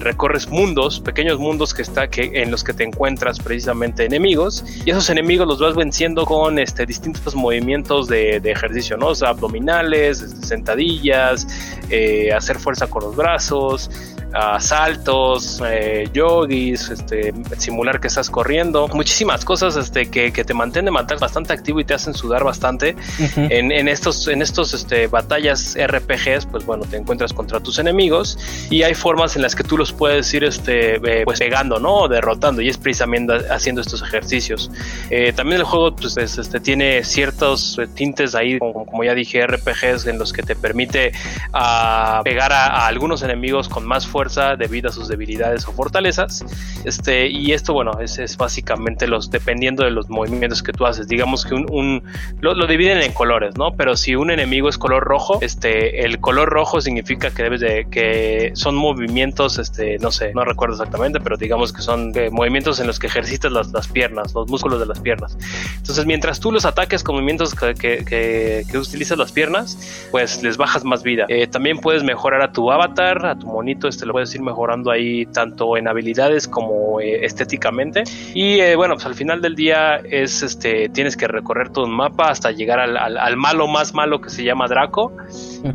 recorres 0.00 0.48
mundos, 0.48 1.00
pequeños 1.00 1.38
mundos 1.38 1.74
que, 1.74 1.82
está, 1.82 2.08
que, 2.08 2.30
en 2.34 2.50
los 2.50 2.62
que 2.62 2.72
te 2.72 2.84
encuentras 2.84 3.38
precisamente 3.38 4.04
enemigos 4.04 4.64
y 4.84 4.90
esos 4.90 5.10
enemigos 5.10 5.46
los 5.46 5.58
vas 5.58 5.74
venciendo 5.74 6.24
con 6.24 6.58
este, 6.58 6.86
distintos 6.86 7.34
movimientos 7.34 8.08
de, 8.08 8.36
ejercicio, 8.36 8.96
¿no? 8.96 9.08
O 9.08 9.24
abdominales, 9.24 10.22
este, 10.22 10.46
sentadillas, 10.46 11.46
eh, 11.88 12.32
hacer 12.32 12.58
fuerza 12.58 12.86
con 12.88 13.04
los 13.04 13.16
brazos, 13.16 13.90
saltos, 14.60 15.60
eh, 15.66 16.08
yogis, 16.12 16.90
este, 16.90 17.32
simular 17.58 18.00
que 18.00 18.08
estás 18.08 18.30
corriendo, 18.30 18.88
muchísimas 18.92 19.44
cosas 19.44 19.76
este, 19.76 20.10
que, 20.10 20.30
te 20.30 20.54
mantienen 20.54 20.94
bastante 20.94 21.52
activo 21.52 21.80
y 21.80 21.84
te 21.84 21.94
hacen 21.94 22.14
sudar 22.14 22.44
bastante. 22.44 22.96
en, 23.36 23.88
estos, 23.88 24.26
en 24.28 24.42
estos 24.42 24.74
este, 24.74 25.06
batallas 25.06 25.76
RPGs, 25.78 26.46
pues 26.46 26.64
bueno, 26.64 26.84
te 26.84 26.96
encuentras 26.96 27.32
contra 27.32 27.60
tus 27.60 27.78
enemigos 27.78 28.38
y 28.70 28.82
hay 28.82 28.94
formas 28.94 29.36
en 29.36 29.42
las 29.42 29.54
que 29.54 29.64
tú 29.64 29.76
los 29.76 29.92
puedes 29.92 30.32
ir 30.34 30.44
este, 30.44 30.96
eh, 30.96 31.24
pues 31.24 31.38
pegando, 31.38 31.78
¿no? 31.78 32.08
derrotando 32.08 32.62
y 32.62 32.68
es 32.68 32.78
precisamente 32.78 33.34
haciendo 33.50 33.80
estos 33.80 34.02
ejercicios. 34.02 34.70
Eh, 35.10 35.32
también 35.32 35.60
el 35.60 35.66
juego 35.66 35.94
pues, 35.94 36.16
este, 36.16 36.60
tiene 36.60 37.04
ciertos 37.04 37.78
tintes 37.94 38.34
ahí, 38.34 38.58
como, 38.58 39.04
ya 39.04 39.14
dije, 39.14 39.46
RPGs 39.46 40.06
en 40.06 40.18
los 40.18 40.32
que 40.32 40.42
te 40.42 40.56
permite 40.56 41.12
ah, 41.52 42.20
pegar 42.24 42.52
a 42.52 42.86
algunos 42.86 43.22
enemigos 43.22 43.68
con 43.68 43.86
más 43.86 44.06
fuerza 44.06 44.56
debido 44.56 44.88
a 44.88 44.92
sus 44.92 45.08
debilidades 45.08 45.66
o 45.68 45.72
fortalezas. 45.72 46.44
Este, 46.84 47.28
y 47.28 47.52
esto, 47.52 47.72
bueno, 47.72 47.92
es, 48.00 48.18
es 48.18 48.36
básicamente 48.36 48.79
los, 49.06 49.30
dependiendo 49.30 49.84
de 49.84 49.90
los 49.90 50.08
movimientos 50.08 50.62
que 50.62 50.72
tú 50.72 50.86
haces. 50.86 51.08
Digamos 51.08 51.44
que 51.44 51.54
un, 51.54 52.02
lo, 52.40 52.66
dividen 52.66 53.02
en 53.02 53.12
colores, 53.12 53.56
¿no? 53.56 53.72
Pero 53.74 53.96
si 53.96 54.14
un 54.16 54.30
enemigo 54.30 54.68
es 54.68 54.78
color 54.78 55.04
rojo, 55.04 55.38
este, 55.40 56.04
el 56.04 56.20
color 56.20 56.48
rojo 56.48 56.80
significa 56.80 57.30
que 57.30 57.42
debes 57.42 57.60
de, 57.60 57.86
que 57.90 58.52
son 58.54 58.76
movimientos, 58.76 59.58
este, 59.58 59.98
no 59.98 60.10
sé, 60.10 60.32
no 60.34 60.44
recuerdo 60.44 60.74
exactamente, 60.74 61.20
pero 61.20 61.36
digamos 61.36 61.72
que 61.72 61.82
son 61.82 62.12
eh, 62.14 62.30
movimientos 62.30 62.80
en 62.80 62.86
los 62.86 62.98
que 62.98 63.06
ejercitas 63.06 63.52
las, 63.52 63.72
las, 63.72 63.88
piernas, 63.88 64.34
los 64.34 64.48
músculos 64.48 64.80
de 64.80 64.86
las 64.86 65.00
piernas. 65.00 65.36
Entonces, 65.76 66.06
mientras 66.06 66.40
tú 66.40 66.52
los 66.52 66.64
ataques 66.64 67.02
con 67.02 67.16
movimientos 67.16 67.54
que, 67.54 67.74
que, 67.74 68.64
que, 68.70 68.78
utilizas 68.78 69.18
las 69.18 69.32
piernas, 69.32 70.08
pues 70.10 70.42
les 70.42 70.56
bajas 70.56 70.84
más 70.84 71.02
vida. 71.02 71.26
Eh, 71.28 71.46
también 71.46 71.78
puedes 71.78 72.02
mejorar 72.02 72.42
a 72.42 72.52
tu 72.52 72.70
avatar, 72.70 73.26
a 73.26 73.38
tu 73.38 73.46
monito, 73.46 73.88
este 73.88 74.06
lo 74.06 74.12
puedes 74.12 74.34
ir 74.34 74.42
mejorando 74.42 74.90
ahí 74.90 75.26
tanto 75.26 75.76
en 75.76 75.88
habilidades 75.88 76.48
como 76.48 77.00
eh, 77.00 77.24
estéticamente. 77.24 78.04
Y 78.34 78.60
eh, 78.70 78.76
bueno, 78.76 78.94
pues 78.94 79.06
al 79.06 79.14
final 79.14 79.40
del 79.40 79.54
día 79.54 79.96
es 79.96 80.42
este, 80.42 80.88
tienes 80.90 81.16
que 81.16 81.26
recorrer 81.26 81.70
todo 81.70 81.86
un 81.86 81.96
mapa 81.96 82.30
hasta 82.30 82.52
llegar 82.52 82.78
al, 82.78 82.96
al, 82.96 83.36
malo 83.36 83.66
más 83.66 83.94
malo 83.94 84.20
que 84.20 84.30
se 84.30 84.44
llama 84.44 84.66
Draco 84.68 85.12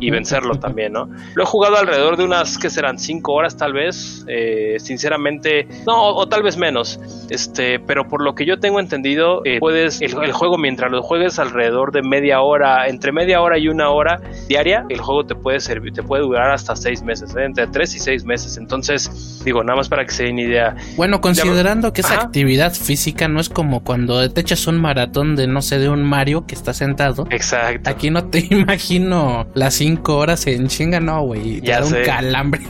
y 0.00 0.10
vencerlo 0.10 0.54
también, 0.60 0.92
¿no? 0.92 1.08
Lo 1.34 1.42
he 1.42 1.46
jugado 1.46 1.76
alrededor 1.76 2.16
de 2.16 2.24
unas, 2.24 2.58
que 2.58 2.70
serán? 2.70 2.98
Cinco 2.98 3.34
horas 3.34 3.56
tal 3.56 3.72
vez, 3.72 4.24
eh, 4.28 4.76
sinceramente, 4.78 5.66
no, 5.86 6.14
o, 6.14 6.26
tal 6.26 6.42
vez 6.42 6.56
menos, 6.56 6.98
este, 7.28 7.78
pero 7.80 8.08
por 8.08 8.22
lo 8.22 8.34
que 8.34 8.46
yo 8.46 8.58
tengo 8.58 8.80
entendido, 8.80 9.42
puedes, 9.60 10.00
el, 10.00 10.14
el, 10.22 10.32
juego 10.32 10.56
mientras 10.56 10.90
lo 10.90 11.02
juegues 11.02 11.38
alrededor 11.38 11.92
de 11.92 12.02
media 12.02 12.40
hora, 12.40 12.88
entre 12.88 13.12
media 13.12 13.40
hora 13.40 13.58
y 13.58 13.68
una 13.68 13.90
hora 13.90 14.20
diaria, 14.48 14.86
el 14.88 15.00
juego 15.00 15.24
te 15.24 15.34
puede 15.34 15.60
servir, 15.60 15.92
te 15.92 16.02
puede 16.02 16.22
durar 16.22 16.50
hasta 16.50 16.74
seis 16.76 17.02
meses, 17.02 17.34
entre 17.36 17.66
tres 17.66 17.94
y 17.94 17.98
seis 17.98 18.24
meses. 18.24 18.56
Entonces, 18.56 19.42
digo, 19.44 19.62
nada 19.62 19.76
más 19.76 19.88
para 19.88 20.04
que 20.04 20.12
se 20.12 20.24
den 20.24 20.38
idea. 20.38 20.74
Bueno, 20.96 21.20
considerando 21.20 21.92
que 21.92 22.00
esa 22.00 22.14
actividad 22.14 22.72
física 22.86 23.28
no 23.28 23.40
es 23.40 23.48
como 23.48 23.82
cuando 23.82 24.30
te 24.30 24.40
echas 24.40 24.66
un 24.66 24.80
maratón 24.80 25.36
de, 25.36 25.46
no 25.46 25.60
sé, 25.60 25.78
de 25.78 25.88
un 25.88 26.04
Mario 26.04 26.46
que 26.46 26.54
está 26.54 26.72
sentado. 26.72 27.26
Exacto. 27.30 27.90
Aquí 27.90 28.10
no 28.10 28.26
te 28.26 28.38
imagino 28.50 29.46
las 29.54 29.74
cinco 29.74 30.16
horas 30.16 30.46
en 30.46 30.68
chinga, 30.68 31.00
no, 31.00 31.22
güey. 31.22 31.60
Ya 31.60 31.84
un 31.84 31.92
calambre. 32.04 32.62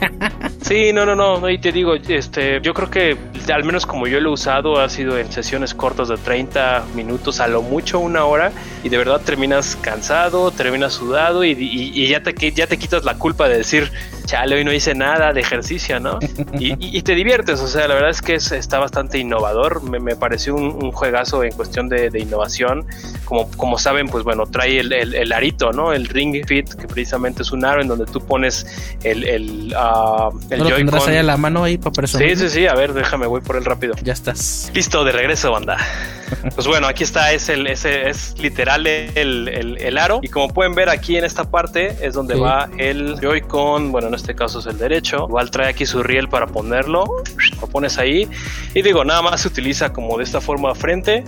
sí, 0.63 0.93
no, 0.93 1.05
no, 1.05 1.15
no. 1.15 1.49
Y 1.51 1.59
te 1.59 1.71
digo, 1.71 1.95
este, 1.95 2.61
yo 2.63 2.73
creo 2.75 2.91
que 2.91 3.17
al 3.53 3.65
menos 3.65 3.87
como 3.87 4.07
yo 4.07 4.21
lo 4.21 4.31
he 4.31 4.33
usado, 4.33 4.81
ha 4.81 4.89
sido 4.89 5.19
en 5.19 5.31
sesiones 5.31 5.75
cortas 5.75 6.09
de 6.09 6.17
30 6.17 6.85
minutos, 6.95 7.41
a 7.41 7.47
lo 7.47 7.63
mucho 7.63 8.01
una 8.01 8.25
hora, 8.25 8.53
y 8.83 8.89
de 8.89 8.97
verdad 8.97 9.21
terminas 9.21 9.77
cansado, 9.77 10.51
terminas 10.51 10.95
sudado 10.95 11.45
y, 11.45 11.51
y 11.53 12.09
ya, 12.09 12.23
te, 12.23 12.53
ya 12.53 12.67
te 12.67 12.79
quitas 12.79 13.05
la 13.05 13.15
culpa 13.19 13.49
de 13.49 13.59
decir, 13.59 13.93
chale, 14.27 14.57
hoy 14.57 14.65
no 14.65 14.73
hice 14.73 14.95
nada 14.95 15.33
de 15.33 15.41
ejercicio, 15.41 15.99
¿no? 16.01 16.19
Y, 16.59 17.03
te 17.03 17.15
diviertes, 17.15 17.61
o 17.61 17.69
sea, 17.69 17.87
la 17.87 17.95
verdad 17.95 18.11
es 18.11 18.23
que 18.23 18.35
está 18.35 18.79
bastante 18.79 19.19
innovador, 19.19 19.83
me, 19.83 20.06
pareció 20.15 20.55
un, 20.55 20.93
juegazo 20.93 21.43
en 21.43 21.53
cuestión 21.53 21.89
de, 21.89 22.11
innovación, 22.19 22.87
como, 23.25 23.51
como 23.53 23.79
saben, 23.79 24.09
pues 24.09 24.23
bueno, 24.23 24.47
trae 24.47 24.79
el, 24.79 25.33
arito, 25.33 25.73
¿no? 25.73 25.93
El 25.93 26.07
Ring 26.07 26.47
Fit, 26.47 26.75
que 26.75 26.87
precisamente 26.87 27.43
es 27.43 27.51
un 27.51 27.65
aro 27.65 27.83
en 27.83 27.89
donde 27.89 28.05
tú 28.07 28.21
pones 28.21 28.67
el, 29.03 29.25
el, 29.25 29.75
uh, 29.75 30.39
el 30.51 30.61
Joy-Con. 30.61 31.09
ahí 31.09 31.17
a 31.17 31.23
la 31.23 31.37
mano 31.37 31.65
ahí 31.65 31.79
para 31.79 32.07
Sí, 32.07 32.37
sí, 32.37 32.49
sí, 32.49 32.67
a 32.67 32.75
ver, 32.75 32.93
déjame, 32.93 33.27
voy 33.27 33.41
por 33.41 33.57
el 33.57 33.65
rápido. 33.65 33.95
Ya 34.03 34.13
estás. 34.13 34.71
Listo, 34.75 35.03
de 35.05 35.13
regreso, 35.13 35.51
banda. 35.51 35.79
Pues 36.55 36.67
bueno, 36.67 36.87
aquí 36.87 37.05
está, 37.05 37.33
es 37.33 37.49
el, 37.49 37.67
ese 37.67 38.09
es 38.09 38.39
literal 38.39 38.87
el, 38.87 39.49
el, 39.49 39.99
aro. 39.99 40.21
Y 40.23 40.29
como 40.29 40.49
pueden 40.49 40.75
ver 40.75 40.89
aquí 40.89 41.17
en 41.17 41.25
esta 41.25 41.45
parte 41.45 41.97
es 42.01 42.15
donde 42.15 42.35
va 42.35 42.69
el 42.79 43.19
Joy-Con. 43.21 43.93
Bueno, 43.93 44.09
en 44.09 44.15
este 44.15 44.35
caso 44.35 44.61
es 44.61 44.67
el 44.67 44.79
derecho. 44.79 45.27
Igual 45.29 45.51
trae 45.51 45.69
aquí 45.69 45.87
su 45.87 46.03
riel 46.03 46.29
para 46.29 46.47
ponerlo. 46.47 47.05
Lo 47.61 47.67
pones 47.67 47.99
ahí. 47.99 48.29
Y 48.75 48.83
digo, 48.83 49.05
nada 49.05 49.23
más 49.23 49.41
se 49.41 49.49
utiliza 49.49 49.93
como 49.93 50.19
de 50.19 50.25
esta 50.25 50.41
forma 50.41 50.75
frente. 50.75 51.25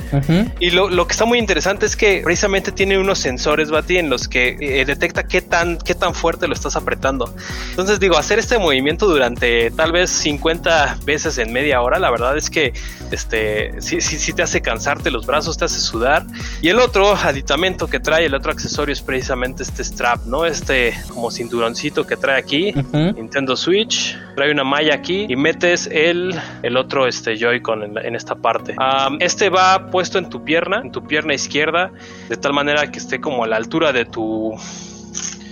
Y 0.61 0.71
lo, 0.71 0.89
lo, 0.89 1.07
que 1.07 1.13
está 1.13 1.25
muy 1.25 1.39
interesante 1.39 1.87
es 1.87 1.97
que 1.97 2.23
precisamente 2.25 2.73
tiene 2.73 2.99
unos 2.99 3.19
sensores, 3.19 3.71
Bati, 3.71 3.99
en 3.99 4.11
los 4.11 4.29
que 4.29 4.57
eh, 4.61 4.85
detecta 4.85 5.27
qué 5.27 5.43
tan, 5.43 5.79
qué 5.79 5.95
tan 5.95 6.15
fuerte 6.15 6.49
lo 6.49 6.55
estás 6.55 6.77
apretando. 6.77 7.35
Entonces 7.71 8.01
digo, 8.01 8.17
hacer 8.17 8.39
este 8.39 8.59
movimiento 8.59 9.07
durante 9.07 9.71
tal 9.71 9.93
vez 9.93 10.11
50 10.11 10.99
veces 11.05 11.39
en 11.39 11.53
media 11.53 11.81
hora, 11.81 11.99
la 11.99 12.11
verdad 12.11 12.37
es 12.37 12.51
que 12.51 12.73
este 13.11 13.81
sí, 13.81 14.01
sí, 14.01 14.19
sí 14.19 14.33
te 14.33 14.43
hace 14.43 14.61
cansarte 14.89 15.11
los 15.11 15.27
brazos, 15.27 15.59
te 15.59 15.67
hace 15.67 15.81
sudar. 15.81 16.25
Y 16.63 16.69
el 16.69 16.79
otro 16.79 17.15
aditamento 17.15 17.89
que 17.89 18.01
trae, 18.01 18.25
el 18.25 18.35
otro 18.35 18.53
accesorio 18.53 18.93
es 18.93 19.03
precisamente 19.03 19.63
este 19.63 19.85
strap, 19.85 20.25
¿no? 20.25 20.47
Este 20.47 20.95
como 21.09 21.31
cinturoncito 21.31 22.07
que 22.07 22.17
trae 22.17 22.39
aquí, 22.39 22.73
Nintendo 22.93 23.55
Switch, 23.57 24.17
trae 24.35 24.51
una 24.51 24.65
malla 24.65 24.95
aquí 24.95 25.27
y 25.29 25.37
metes 25.37 25.89
el, 25.93 26.35
el 26.63 26.77
otro 26.77 27.07
este 27.07 27.37
Joy-Con 27.37 27.99
en, 27.99 28.17
esta 28.17 28.35
parte. 28.35 28.77
este 29.21 29.51
va 29.51 29.91
puesto 29.91 30.19
en 30.19 30.31
tu 30.31 30.43
pierna, 30.43 30.81
en 30.83 30.91
tu 30.91 31.07
pierna 31.07 31.35
izquierda, 31.35 31.91
de 32.31 32.37
tal 32.37 32.55
manera 32.55 32.91
que 32.91 32.99
esté 32.99 33.21
como 33.21 33.45
a 33.45 33.47
la 33.47 33.57
altura 33.57 33.93
de 33.93 34.07
tu... 34.07 34.55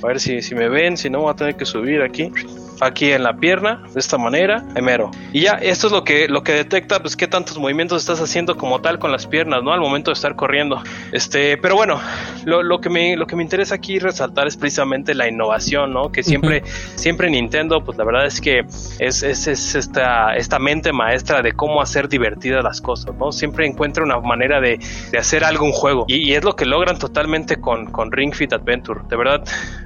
A 0.03 0.07
ver 0.07 0.21
si, 0.21 0.41
si 0.41 0.55
me 0.55 0.69
ven, 0.69 0.97
si 0.97 1.11
no 1.11 1.21
voy 1.21 1.33
a 1.33 1.35
tener 1.35 1.57
que 1.57 1.65
subir 1.65 2.03
aquí 2.03 2.31
aquí 2.81 3.13
en 3.13 3.23
la 3.23 3.37
pierna, 3.37 3.83
de 3.93 4.01
esta 4.01 4.19
manera, 4.19 4.65
mero. 4.83 5.11
Y 5.33 5.43
ya, 5.43 5.53
esto 5.53 5.87
es 5.89 5.93
lo 5.93 6.05
que, 6.05 6.29
lo 6.29 6.43
que 6.43 6.53
detecta, 6.53 7.01
pues 7.01 7.17
qué 7.17 7.27
tantos 7.27 7.59
movimientos 7.59 8.03
estás 8.03 8.21
haciendo 8.21 8.57
como 8.57 8.81
tal 8.81 8.99
con 8.99 9.13
las 9.13 9.27
piernas, 9.27 9.63
¿no? 9.63 9.73
Al 9.73 9.81
momento 9.81 10.11
de 10.11 10.15
estar 10.15 10.37
corriendo. 10.37 10.83
Este, 11.13 11.57
pero 11.57 11.77
bueno, 11.77 12.01
lo, 12.45 12.63
lo 12.63 12.81
que, 12.81 12.91
me, 12.91 13.17
lo 13.17 13.27
que 13.27 13.37
me 13.37 13.43
interesa 13.43 13.75
aquí 13.75 13.99
resaltar 13.99 14.47
es 14.47 14.57
precisamente 14.57 15.15
la 15.15 15.29
innovación, 15.29 15.93
¿no? 15.93 16.11
Que 16.11 16.23
siempre, 16.23 16.63
siempre 16.95 17.31
Nintendo, 17.31 17.85
pues 17.85 17.99
la 17.99 18.05
verdad 18.05 18.27
es 18.27 18.41
que 18.41 18.61
es, 18.99 19.23
es, 19.23 19.47
es, 19.47 19.75
esta, 19.75 20.37
esta 20.37 20.59
mente 20.59 20.93
maestra 20.93 21.43
de 21.43 21.53
cómo 21.53 21.81
hacer 21.81 22.09
divertidas 22.09 22.63
las 22.63 22.81
cosas, 22.81 23.15
¿no? 23.17 23.33
Siempre 23.33 23.67
encuentra 23.67 24.05
una 24.05 24.19
manera 24.21 24.61
de, 24.61 24.79
de 25.11 25.19
hacer 25.19 25.45
algo 25.45 25.65
un 25.65 25.73
juego. 25.73 26.05
Y, 26.09 26.31
y, 26.31 26.35
es 26.35 26.45
lo 26.45 26.57
que 26.57 26.67
logran 26.67 26.99
totalmente 26.99 27.61
con, 27.61 27.87
con 27.87 28.13
Ring 28.13 28.35
Fit 28.35 28.53
Adventure. 28.53 29.01
De 29.09 29.17
verdad, 29.17 29.43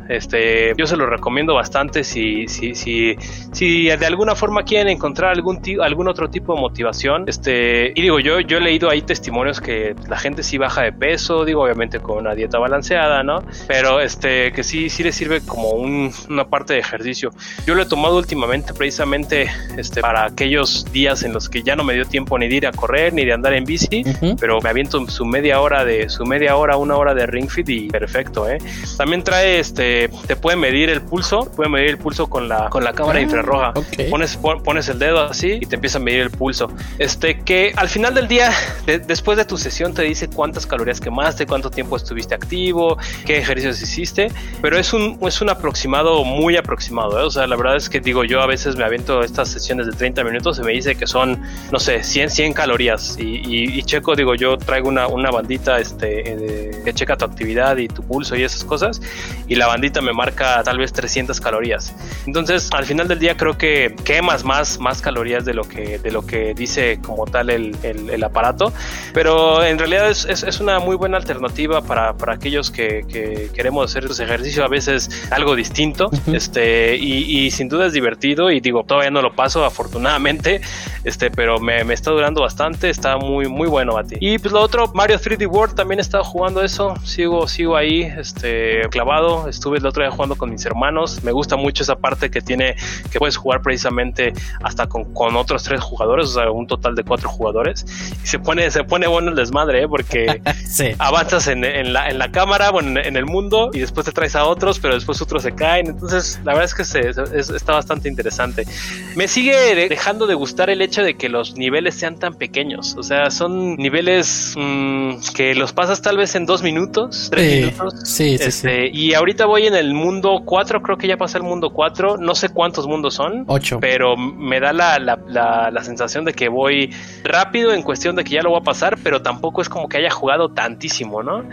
este, 0.09 0.75
yo 0.77 0.87
se 0.87 0.97
lo 0.97 1.07
recomiendo 1.07 1.55
bastante 1.55 2.05
si, 2.05 2.49
si, 2.49 2.75
si, 2.81 3.17
si 3.53 3.85
de 3.85 4.07
alguna 4.07 4.35
forma 4.35 4.63
quieren 4.63 4.89
encontrar 4.89 5.33
algún, 5.33 5.61
algún 5.83 6.09
otro 6.09 6.31
tipo 6.31 6.55
de 6.55 6.61
motivación. 6.61 7.25
Este, 7.27 7.93
y 7.95 8.03
digo, 8.03 8.19
yo, 8.21 8.41
yo 8.41 8.59
he 8.59 8.61
leído 8.61 8.91
ahí 8.91 9.03
testimonios 9.03 9.61
que 9.61 9.95
la 10.09 10.19
gente 10.19 10.43
sí 10.43 10.59
baja 10.59 10.83
de 10.83 10.93
peso, 10.93 11.45
digo, 11.45 11.63
obviamente 11.63 12.01
con 12.01 12.19
una 12.19 12.35
dieta 12.35 12.59
balanceada, 12.59 13.23
¿no? 13.23 13.43
Pero 13.67 14.01
este, 14.01 14.53
que 14.53 14.63
sí, 14.63 14.89
sí 14.89 15.03
le 15.03 15.13
sirve 15.13 15.41
como 15.41 15.71
una 15.71 16.45
parte 16.49 16.75
de 16.75 16.81
ejercicio. 16.81 17.31
Yo 17.67 17.75
lo 17.75 17.83
he 17.83 17.87
tomado 17.87 18.17
últimamente 18.17 18.73
precisamente 18.75 19.51
este, 19.77 20.01
para 20.01 20.25
aquellos 20.25 20.87
días 20.93 21.23
en 21.23 21.33
los 21.33 21.49
que 21.49 21.63
ya 21.63 21.77
no 21.77 21.85
me 21.85 21.95
dio 21.95 22.05
tiempo 22.05 22.39
ni 22.39 22.49
de 22.49 22.55
ir 22.57 22.67
a 22.67 22.73
correr 22.73 23.13
ni 23.13 23.25
de 23.25 23.33
andar 23.33 23.53
en 23.53 23.65
bici, 23.65 24.05
pero 24.39 24.61
me 24.61 24.71
aviento 24.71 25.07
su 25.09 25.25
media 25.25 25.61
hora 25.61 25.85
de 25.85 26.09
su 26.09 26.25
media 26.25 26.57
hora, 26.57 26.77
una 26.77 26.97
hora 26.97 27.15
de 27.15 27.27
ring 27.27 27.49
fit 27.49 27.69
y 27.69 27.89
perfecto, 27.89 28.49
¿eh? 28.49 28.59
También 28.97 29.23
trae 29.23 29.59
este 29.59 30.09
te 30.27 30.37
puede 30.37 30.57
medir 30.57 30.91
el 30.91 31.03
pulso, 31.03 31.51
puede 31.57 31.69
medir 31.69 31.91
el 31.91 31.99
pulso 31.99 32.29
con 32.29 32.49
la, 32.49 32.70
con 32.71 32.85
la 32.85 32.95
cámara 32.95 33.19
ah, 33.19 33.23
infrarroja. 33.23 33.75
Pones, 34.09 34.39
pones 34.39 34.89
el 34.89 34.99
dedo 34.99 35.21
así 35.21 35.59
y 35.61 35.67
te 35.67 35.75
empieza 35.75 35.99
a 35.99 36.01
medir 36.01 36.21
el 36.21 36.31
pulso. 36.31 36.73
Este 36.99 37.41
que 37.41 37.73
al 37.77 37.89
final 37.89 38.15
del 38.15 38.29
día, 38.29 38.53
después 38.87 39.37
de 39.37 39.45
tu 39.45 39.59
sesión, 39.59 39.93
te 39.93 40.03
dice 40.03 40.29
cuántas 40.29 40.67
calorías 40.67 41.01
quemaste, 41.01 41.47
cuánto 41.47 41.71
tiempo 41.71 41.97
estuviste 41.97 42.35
activo, 42.35 42.97
qué 43.27 43.39
ejercicios 43.39 43.83
hiciste, 43.83 44.33
pero 44.63 44.79
es 44.79 44.93
un, 44.93 45.19
es 45.27 45.41
un 45.41 45.51
aproximado 45.51 46.25
muy 46.25 46.57
aproximado. 46.57 47.21
¿eh? 47.21 47.25
O 47.25 47.31
sea, 47.31 47.47
la 47.47 47.57
verdad 47.57 47.77
es 47.77 47.89
que 47.91 48.01
digo, 48.01 48.25
yo 48.25 48.41
a 48.41 48.47
veces 48.47 48.77
me 48.77 48.85
aviento 48.85 49.23
estas 49.23 49.49
sesiones 49.49 49.87
de 49.87 49.93
30 49.93 50.25
minutos 50.25 50.59
y 50.59 50.63
me 50.63 50.73
dice 50.73 50.95
que 50.95 51.07
son, 51.07 51.43
no 51.71 51.81
sé, 51.81 52.03
100, 52.03 52.31
100 52.31 52.53
calorías. 52.53 53.17
Y, 53.19 53.83
checo, 53.83 54.15
digo, 54.15 54.35
yo 54.35 54.57
traigo 54.57 54.89
una, 54.89 55.09
una 55.09 55.31
bandita 55.31 55.79
este, 55.79 56.71
que 56.85 56.95
checa 56.95 57.17
tu 57.17 57.25
actividad 57.25 57.77
y 57.79 57.89
tu 57.89 58.03
pulso 58.03 58.37
y 58.37 58.45
esas 58.45 58.65
cosas. 58.65 59.03
Y 59.49 59.57
la 59.57 59.67
bandita 59.67 60.01
me 60.01 60.13
marca 60.13 60.63
tal 60.63 60.79
vez 60.79 60.93
300 60.93 61.41
calorías. 61.41 61.95
Entonces, 62.27 62.60
al 62.73 62.85
final 62.85 63.09
del 63.09 63.19
día 63.19 63.37
creo 63.37 63.57
que 63.57 63.95
quemas 64.05 64.45
más, 64.45 64.79
más 64.79 65.01
calorías 65.01 65.45
de 65.45 65.55
lo 65.55 65.65
que, 65.65 65.99
de 65.99 66.11
lo 66.11 66.27
que 66.27 66.55
dice 66.55 66.99
como 67.03 67.27
tal 67.27 67.51
el, 67.51 67.77
el, 67.83 68.23
aparato. 68.23 68.73
Pero 69.15 69.65
en 69.65 69.79
realidad 69.79 70.11
es, 70.11 70.25
es, 70.27 70.61
una 70.61 70.79
muy 70.79 70.97
buena 70.97 71.17
alternativa 71.17 71.81
para, 71.81 72.15
para 72.15 72.35
aquellos 72.35 72.71
que, 72.71 73.05
que, 73.09 73.51
queremos 73.55 73.91
hacer 73.91 74.05
ese 74.05 74.25
ejercicio 74.25 74.65
a 74.65 74.69
veces 74.69 75.29
algo 75.31 75.55
distinto. 75.57 76.11
este, 76.33 76.97
y, 76.97 77.47
y, 77.47 77.51
sin 77.51 77.69
duda 77.69 77.87
es 77.87 77.93
divertido 77.93 78.51
y 78.51 78.61
digo, 78.61 78.85
todavía 78.85 79.11
no 79.11 79.23
lo 79.23 79.35
paso 79.35 79.65
afortunadamente, 79.65 80.61
este, 81.05 81.31
pero 81.31 81.59
me, 81.59 81.85
me 81.85 81.95
está 81.95 82.11
durando 82.11 82.43
bastante, 82.43 82.91
está 82.91 83.17
muy, 83.17 83.49
muy 83.49 83.69
bueno 83.69 83.97
a 83.97 84.05
ti. 84.05 84.17
Y 84.21 84.39
pues 84.39 84.53
lo 84.53 84.61
otro, 84.61 84.91
Mario 84.95 85.19
3D 85.19 85.49
World 85.49 85.75
también 85.75 85.99
he 85.99 86.03
estado 86.03 86.25
jugando 86.25 86.63
eso, 86.63 86.95
sigo, 87.05 87.49
sigo 87.49 87.77
ahí, 87.77 88.03
este, 88.03 88.83
clavado, 88.91 89.49
estuve 89.49 89.79
el 89.79 89.87
otro 89.87 90.03
día 90.03 90.11
jugando 90.11 90.37
con 90.37 90.51
mis 90.51 90.65
hermanos. 90.67 91.23
Me 91.23 91.33
gusta 91.33 91.57
mucho 91.57 91.83
esa 91.83 91.97
parte 91.97 92.31
que 92.31 92.41
tiene 92.51 92.75
que 93.13 93.21
puedes 93.21 93.37
jugar 93.37 93.63
precisamente 93.63 94.33
hasta 94.65 94.89
con, 94.89 95.15
con 95.15 95.37
otros 95.37 95.63
tres 95.63 95.81
jugadores, 95.81 96.31
o 96.31 96.33
sea, 96.33 96.51
un 96.51 96.67
total 96.67 96.97
de 96.97 97.05
cuatro 97.05 97.29
jugadores. 97.29 97.87
Y 98.25 98.27
se 98.27 98.41
pone, 98.41 98.69
se 98.73 98.83
pone 98.83 99.07
bueno 99.07 99.31
el 99.31 99.37
desmadre, 99.37 99.85
¿eh? 99.85 99.89
porque 99.89 100.43
avanzas 100.99 101.47
en, 101.47 101.65
en, 101.65 101.93
la, 101.93 102.09
en 102.09 102.19
la 102.19 102.33
cámara, 102.33 102.71
bueno, 102.71 103.01
en, 103.01 103.17
el 103.17 103.25
mundo, 103.25 103.71
y 103.73 103.79
después 103.79 104.05
te 104.05 104.11
traes 104.11 104.35
a 104.35 104.47
otros, 104.47 104.81
pero 104.81 104.95
después 104.95 105.23
otros 105.23 105.45
se 105.45 105.53
caen. 105.53 105.87
Entonces, 105.87 106.41
la 106.45 106.55
verdad 106.55 106.65
es 106.65 106.75
que 106.75 106.85
se, 106.85 107.55
está 107.55 107.75
bastante 107.75 108.09
interesante. 108.09 108.67
Me 109.15 109.29
sigue 109.29 109.89
dejando 109.89 110.27
de 110.27 110.35
gustar 110.35 110.71
el 110.71 110.83
hecho 110.83 111.05
de 111.05 111.15
que 111.15 111.29
los 111.29 111.57
niveles 111.57 111.95
sean 111.95 112.19
tan 112.19 112.35
pequeños. 112.35 112.97
O 112.99 113.05
sea, 113.05 113.31
son 113.31 113.77
niveles 113.77 114.55
mm, 114.57 115.21
que 115.37 115.55
los 115.55 115.73
pasas 115.73 116.03
tal 116.03 116.17
vez 116.17 116.35
en 116.35 116.47
dos 116.47 116.65
minutos, 116.65 117.29
tres 117.31 117.67
minutos. 117.67 117.95
Sí, 118.03 118.37
sí, 118.39 118.45
este, 118.45 118.91
Y 118.93 119.15
ahorita 119.15 119.47
voy 119.47 119.69
en 119.69 119.77
el 119.77 119.95
mundo 119.95 120.43
4, 120.45 120.83
creo 120.83 120.97
que 120.97 121.07
ya 121.07 121.17
pasé 121.17 121.39
el 121.39 121.45
mundo 121.45 121.71
4, 121.71 122.17
no 122.17 122.35
sé 122.41 122.49
cuántos 122.49 122.87
mundos 122.87 123.15
son. 123.15 123.45
8. 123.47 123.79
Pero 123.81 124.17
me 124.17 124.61
da 124.61 124.73
la, 124.73 124.99
la, 124.99 125.71
la, 125.71 125.85
sensación 125.85 126.25
de 126.25 126.33
que 126.33 126.49
voy 126.49 126.91
rápido 127.25 127.73
en 127.73 127.83
cuestión 127.83 128.17
de 128.17 128.25
que 128.25 128.31
ya 128.31 128.43
lo 128.43 128.51
voy 128.51 128.61
a 128.61 128.65
pasar, 128.65 128.99
pero 129.03 129.23
tampoco 129.23 129.63
es 129.63 129.69
como 129.69 129.89
que 129.89 129.99
haya 129.99 130.11
jugado 130.11 130.51
tantísimo, 130.51 131.23
¿no? 131.23 131.45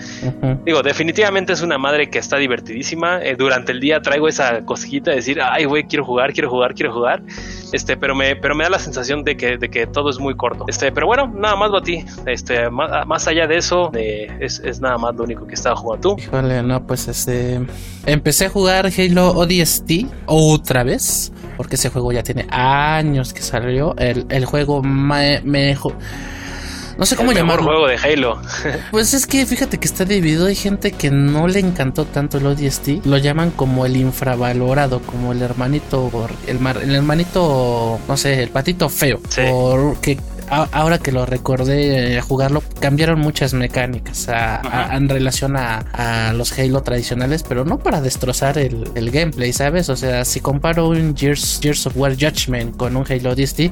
Digo, 0.65 0.81
definitivamente 0.83 1.53
es 1.53 1.61
una 1.61 1.77
madre 1.77 2.09
que 2.09 2.19
está 2.19 2.37
divertidísima. 2.37 3.21
Eh, 3.23 3.35
durante 3.37 3.71
el 3.71 3.79
día 3.79 4.01
traigo 4.01 4.27
esa 4.27 4.65
cosquita 4.65 5.11
de 5.11 5.17
decir, 5.17 5.39
ay, 5.41 5.65
güey, 5.65 5.83
quiero 5.83 6.05
jugar, 6.05 6.33
quiero 6.33 6.49
jugar, 6.49 6.73
quiero 6.73 6.93
jugar. 6.93 7.21
Este, 7.73 7.97
pero 7.97 8.15
me, 8.15 8.35
pero 8.35 8.55
me 8.55 8.63
da 8.63 8.69
la 8.69 8.79
sensación 8.79 9.23
de 9.23 9.35
que, 9.37 9.57
de 9.57 9.69
que 9.69 9.87
todo 9.87 10.09
es 10.09 10.19
muy 10.19 10.35
corto. 10.35 10.65
Este, 10.67 10.91
pero 10.91 11.07
bueno, 11.07 11.27
nada 11.27 11.55
más, 11.55 11.71
ti 11.83 12.05
Este, 12.25 12.69
más, 12.69 13.05
más 13.05 13.27
allá 13.27 13.47
de 13.47 13.57
eso, 13.57 13.91
eh, 13.93 14.27
es, 14.39 14.59
es, 14.59 14.79
nada 14.79 14.97
más 14.97 15.15
lo 15.15 15.23
único 15.23 15.45
que 15.45 15.55
estaba 15.55 15.75
jugando 15.75 16.15
tú. 16.15 16.21
Híjole, 16.21 16.63
no, 16.63 16.85
pues 16.85 17.07
este. 17.07 17.59
Empecé 18.05 18.45
a 18.45 18.49
jugar 18.49 18.89
Halo 18.97 19.31
ODST 19.31 20.05
otra 20.25 20.76
vez, 20.83 21.31
porque 21.55 21.75
ese 21.75 21.89
juego 21.89 22.11
ya 22.11 22.23
tiene 22.23 22.47
años 22.49 23.33
que 23.33 23.41
salió. 23.41 23.95
El, 23.97 24.25
el 24.29 24.45
juego 24.45 24.81
me, 24.83 25.41
no 26.97 27.05
sé 27.05 27.15
cómo 27.15 27.31
el 27.31 27.37
llamarlo. 27.37 27.63
juego 27.63 27.87
de 27.87 27.95
Halo. 27.97 28.41
pues 28.91 29.13
es 29.13 29.27
que 29.27 29.45
fíjate 29.45 29.77
que 29.77 29.85
está 29.87 30.03
dividido. 30.03 30.47
Hay 30.47 30.55
gente 30.55 30.91
que 30.91 31.11
no 31.11 31.47
le 31.47 31.59
encantó 31.59 32.05
tanto 32.05 32.39
el 32.39 32.47
ODST. 32.47 33.05
Lo 33.05 33.17
llaman 33.17 33.51
como 33.51 33.85
el 33.85 33.95
infravalorado, 33.97 35.01
como 35.01 35.31
el 35.31 35.41
hermanito, 35.41 36.09
el, 36.47 36.57
el 36.65 36.95
hermanito, 36.95 37.99
no 38.07 38.17
sé, 38.17 38.41
el 38.41 38.49
patito 38.49 38.89
feo. 38.89 39.19
Sí. 39.29 39.41
Porque 39.47 40.17
ahora 40.49 40.97
que 40.99 41.11
lo 41.11 41.25
recordé 41.25 42.17
a 42.17 42.21
jugarlo, 42.21 42.63
cambiaron 42.79 43.19
muchas 43.19 43.53
mecánicas 43.53 44.27
en 44.91 45.09
relación 45.09 45.55
a, 45.57 46.33
los 46.33 46.57
Halo 46.57 46.81
tradicionales, 46.81 47.43
pero 47.43 47.65
no 47.65 47.79
para 47.79 48.01
destrozar 48.01 48.57
el, 48.57 49.11
gameplay, 49.11 49.53
¿sabes? 49.53 49.89
O 49.89 49.95
sea, 49.95 50.25
si 50.25 50.39
comparo 50.39 50.89
un 50.89 51.15
Gears, 51.15 51.85
of 51.85 51.95
War 51.95 52.13
Judgment 52.13 52.77
con 52.77 52.95
un 52.95 53.05
Halo 53.09 53.35
DST, 53.35 53.71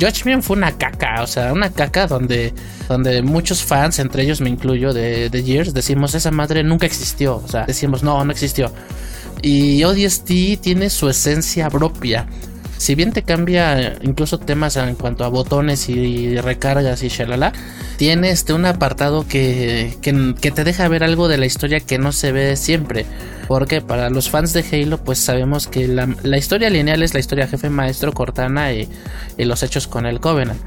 Judgment 0.00 0.42
fue 0.42 0.56
una 0.56 0.72
caca, 0.72 1.22
o 1.22 1.26
sea, 1.26 1.52
una 1.52 1.70
caca 1.70 2.06
donde, 2.06 2.52
donde 2.88 3.22
muchos 3.22 3.62
fans, 3.62 3.98
entre 3.98 4.22
ellos 4.24 4.40
me 4.40 4.50
incluyo, 4.50 4.92
de, 4.92 5.30
de 5.30 5.42
Gears, 5.42 5.74
decimos 5.74 6.14
esa 6.14 6.30
madre 6.30 6.62
nunca 6.62 6.86
existió, 6.86 7.36
o 7.36 7.48
sea, 7.48 7.64
decimos 7.66 8.02
no, 8.02 8.24
no 8.24 8.32
existió. 8.32 8.72
Y 9.42 9.82
ODST 9.82 10.60
tiene 10.60 10.88
su 10.88 11.08
esencia 11.08 11.68
propia. 11.68 12.26
Si 12.82 12.96
bien 12.96 13.12
te 13.12 13.22
cambia 13.22 13.96
incluso 14.02 14.40
temas 14.40 14.76
en 14.76 14.96
cuanto 14.96 15.24
a 15.24 15.28
botones 15.28 15.88
y 15.88 16.36
recargas 16.38 17.04
y 17.04 17.08
shalala, 17.10 17.52
tiene 17.96 18.30
este 18.30 18.54
un 18.54 18.66
apartado 18.66 19.24
que, 19.24 19.96
que, 20.02 20.50
te 20.50 20.64
deja 20.64 20.88
ver 20.88 21.04
algo 21.04 21.28
de 21.28 21.38
la 21.38 21.46
historia 21.46 21.78
que 21.78 21.98
no 21.98 22.10
se 22.10 22.32
ve 22.32 22.56
siempre. 22.56 23.06
Porque 23.46 23.82
para 23.82 24.10
los 24.10 24.30
fans 24.30 24.52
de 24.52 24.64
Halo, 24.68 24.98
pues 24.98 25.20
sabemos 25.20 25.68
que 25.68 25.86
la, 25.86 26.36
historia 26.36 26.70
lineal 26.70 27.04
es 27.04 27.14
la 27.14 27.20
historia 27.20 27.46
jefe 27.46 27.70
maestro 27.70 28.12
Cortana 28.12 28.72
y, 28.72 28.88
y 29.38 29.44
los 29.44 29.62
hechos 29.62 29.86
con 29.86 30.04
el 30.04 30.18
Covenant. 30.18 30.60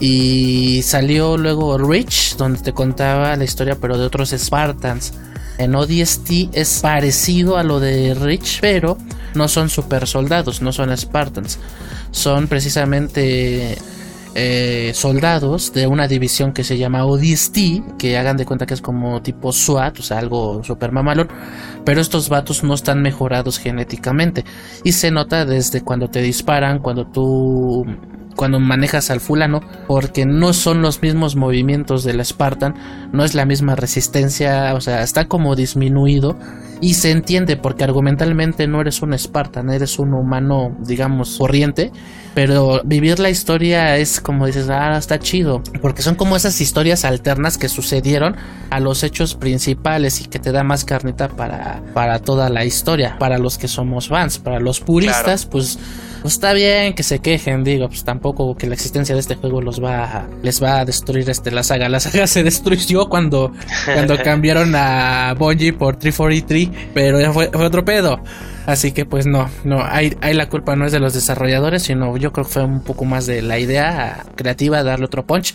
Y 0.00 0.82
salió 0.82 1.36
luego 1.36 1.78
Rich, 1.78 2.38
donde 2.38 2.58
te 2.58 2.72
contaba 2.72 3.36
la 3.36 3.44
historia, 3.44 3.76
pero 3.80 3.96
de 3.98 4.04
otros 4.04 4.30
Spartans. 4.30 5.12
En 5.62 5.76
ODST 5.76 6.50
es 6.52 6.80
parecido 6.80 7.56
a 7.56 7.62
lo 7.62 7.78
de 7.78 8.14
Rich, 8.14 8.58
pero 8.60 8.98
no 9.34 9.46
son 9.46 9.68
super 9.68 10.08
soldados, 10.08 10.60
no 10.60 10.72
son 10.72 10.96
Spartans. 10.96 11.58
Son 12.10 12.48
precisamente 12.48 13.78
eh, 14.34 14.92
soldados 14.94 15.72
de 15.72 15.86
una 15.86 16.08
división 16.08 16.52
que 16.52 16.64
se 16.64 16.78
llama 16.78 17.04
ODST, 17.04 17.96
que 17.98 18.18
hagan 18.18 18.36
de 18.36 18.44
cuenta 18.44 18.66
que 18.66 18.74
es 18.74 18.80
como 18.80 19.22
tipo 19.22 19.52
SWAT, 19.52 20.00
o 20.00 20.02
sea, 20.02 20.18
algo 20.18 20.64
super 20.64 20.90
mamalón, 20.90 21.28
pero 21.84 22.00
estos 22.00 22.28
vatos 22.28 22.64
no 22.64 22.74
están 22.74 23.00
mejorados 23.00 23.58
genéticamente 23.58 24.44
y 24.82 24.92
se 24.92 25.10
nota 25.10 25.44
desde 25.44 25.82
cuando 25.82 26.08
te 26.08 26.22
disparan, 26.22 26.80
cuando 26.80 27.06
tú 27.06 27.86
cuando 28.36 28.60
manejas 28.60 29.10
al 29.10 29.20
fulano, 29.20 29.60
porque 29.86 30.24
no 30.26 30.52
son 30.52 30.82
los 30.82 31.02
mismos 31.02 31.36
movimientos 31.36 32.04
del 32.04 32.24
Spartan, 32.24 32.74
no 33.12 33.24
es 33.24 33.34
la 33.34 33.46
misma 33.46 33.74
resistencia, 33.74 34.74
o 34.74 34.80
sea, 34.80 35.02
está 35.02 35.26
como 35.26 35.54
disminuido 35.54 36.36
y 36.80 36.94
se 36.94 37.12
entiende 37.12 37.56
porque 37.56 37.84
argumentalmente 37.84 38.66
no 38.66 38.80
eres 38.80 39.02
un 39.02 39.16
Spartan, 39.16 39.70
eres 39.70 40.00
un 40.00 40.14
humano, 40.14 40.76
digamos, 40.80 41.38
corriente, 41.38 41.92
pero 42.34 42.80
vivir 42.84 43.20
la 43.20 43.30
historia 43.30 43.96
es 43.98 44.20
como 44.20 44.46
dices, 44.46 44.68
ah, 44.68 44.96
está 44.98 45.18
chido, 45.18 45.62
porque 45.80 46.02
son 46.02 46.16
como 46.16 46.34
esas 46.34 46.60
historias 46.60 47.04
alternas 47.04 47.56
que 47.56 47.68
sucedieron 47.68 48.36
a 48.70 48.80
los 48.80 49.04
hechos 49.04 49.36
principales 49.36 50.20
y 50.20 50.24
que 50.24 50.40
te 50.40 50.50
da 50.50 50.64
más 50.64 50.84
carnita 50.84 51.28
para, 51.28 51.82
para 51.94 52.18
toda 52.18 52.48
la 52.48 52.64
historia, 52.64 53.16
para 53.18 53.38
los 53.38 53.58
que 53.58 53.68
somos 53.68 54.08
fans, 54.08 54.38
para 54.38 54.58
los 54.58 54.80
puristas, 54.80 55.46
pues 55.46 55.78
pues 56.22 56.34
está 56.34 56.52
bien 56.52 56.94
que 56.94 57.02
se 57.02 57.18
quejen, 57.18 57.64
digo, 57.64 57.88
pues 57.88 58.04
tampoco 58.04 58.56
que 58.56 58.68
la 58.68 58.74
existencia 58.74 59.14
de 59.14 59.20
este 59.20 59.34
juego 59.34 59.60
los 59.60 59.82
va 59.82 60.04
a, 60.04 60.28
les 60.42 60.62
va 60.62 60.78
a 60.78 60.84
destruir 60.84 61.28
este 61.28 61.50
la 61.50 61.64
saga. 61.64 61.88
La 61.88 61.98
saga 61.98 62.28
se 62.28 62.42
destruyó 62.44 63.08
cuando, 63.08 63.52
cuando 63.84 64.16
cambiaron 64.22 64.72
a 64.76 65.34
Bungie 65.36 65.72
por 65.72 65.96
343, 65.96 66.90
pero 66.94 67.20
ya 67.20 67.32
fue, 67.32 67.50
otro 67.52 67.84
pedo. 67.84 68.20
Así 68.66 68.92
que 68.92 69.04
pues 69.04 69.26
no, 69.26 69.50
no, 69.64 69.82
hay, 69.84 70.16
hay 70.20 70.34
la 70.34 70.48
culpa 70.48 70.76
no 70.76 70.86
es 70.86 70.92
de 70.92 71.00
los 71.00 71.14
desarrolladores, 71.14 71.82
sino 71.82 72.16
yo 72.16 72.32
creo 72.32 72.46
que 72.46 72.52
fue 72.52 72.64
un 72.64 72.82
poco 72.82 73.04
más 73.04 73.26
de 73.26 73.42
la 73.42 73.58
idea 73.58 74.24
creativa 74.36 74.82
darle 74.82 75.06
otro 75.06 75.24
punch. 75.26 75.54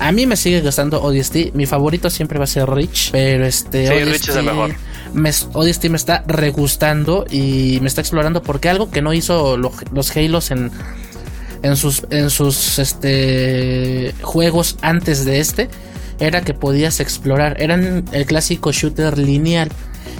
A 0.00 0.12
mí 0.12 0.26
me 0.26 0.36
sigue 0.36 0.62
gustando 0.62 1.02
ODST. 1.02 1.52
Mi 1.52 1.66
favorito 1.66 2.08
siempre 2.08 2.38
va 2.38 2.44
a 2.44 2.48
ser 2.48 2.68
Rich. 2.68 3.10
Pero 3.12 3.44
este. 3.44 3.86
Sí, 3.86 4.04
Rich 4.04 4.30
es 4.30 4.36
el 4.36 4.46
mejor. 4.46 4.74
Me, 5.12 5.30
ODST 5.52 5.84
me 5.90 5.96
está 5.96 6.24
regustando 6.26 7.26
y 7.30 7.78
me 7.82 7.88
está 7.88 8.00
explorando. 8.00 8.42
Porque 8.42 8.70
algo 8.70 8.90
que 8.90 9.02
no 9.02 9.12
hizo 9.12 9.58
los 9.58 10.16
Halos 10.16 10.50
en. 10.50 10.70
En 11.62 11.76
sus, 11.76 12.06
en 12.08 12.30
sus 12.30 12.78
este, 12.78 14.14
juegos 14.22 14.78
antes 14.80 15.26
de 15.26 15.40
este, 15.40 15.68
era 16.18 16.40
que 16.40 16.54
podías 16.54 17.00
explorar. 17.00 17.60
Eran 17.60 18.06
el 18.12 18.24
clásico 18.24 18.72
shooter 18.72 19.18
lineal 19.18 19.70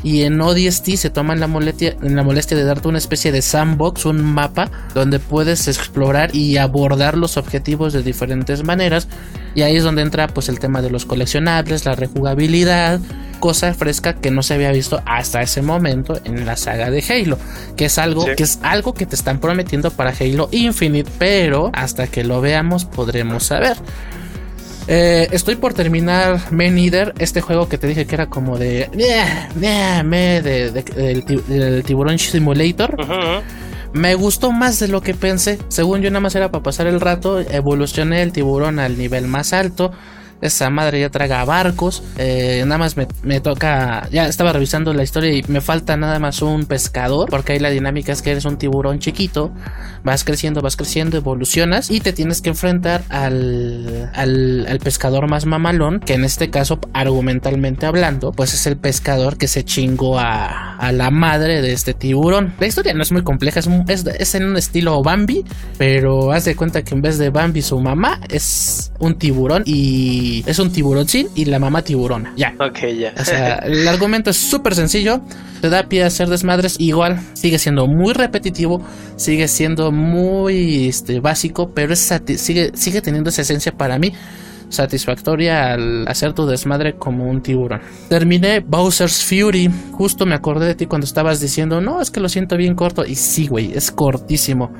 y 0.03 0.23
en 0.23 0.41
ODST 0.41 0.97
se 0.97 1.11
toman 1.11 1.41
la 1.41 1.47
molestia, 1.47 1.97
la 2.01 2.23
molestia 2.23 2.57
de 2.57 2.65
darte 2.65 2.89
una 2.89 2.99
especie 2.99 3.33
de 3.33 3.43
sandbox, 3.43 4.07
un 4.07 4.23
mapa 4.23 4.71
donde 4.95 5.19
puedes 5.19 5.69
explorar 5.69 6.35
y 6.35 6.57
abordar 6.57 7.17
los 7.17 7.37
objetivos 7.37 7.93
de 7.93 8.03
diferentes 8.03 8.65
maneras 8.65 9.09
y 9.55 9.63
ahí 9.63 9.77
es 9.77 9.85
donde 9.85 10.03
entra 10.03 10.29
pues 10.29 10.49
el 10.49 10.59
tema 10.59 10.81
de 10.83 10.91
los 10.91 11.07
coleccionables, 11.07 11.85
la 11.85 11.95
rejugabilidad, 11.95 13.01
cosa 13.41 13.75
fresca 13.75 14.15
que 14.15 14.31
no 14.31 14.43
se 14.43 14.55
había 14.55 14.71
visto 14.71 15.03
hasta 15.07 15.43
ese 15.43 15.63
momento 15.63 16.21
en 16.25 16.47
la 16.47 16.57
saga 16.57 16.91
de 16.91 17.03
Halo, 17.09 17.39
que 17.77 17.87
es 17.87 17.99
algo 17.99 18.25
que 18.37 18.43
es 18.43 18.61
algo 18.63 18.95
que 18.95 19.07
te 19.07 19.17
están 19.17 19.41
prometiendo 19.41 19.91
para 19.91 20.15
Halo 20.19 20.49
Infinite, 20.53 21.11
pero 21.19 21.71
hasta 21.73 22.07
que 22.07 22.23
lo 22.23 22.41
veamos 22.41 22.85
podremos 22.85 23.45
saber. 23.45 23.77
Eh, 24.89 25.29
estoy 25.33 25.57
por 25.57 25.75
terminar 25.75 26.41
Men 26.51 26.79
Eater, 26.79 27.15
este 27.19 27.41
juego 27.41 27.69
que 27.69 27.79
te 27.79 27.87
dije 27.87 28.07
que 28.07 28.15
era 28.15 28.29
como 28.29 28.59
de. 28.59 28.89
del, 30.43 31.85
tiburón 31.85 32.19
simulator. 32.19 32.97
Me 33.93 34.15
gustó 34.15 34.53
más 34.53 34.79
de 34.79 34.89
lo 34.89 35.01
que 35.01 35.15
pensé. 35.15 35.59
Según 35.69 36.01
yo, 36.01 36.11
nada 36.11 36.21
más 36.21 36.35
era 36.35 36.51
para 36.51 36.63
pasar 36.63 36.87
el 36.87 37.01
rato. 37.01 37.41
Evolucioné 37.41 38.23
el 38.23 38.33
tiburón 38.33 38.79
al 38.79 38.97
nivel 38.97 39.27
más 39.27 39.53
alto. 39.53 39.93
Esa 40.41 40.71
madre 40.71 41.01
ya 41.01 41.11
traga 41.11 41.45
barcos. 41.45 42.03
Eh, 42.17 42.63
nada 42.67 42.79
más 42.79 42.97
me, 42.97 43.41
toca. 43.41 44.09
Ya 44.11 44.27
estaba 44.27 44.53
revisando 44.53 44.95
la 44.95 45.03
historia 45.03 45.33
y 45.35 45.45
me 45.49 45.61
falta 45.61 45.97
nada 45.97 46.19
más 46.19 46.41
un 46.41 46.65
pescador. 46.65 47.29
Porque 47.29 47.53
ahí 47.53 47.59
la 47.59 47.71
dinámica 47.71 48.13
es 48.13 48.23
que 48.23 48.31
eres 48.31 48.47
un 48.47 48.57
tiburón 48.57 49.01
chiquito. 49.01 49.53
Vas 50.03 50.25
creciendo, 50.25 50.63
vas 50.63 50.77
creciendo, 50.77 51.19
evolucionas. 51.19 51.91
Y 51.91 52.01
te 52.01 52.15
tienes 52.15 52.41
que 52.41 52.51
enfrentar 52.51 53.03
al, 53.11 54.11
al, 54.15 54.79
pescador 54.83 55.29
más 55.29 55.45
mamalón. 55.45 56.01
Que 56.01 56.15
en 56.15 56.25
este 56.25 56.49
caso, 56.49 56.81
argumentalmente 56.95 57.85
hablando, 57.85 58.33
pues 58.33 58.55
es 58.55 58.67
el 58.67 58.79
pescador 58.79 59.37
que 59.37 59.47
se 59.47 59.65
chingó 59.65 60.19
a, 60.19 60.77
a 60.77 60.93
la 60.93 61.11
madre 61.11 61.61
de 61.61 61.73
este 61.73 61.93
tiburón. 61.93 62.55
La 62.59 62.67
historia 62.67 62.95
no 62.95 63.03
es 63.03 63.13
muy 63.13 63.23
compleja. 63.23 63.61
Es, 63.61 63.69
es, 64.19 64.35
en 64.35 64.45
un 64.45 64.57
estilo 64.57 65.03
Bambi. 65.03 65.45
Pero 65.77 66.33
haz 66.33 66.47
de 66.47 66.57
cuenta 66.57 66.83
que 66.83 66.95
en 66.95 67.03
vez 67.03 67.19
de 67.19 67.29
Bambi, 67.29 67.61
su 67.61 67.79
mamá 67.79 68.21
es 68.31 68.91
un 69.01 69.19
tiburón. 69.19 69.65
Y 69.67 70.30
es 70.47 70.59
un 70.59 70.73
tiburoncín 70.73 71.29
y 71.35 71.45
la 71.45 71.59
mamá 71.59 71.83
tiburona. 71.83 72.33
Ya. 72.37 72.55
Ok, 72.59 72.79
ya. 72.99 73.13
O 73.19 73.25
sea, 73.25 73.57
el 73.57 73.87
argumento 73.87 74.31
es 74.31 74.37
súper 74.37 74.75
sencillo. 74.75 75.21
Te 75.61 75.69
da 75.69 75.85
pie 75.85 76.05
a 76.05 76.07
hacer 76.07 76.29
desmadres. 76.29 76.77
Igual 76.79 77.21
sigue 77.35 77.59
siendo 77.59 77.87
muy 77.87 78.13
repetitivo. 78.13 78.83
Sigue 79.17 79.49
siendo 79.49 79.93
muy 79.93 80.89
este, 80.89 81.21
básico. 81.21 81.73
Pero 81.75 81.93
es 81.93 82.13
sigue, 82.37 82.73
sigue 82.75 83.03
teniendo 83.03 83.31
esa 83.31 83.43
esencia 83.43 83.73
para 83.73 83.99
mí 83.99 84.13
satisfactoria 84.71 85.73
al 85.73 86.07
hacer 86.09 86.33
tu 86.33 86.47
desmadre 86.47 86.95
como 86.95 87.29
un 87.29 87.43
tiburón. 87.43 87.81
Terminé 88.09 88.61
Bowser's 88.61 89.23
Fury. 89.25 89.71
Justo 89.93 90.25
me 90.25 90.35
acordé 90.35 90.67
de 90.67 90.75
ti 90.75 90.87
cuando 90.87 91.05
estabas 91.05 91.41
diciendo, 91.41 91.81
no, 91.81 92.01
es 92.01 92.11
que 92.11 92.21
lo 92.21 92.29
siento 92.29 92.57
bien 92.57 92.75
corto. 92.75 93.05
Y 93.05 93.17
sí, 93.17 93.49
güey, 93.49 93.73
es 93.75 93.91
cortísimo. 93.91 94.73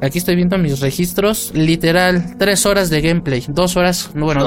Aquí 0.00 0.18
estoy 0.18 0.36
viendo 0.36 0.58
mis 0.58 0.80
registros. 0.80 1.52
Literal, 1.54 2.36
tres 2.38 2.66
horas 2.66 2.90
de 2.90 3.00
gameplay. 3.00 3.44
Dos 3.48 3.76
horas, 3.76 4.10
bueno, 4.14 4.44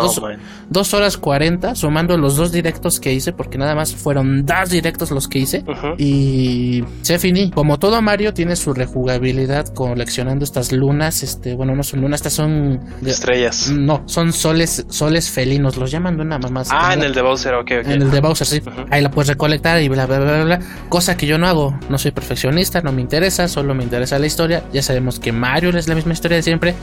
dos, 0.70 0.94
horas 0.94 1.18
cuarenta, 1.18 1.76
sumando 1.76 2.18
los 2.18 2.36
dos 2.36 2.52
directos 2.52 3.00
que 3.00 3.14
hice, 3.14 3.34
porque 3.34 3.58
nada 3.58 3.76
más 3.76 3.96
fueron 3.96 4.46
dos 4.46 4.70
directos 4.70 5.12
los 5.12 5.28
que 5.28 5.40
hice. 5.40 5.64
Y 5.98 6.84
se 7.02 7.20
finí. 7.20 7.52
Como 7.52 7.80
todo 7.80 8.02
Mario, 8.02 8.34
tiene 8.34 8.56
su 8.56 8.74
rejugabilidad 8.74 9.68
coleccionando 9.74 10.44
estas 10.44 10.72
lunas. 10.72 11.24
Este, 11.24 11.56
bueno, 11.56 11.76
no 11.76 11.84
son 11.84 12.02
lunas, 12.02 12.20
estas 12.20 12.34
son. 12.34 12.80
Estrellas. 13.06 13.72
No, 13.72 14.04
son 14.06 14.34
soles, 14.34 14.86
soles 14.90 15.30
felinos. 15.30 15.78
Los 15.78 15.92
llaman 15.92 16.18
de 16.18 16.24
una 16.24 16.38
mamá. 16.38 16.64
Ah, 16.70 16.94
en 16.94 17.04
el 17.04 17.14
de 17.14 17.22
Bowser, 17.22 17.54
ok, 17.56 17.72
ok. 17.82 17.88
En 17.88 18.02
el 18.02 18.12
de 18.12 18.20
Bowser, 18.20 18.48
sí. 18.48 18.62
Ahí 18.92 19.02
la 19.02 19.12
puedes 19.12 19.30
recolectar 19.30 19.82
y 19.82 19.88
bla, 19.88 20.06
bla, 20.06 20.20
bla, 20.20 20.44
bla. 20.44 20.60
Cosa 20.90 21.16
que 21.18 21.26
yo 21.26 21.38
no 21.38 21.48
hago. 21.48 21.78
No 21.90 21.98
soy 21.98 22.12
perfeccionista, 22.12 22.82
no 22.82 22.92
me 22.92 23.02
interesa, 23.02 23.48
solo 23.48 23.74
me 23.74 23.84
interesa 23.84 24.20
la 24.20 24.26
historia. 24.26 24.64
Ya 24.74 24.82
sabemos 24.82 25.20
que 25.20 25.32
Mario 25.40 25.76
es 25.78 25.88
la 25.88 25.96
misma 25.96 26.14
historia 26.14 26.38
de 26.38 26.44
siempre. 26.44 26.76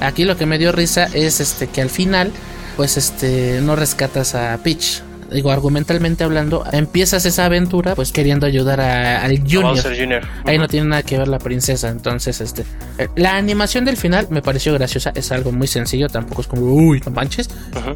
Aquí 0.00 0.24
lo 0.24 0.36
que 0.36 0.46
me 0.46 0.58
dio 0.58 0.72
risa 0.72 1.08
es 1.12 1.40
este 1.40 1.68
que 1.68 1.80
al 1.80 1.90
final, 1.90 2.32
pues 2.76 2.96
este, 2.96 3.60
no 3.62 3.76
rescatas 3.76 4.34
a 4.34 4.58
Peach 4.62 5.02
digo, 5.30 5.50
argumentalmente 5.50 6.24
hablando, 6.24 6.64
empiezas 6.72 7.24
esa 7.26 7.44
aventura 7.46 7.94
pues 7.94 8.12
queriendo 8.12 8.46
ayudar 8.46 8.80
a, 8.80 9.22
al 9.22 9.38
Junior. 9.40 10.22
Ahí 10.44 10.58
no 10.58 10.68
tiene 10.68 10.88
nada 10.88 11.02
que 11.02 11.18
ver 11.18 11.28
la 11.28 11.38
princesa. 11.38 11.88
Entonces, 11.88 12.40
este, 12.40 12.64
eh, 12.98 13.08
la 13.16 13.36
animación 13.36 13.84
del 13.84 13.96
final 13.96 14.26
me 14.30 14.42
pareció 14.42 14.72
graciosa. 14.74 15.12
Es 15.14 15.32
algo 15.32 15.52
muy 15.52 15.66
sencillo, 15.66 16.08
tampoco 16.08 16.42
es 16.42 16.46
como, 16.46 16.62
uy, 16.62 17.00
no 17.04 17.12
manches, 17.12 17.48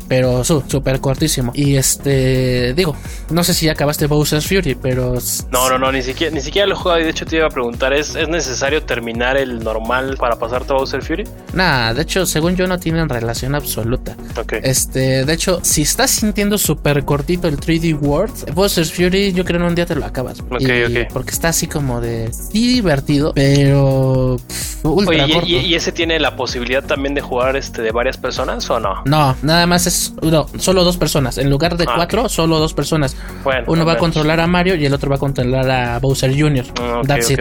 pero 0.09 0.44
súper 0.44 1.01
cortísimo. 1.01 1.53
Y 1.55 1.77
este, 1.77 2.75
digo, 2.75 2.97
no 3.31 3.44
sé 3.44 3.55
si 3.55 3.66
ya 3.66 3.73
acabaste 3.73 4.07
Bowser's 4.07 4.47
Fury, 4.47 4.75
pero. 4.75 5.14
No, 5.51 5.68
no, 5.68 5.79
no, 5.79 5.92
ni 5.92 6.03
siquiera, 6.03 6.35
ni 6.35 6.40
siquiera 6.40 6.66
lo 6.66 6.75
he 6.75 6.79
jugado. 6.79 7.01
Y 7.01 7.05
de 7.05 7.11
hecho, 7.11 7.27
te 7.27 7.37
iba 7.37 7.47
a 7.47 7.51
preguntar, 7.51 7.92
¿es, 7.92 8.14
¿es 8.14 8.29
necesario 8.29 8.83
terminar 8.83 9.37
el 9.37 9.62
normal 9.62 10.16
para 10.18 10.38
pasarte 10.38 10.73
a 10.73 10.77
Bowser 10.77 11.03
Fury? 11.03 11.25
Nada, 11.53 11.94
de 11.94 12.03
hecho, 12.03 12.27
según 12.27 12.57
yo, 12.57 12.66
no 12.66 12.79
tienen 12.79 13.09
relación 13.09 13.55
absoluta. 13.55 14.16
Ok. 14.37 14.55
Este, 14.62 15.25
de 15.25 15.33
hecho, 15.33 15.61
si 15.62 15.83
estás 15.83 16.11
sintiendo 16.11 16.59
súper 16.59 17.05
corto 17.05 17.24
cortito, 17.25 17.49
el 17.49 17.57
3D 17.59 17.99
World. 18.01 18.53
Bowser's 18.55 18.93
Fury, 18.93 19.33
yo 19.33 19.45
creo 19.45 19.59
en 19.61 19.67
un 19.67 19.75
día 19.75 19.87
te 19.87 19.95
lo 19.95 20.05
acabas. 20.05 20.41
Ok, 20.41 20.61
Y- 20.61 20.85
ok. 21.03 21.13
Porque 21.13 21.31
está 21.31 21.49
así 21.49 21.67
como 21.67 22.01
de. 22.01 22.31
Sí, 22.33 22.75
divertido, 22.75 23.33
pero. 23.35 24.37
pff, 24.47 24.85
ultra 24.85 25.25
Oye, 25.25 25.33
corto. 25.35 25.49
¿y, 25.49 25.75
ese 25.75 25.93
tiene 25.93 26.21
la 26.21 26.37
posibilidad 26.37 26.85
también 26.85 27.15
de 27.15 27.23
jugar 27.23 27.57
este 27.57 27.81
de 27.81 27.91
varias 27.93 28.19
personas 28.19 28.69
o 28.69 28.79
no? 28.79 29.03
No, 29.07 29.35
nada 29.43 29.67
más 29.67 29.87
es. 29.87 30.13
No, 30.23 30.47
solo 30.59 30.85
dos 30.85 30.99
personas. 30.99 31.39
En 31.39 31.49
lugar 31.49 31.77
de 31.79 31.85
Ah, 31.89 31.93
cuatro, 31.97 32.29
solo 32.29 32.59
dos 32.59 32.75
personas. 32.75 33.17
Bueno, 33.43 33.65
Uno 33.69 33.85
va 33.87 33.95
a 33.95 33.99
controlar 33.99 34.41
a 34.41 34.47
Mario 34.47 34.75
y 34.75 34.85
el 34.85 34.93
otro 34.93 35.09
va 35.09 35.17
a 35.17 35.19
controlar 35.19 35.71
a 35.71 35.99
Bowser 36.01 36.39
Jr. 36.39 36.67
Ah, 36.81 36.99
ok, 37.01 37.07
That's 37.07 37.31
it. 37.31 37.41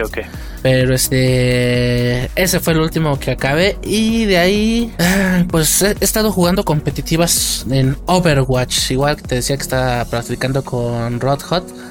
Pero 0.62 0.94
este. 0.94 2.30
Ese 2.36 2.60
fue 2.60 2.72
el 2.72 2.80
último 2.80 3.18
que 3.18 3.32
acabé. 3.32 3.76
Y 3.82 4.24
de 4.24 4.38
ahí. 4.38 4.94
ah, 4.98 5.44
Pues 5.50 5.82
he, 5.82 5.90
he 6.00 6.04
estado 6.04 6.32
jugando 6.32 6.64
competitivas 6.64 7.66
en 7.70 7.96
Overwatch. 8.06 8.90
Igual 8.92 9.16
que 9.16 9.22
te 9.22 9.34
decía 9.36 9.56
que 9.56 9.62
estaba 9.62 9.73
practicando 10.08 10.62
con 10.62 11.20
Rod 11.20 11.40
Hot. 11.50 11.83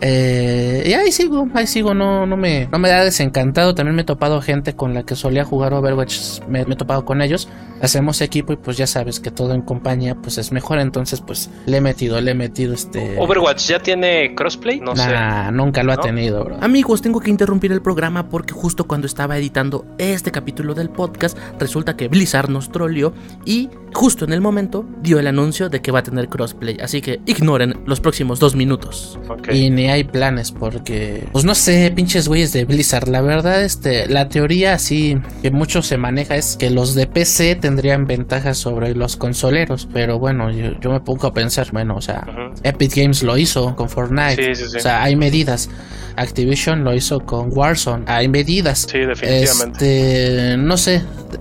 Eh, 0.00 0.84
y 0.86 0.92
ahí 0.94 1.12
sigo, 1.12 1.48
ahí 1.54 1.66
sigo, 1.66 1.94
no, 1.94 2.26
no, 2.26 2.36
me, 2.36 2.68
no 2.70 2.78
me 2.78 2.90
ha 2.90 3.04
desencantado. 3.04 3.74
También 3.74 3.94
me 3.96 4.02
he 4.02 4.04
topado 4.04 4.40
gente 4.40 4.74
con 4.74 4.94
la 4.94 5.04
que 5.04 5.14
solía 5.14 5.44
jugar 5.44 5.74
Overwatch, 5.74 6.40
me, 6.48 6.64
me 6.64 6.74
he 6.74 6.76
topado 6.76 7.04
con 7.04 7.22
ellos. 7.22 7.48
Hacemos 7.82 8.20
equipo 8.20 8.52
y 8.52 8.56
pues 8.56 8.76
ya 8.76 8.86
sabes 8.86 9.20
que 9.20 9.30
todo 9.30 9.54
en 9.54 9.62
compañía 9.62 10.14
pues 10.14 10.38
es 10.38 10.52
mejor. 10.52 10.78
Entonces 10.78 11.20
pues 11.20 11.50
le 11.66 11.78
he 11.78 11.80
metido, 11.80 12.20
le 12.20 12.32
he 12.32 12.34
metido 12.34 12.74
este... 12.74 13.16
Overwatch 13.18 13.68
ya 13.68 13.78
tiene 13.80 14.34
crossplay, 14.34 14.80
no 14.80 14.94
sé. 14.96 15.06
Nah, 15.06 15.50
nunca 15.50 15.82
lo 15.82 15.92
ha 15.92 15.96
tenido, 15.96 16.44
bro. 16.44 16.58
Amigos, 16.60 17.02
tengo 17.02 17.20
que 17.20 17.30
interrumpir 17.30 17.72
el 17.72 17.82
programa 17.82 18.28
porque 18.28 18.52
justo 18.52 18.86
cuando 18.86 19.06
estaba 19.06 19.38
editando 19.38 19.86
este 19.98 20.30
capítulo 20.30 20.74
del 20.74 20.90
podcast, 20.90 21.38
resulta 21.58 21.96
que 21.96 22.08
Blizzard 22.08 22.50
nos 22.50 22.70
troleó 22.70 23.12
y 23.44 23.68
justo 23.92 24.24
en 24.24 24.32
el 24.32 24.40
momento 24.40 24.86
dio 25.02 25.18
el 25.18 25.26
anuncio 25.26 25.68
de 25.68 25.80
que 25.80 25.90
va 25.90 26.00
a 26.00 26.02
tener 26.02 26.28
crossplay. 26.28 26.78
Así 26.82 27.00
que 27.00 27.20
ignoren 27.26 27.80
los 27.86 28.00
próximos 28.00 28.38
dos 28.40 28.54
minutos. 28.54 29.18
Ok. 29.28 29.48
Y 29.52 29.70
ni 29.70 29.89
hay 29.90 30.04
planes 30.04 30.52
porque, 30.52 31.26
pues 31.32 31.44
no 31.44 31.54
sé, 31.54 31.92
pinches 31.94 32.28
güeyes 32.28 32.52
de 32.52 32.64
Blizzard. 32.64 33.08
La 33.08 33.20
verdad, 33.20 33.62
este, 33.62 34.06
la 34.08 34.28
teoría 34.28 34.74
así 34.74 35.18
que 35.42 35.50
mucho 35.50 35.82
se 35.82 35.96
maneja 35.96 36.36
es 36.36 36.56
que 36.56 36.70
los 36.70 36.94
de 36.94 37.06
PC 37.06 37.56
tendrían 37.56 38.06
ventajas 38.06 38.58
sobre 38.58 38.94
los 38.94 39.16
consoleros. 39.16 39.88
Pero 39.92 40.18
bueno, 40.18 40.50
yo, 40.50 40.78
yo 40.80 40.90
me 40.90 41.00
pongo 41.00 41.26
a 41.26 41.34
pensar, 41.34 41.68
bueno, 41.72 41.96
o 41.96 42.00
sea. 42.00 42.26
Epic 42.62 42.94
Games 42.94 43.22
lo 43.22 43.36
hizo 43.36 43.74
con 43.76 43.88
Fortnite. 43.88 44.54
Sí, 44.54 44.54
sí, 44.64 44.70
sí. 44.70 44.76
O 44.78 44.80
sea, 44.80 45.02
hay 45.02 45.16
medidas. 45.16 45.68
Activision 46.16 46.84
lo 46.84 46.94
hizo 46.94 47.20
con 47.20 47.50
Warzone. 47.56 48.04
Hay 48.06 48.28
medidas. 48.28 48.86
Sí, 48.90 48.98
definitivamente. 48.98 50.48
Este, 50.48 50.56
no 50.58 50.76
sé. 50.76 50.96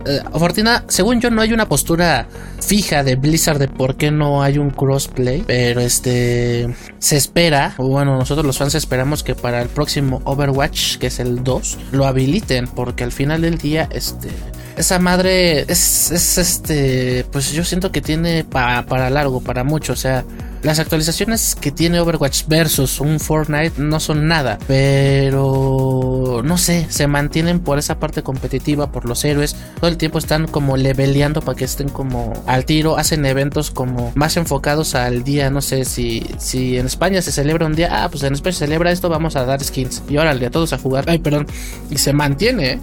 eh, 0.06 0.20
Fortina, 0.38 0.86
según 0.88 1.20
yo, 1.20 1.30
no 1.32 1.42
hay 1.42 1.52
una 1.52 1.68
postura 1.68 2.28
fija 2.62 3.04
de 3.04 3.16
Blizzard 3.16 3.58
de 3.58 3.68
por 3.68 3.96
qué 3.96 4.12
no 4.12 4.42
hay 4.44 4.58
un 4.58 4.70
crossplay. 4.70 5.44
Pero 5.46 5.82
este, 5.82 6.74
se 7.00 7.18
espera, 7.18 7.74
bueno, 7.78 8.18
nosotros 8.18 8.39
los 8.44 8.58
fans 8.58 8.76
esperamos 8.76 9.24
que 9.24 9.36
para 9.36 9.62
el 9.62 9.70
próximo 9.70 10.22
Overwatch, 10.26 10.98
que 10.98 11.08
es 11.08 11.20
el 11.20 11.44
2, 11.44 11.78
lo 11.92 12.06
habiliten. 12.06 12.68
Porque 12.68 13.04
al 13.04 13.12
final 13.12 13.42
del 13.42 13.58
día, 13.58 13.88
este. 13.92 14.30
Esa 14.78 14.98
madre 14.98 15.62
es, 15.70 16.10
es 16.12 16.38
este, 16.38 17.26
pues 17.34 17.52
yo 17.52 17.66
siento 17.66 17.92
que 17.92 18.02
tiene 18.02 18.46
pa- 18.46 18.86
para 18.88 19.10
largo, 19.10 19.42
para 19.42 19.66
mucho, 19.66 19.92
o 19.92 19.98
sea, 19.98 20.24
las 20.62 20.80
actualizaciones 20.80 21.56
que 21.56 21.72
tiene 21.72 22.00
Overwatch 22.00 22.44
versus 22.48 23.00
un 23.00 23.20
Fortnite 23.20 23.82
no 23.82 24.00
son 24.00 24.28
nada, 24.28 24.58
pero 24.68 26.42
no 26.44 26.58
sé, 26.58 26.86
se 26.90 27.08
mantienen 27.08 27.60
por 27.60 27.80
esa 27.80 28.00
parte 28.00 28.24
competitiva, 28.24 28.92
por 28.92 29.06
los 29.06 29.24
héroes, 29.24 29.56
todo 29.80 29.90
el 29.90 29.98
tiempo 29.98 30.18
están 30.18 30.48
como 30.48 30.76
leveleando 30.78 31.42
para 31.42 31.56
que 31.58 31.66
estén 31.66 31.90
como 31.90 32.34
al 32.46 32.66
tiro, 32.66 32.98
hacen 32.98 33.26
eventos 33.26 33.72
como 33.72 34.12
más 34.16 34.36
enfocados 34.38 34.96
al 34.96 35.24
día, 35.24 35.50
no 35.50 35.62
sé, 35.62 35.86
si, 35.86 36.26
si 36.38 36.78
en 36.78 36.86
España 36.88 37.22
se 37.22 37.32
celebra 37.32 37.66
un 37.66 37.76
día, 37.76 38.04
ah, 38.04 38.10
pues 38.10 38.24
en 38.24 38.34
España 38.34 38.54
se 38.54 38.66
celebra 38.66 38.92
esto, 38.92 39.10
vamos 39.10 39.36
a 39.36 39.46
dar 39.46 39.64
skins, 39.64 40.04
y 40.10 40.18
órale, 40.18 40.46
a 40.46 40.52
todos 40.52 40.74
a 40.74 40.78
jugar, 40.78 41.06
ay, 41.08 41.20
perdón, 41.20 41.48
y 41.90 41.98
se 41.98 42.14
mantiene, 42.14 42.72
¿eh? 42.74 42.80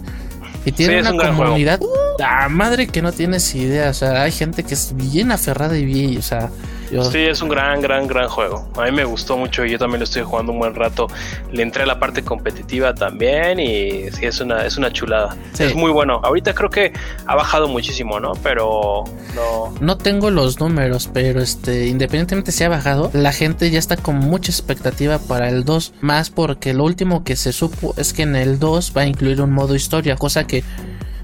Y 0.65 0.71
tiene 0.73 0.95
Sí, 0.95 0.99
una 0.99 1.11
un 1.11 1.17
comunidad, 1.35 1.79
la 2.19 2.49
madre 2.49 2.87
que 2.87 3.01
no 3.01 3.11
tienes 3.11 3.53
idea, 3.55 3.89
o 3.89 3.93
sea, 3.93 4.23
hay 4.23 4.31
gente 4.31 4.63
que 4.63 4.73
es 4.73 4.93
bien 4.95 5.31
aferrada 5.31 5.77
y 5.77 5.85
bien, 5.85 6.17
o 6.17 6.21
sea, 6.21 6.49
yo... 6.91 7.03
Sí, 7.03 7.19
es 7.19 7.41
un 7.41 7.49
gran, 7.49 7.81
gran, 7.81 8.07
gran 8.07 8.27
juego. 8.27 8.69
A 8.77 8.85
mí 8.85 8.91
me 8.91 9.03
gustó 9.05 9.37
mucho 9.37 9.65
y 9.65 9.71
yo 9.71 9.79
también 9.79 9.99
lo 9.99 10.05
estoy 10.05 10.23
jugando 10.23 10.51
un 10.51 10.59
buen 10.59 10.75
rato. 10.75 11.07
Le 11.51 11.63
entré 11.63 11.83
a 11.83 11.85
la 11.85 11.99
parte 11.99 12.23
competitiva 12.23 12.93
también 12.93 13.59
y 13.59 14.09
sí, 14.11 14.25
es 14.25 14.39
una, 14.41 14.65
es 14.65 14.77
una 14.77 14.91
chulada. 14.91 15.35
Sí. 15.53 15.63
Es 15.63 15.75
muy 15.75 15.91
bueno. 15.91 16.21
Ahorita 16.23 16.53
creo 16.53 16.69
que 16.69 16.93
ha 17.25 17.35
bajado 17.35 17.67
muchísimo, 17.67 18.19
¿no? 18.19 18.33
Pero 18.43 19.03
no. 19.35 19.73
No 19.79 19.97
tengo 19.97 20.29
los 20.29 20.59
números, 20.59 21.09
pero 21.13 21.41
este, 21.41 21.87
independientemente 21.87 22.51
si 22.51 22.63
ha 22.63 22.69
bajado, 22.69 23.09
la 23.13 23.31
gente 23.31 23.69
ya 23.69 23.79
está 23.79 23.97
con 23.97 24.17
mucha 24.17 24.51
expectativa 24.51 25.19
para 25.19 25.49
el 25.49 25.63
2, 25.63 25.93
más 26.01 26.29
porque 26.29 26.73
lo 26.73 26.83
último 26.83 27.23
que 27.23 27.35
se 27.35 27.53
supo 27.53 27.93
es 27.97 28.13
que 28.13 28.23
en 28.23 28.35
el 28.35 28.59
2 28.59 28.93
va 28.95 29.01
a 29.01 29.05
incluir 29.05 29.41
un 29.41 29.51
modo 29.51 29.75
historia, 29.75 30.15
cosa 30.15 30.45
que 30.45 30.63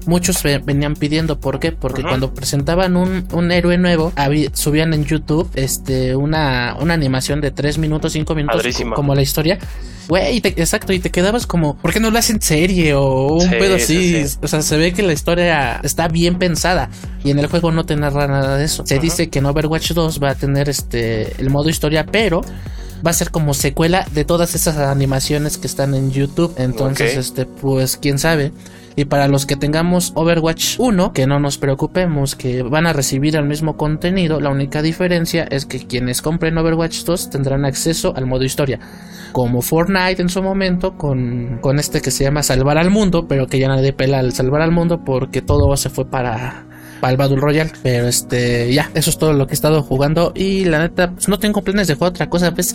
muchos 0.06 0.42
ve- 0.42 0.58
venían 0.64 0.94
pidiendo, 0.94 1.38
¿por 1.40 1.58
qué? 1.60 1.72
Porque 1.72 2.02
cuando 2.02 2.32
presentaban 2.34 2.96
un, 2.96 3.26
un 3.32 3.52
héroe 3.52 3.78
nuevo, 3.78 4.12
subían 4.52 4.94
en 4.94 5.04
YouTube 5.04 5.48
este 5.54 6.14
una, 6.16 6.76
una 6.80 6.94
animación 6.94 7.40
de 7.40 7.50
3 7.50 7.78
minutos, 7.78 8.12
5 8.12 8.34
minutos, 8.34 8.62
como 8.94 9.14
la 9.14 9.22
historia. 9.22 9.58
Güey, 10.06 10.42
exacto, 10.44 10.92
y 10.92 10.98
te 10.98 11.10
quedabas 11.10 11.46
como, 11.46 11.76
¿por 11.78 11.90
qué 11.92 11.98
no 11.98 12.10
lo 12.10 12.18
hacen 12.18 12.38
serie 12.42 12.92
o 12.92 13.32
un 13.36 13.40
Sí, 13.40 13.48
pedo 13.58 13.78
sí, 13.78 13.82
así? 14.22 14.28
sí. 14.28 14.38
O 14.42 14.48
sea, 14.48 14.60
se 14.60 14.76
ve 14.76 14.92
que 14.92 15.02
la 15.02 15.14
historia 15.14 15.80
está 15.82 16.08
bien 16.08 16.36
pensada 16.38 16.90
y 17.24 17.30
en 17.30 17.38
el 17.38 17.46
juego 17.46 17.72
no 17.72 17.84
te 17.86 17.96
narra 17.96 18.26
nada 18.26 18.58
de 18.58 18.66
eso. 18.66 18.84
Se 18.86 18.98
dice 18.98 19.30
que 19.30 19.38
en 19.38 19.46
Overwatch 19.46 19.92
2 19.92 20.20
va 20.22 20.30
a 20.30 20.34
tener 20.34 20.68
este 20.68 21.32
el 21.40 21.48
modo 21.48 21.70
historia, 21.70 22.04
pero 22.04 22.42
va 23.04 23.10
a 23.10 23.14
ser 23.14 23.30
como 23.30 23.54
secuela 23.54 24.06
de 24.12 24.24
todas 24.24 24.54
esas 24.54 24.78
animaciones 24.78 25.58
que 25.58 25.66
están 25.66 25.94
en 25.94 26.10
YouTube. 26.10 26.54
Entonces, 26.56 27.16
este, 27.16 27.46
pues 27.46 27.96
quién 27.96 28.18
sabe. 28.18 28.52
Y 28.96 29.06
para 29.06 29.26
los 29.26 29.44
que 29.44 29.56
tengamos 29.56 30.12
Overwatch 30.14 30.78
1, 30.78 31.12
que 31.12 31.26
no 31.26 31.40
nos 31.40 31.58
preocupemos, 31.58 32.36
que 32.36 32.62
van 32.62 32.86
a 32.86 32.92
recibir 32.92 33.34
el 33.34 33.44
mismo 33.44 33.76
contenido, 33.76 34.40
la 34.40 34.50
única 34.50 34.82
diferencia 34.82 35.44
es 35.50 35.66
que 35.66 35.84
quienes 35.84 36.22
compren 36.22 36.56
Overwatch 36.56 37.02
2 37.04 37.30
tendrán 37.30 37.64
acceso 37.64 38.14
al 38.16 38.26
modo 38.26 38.44
historia. 38.44 38.78
Como 39.32 39.62
Fortnite 39.62 40.22
en 40.22 40.28
su 40.28 40.42
momento, 40.42 40.96
con, 40.96 41.58
con 41.60 41.80
este 41.80 42.00
que 42.00 42.12
se 42.12 42.22
llama 42.22 42.44
Salvar 42.44 42.78
al 42.78 42.90
Mundo, 42.90 43.26
pero 43.26 43.48
que 43.48 43.58
ya 43.58 43.66
nadie 43.66 43.92
pela 43.92 44.20
al 44.20 44.32
Salvar 44.32 44.62
al 44.62 44.70
Mundo 44.70 45.02
porque 45.04 45.42
todo 45.42 45.76
se 45.76 45.90
fue 45.90 46.08
para, 46.08 46.64
para 47.04 47.10
el 47.12 47.18
Battle 47.18 47.36
Royale. 47.36 47.70
Pero 47.82 48.08
este, 48.08 48.72
ya, 48.72 48.90
eso 48.94 49.10
es 49.10 49.18
todo 49.18 49.34
lo 49.34 49.46
que 49.46 49.52
he 49.52 49.54
estado 49.54 49.82
jugando. 49.82 50.32
Y 50.34 50.64
la 50.64 50.78
neta, 50.78 51.10
pues 51.10 51.28
no 51.28 51.38
tengo 51.38 51.60
planes 51.60 51.86
de 51.86 51.96
jugar 51.96 52.12
otra 52.12 52.30
cosa, 52.30 52.54
pues. 52.54 52.74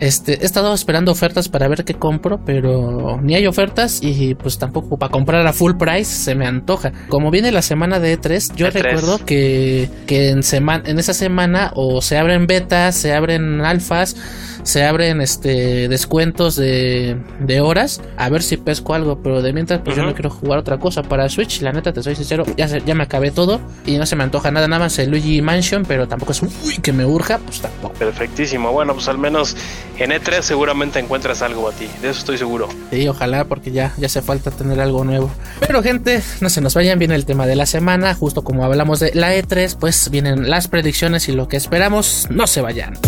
Este, 0.00 0.42
he 0.42 0.46
estado 0.46 0.72
esperando 0.72 1.12
ofertas 1.12 1.48
para 1.50 1.68
ver 1.68 1.84
qué 1.84 1.92
compro, 1.94 2.40
pero 2.44 3.20
ni 3.22 3.34
hay 3.34 3.46
ofertas 3.46 4.00
y 4.02 4.34
pues 4.34 4.58
tampoco 4.58 4.96
para 4.96 5.12
comprar 5.12 5.46
a 5.46 5.52
full 5.52 5.74
price 5.76 6.06
se 6.10 6.34
me 6.34 6.46
antoja. 6.46 6.90
Como 7.08 7.30
viene 7.30 7.52
la 7.52 7.60
semana 7.62 8.00
de 8.00 8.18
E3, 8.18 8.54
yo 8.56 8.66
E3. 8.68 8.72
recuerdo 8.72 9.18
que, 9.24 9.90
que 10.06 10.30
en, 10.30 10.42
semana, 10.42 10.84
en 10.86 10.98
esa 10.98 11.12
semana 11.12 11.72
o 11.74 12.00
se 12.00 12.16
abren 12.16 12.46
betas, 12.46 12.94
se 12.96 13.12
abren 13.12 13.60
alfas, 13.60 14.16
se 14.62 14.84
abren 14.84 15.20
este 15.20 15.88
descuentos 15.88 16.56
de, 16.56 17.16
de 17.40 17.60
horas, 17.60 18.00
a 18.16 18.28
ver 18.30 18.42
si 18.42 18.56
pesco 18.56 18.94
algo, 18.94 19.20
pero 19.22 19.42
de 19.42 19.52
mientras 19.52 19.80
pues 19.80 19.96
yo 19.96 20.02
no 20.02 20.14
quiero 20.14 20.30
jugar 20.30 20.58
otra 20.58 20.78
cosa 20.78 21.02
para 21.02 21.28
Switch, 21.28 21.60
la 21.60 21.72
neta 21.72 21.92
te 21.92 22.02
soy 22.02 22.14
sincero, 22.16 22.44
ya, 22.56 22.68
se- 22.68 22.80
ya 22.86 22.94
me 22.94 23.02
acabé 23.02 23.30
todo 23.32 23.60
y 23.84 23.98
no 23.98 24.06
se 24.06 24.16
me 24.16 24.24
antoja 24.24 24.50
nada, 24.50 24.66
nada 24.66 24.84
más 24.84 24.98
el 24.98 25.10
Luigi 25.10 25.42
Mansion, 25.42 25.84
pero 25.86 26.08
tampoco 26.08 26.32
es 26.32 26.42
uy, 26.42 26.78
que 26.82 26.92
me 26.92 27.04
urja, 27.04 27.38
pues 27.38 27.60
tampoco. 27.60 27.94
Perfectísimo. 27.98 28.72
Bueno, 28.72 28.94
pues 28.94 29.08
al 29.08 29.18
menos 29.18 29.56
en 30.00 30.10
E3 30.10 30.42
seguramente 30.42 30.98
encuentras 30.98 31.42
algo 31.42 31.68
a 31.68 31.72
ti. 31.72 31.88
De 32.00 32.10
eso 32.10 32.20
estoy 32.20 32.38
seguro. 32.38 32.68
Sí, 32.90 33.06
ojalá, 33.08 33.44
porque 33.44 33.70
ya, 33.70 33.92
ya 33.96 34.06
hace 34.06 34.22
falta 34.22 34.50
tener 34.50 34.80
algo 34.80 35.04
nuevo. 35.04 35.30
Pero, 35.60 35.82
gente, 35.82 36.22
no 36.40 36.48
se 36.48 36.60
nos 36.60 36.74
vayan, 36.74 36.98
viene 36.98 37.14
el 37.14 37.26
tema 37.26 37.46
de 37.46 37.56
la 37.56 37.66
semana. 37.66 38.14
Justo 38.14 38.42
como 38.42 38.64
hablamos 38.64 39.00
de 39.00 39.12
la 39.14 39.34
E3, 39.34 39.76
pues 39.78 40.10
vienen 40.10 40.48
las 40.48 40.68
predicciones 40.68 41.28
y 41.28 41.32
lo 41.32 41.48
que 41.48 41.56
esperamos. 41.56 42.26
No 42.30 42.46
se 42.46 42.60
vayan. 42.60 42.98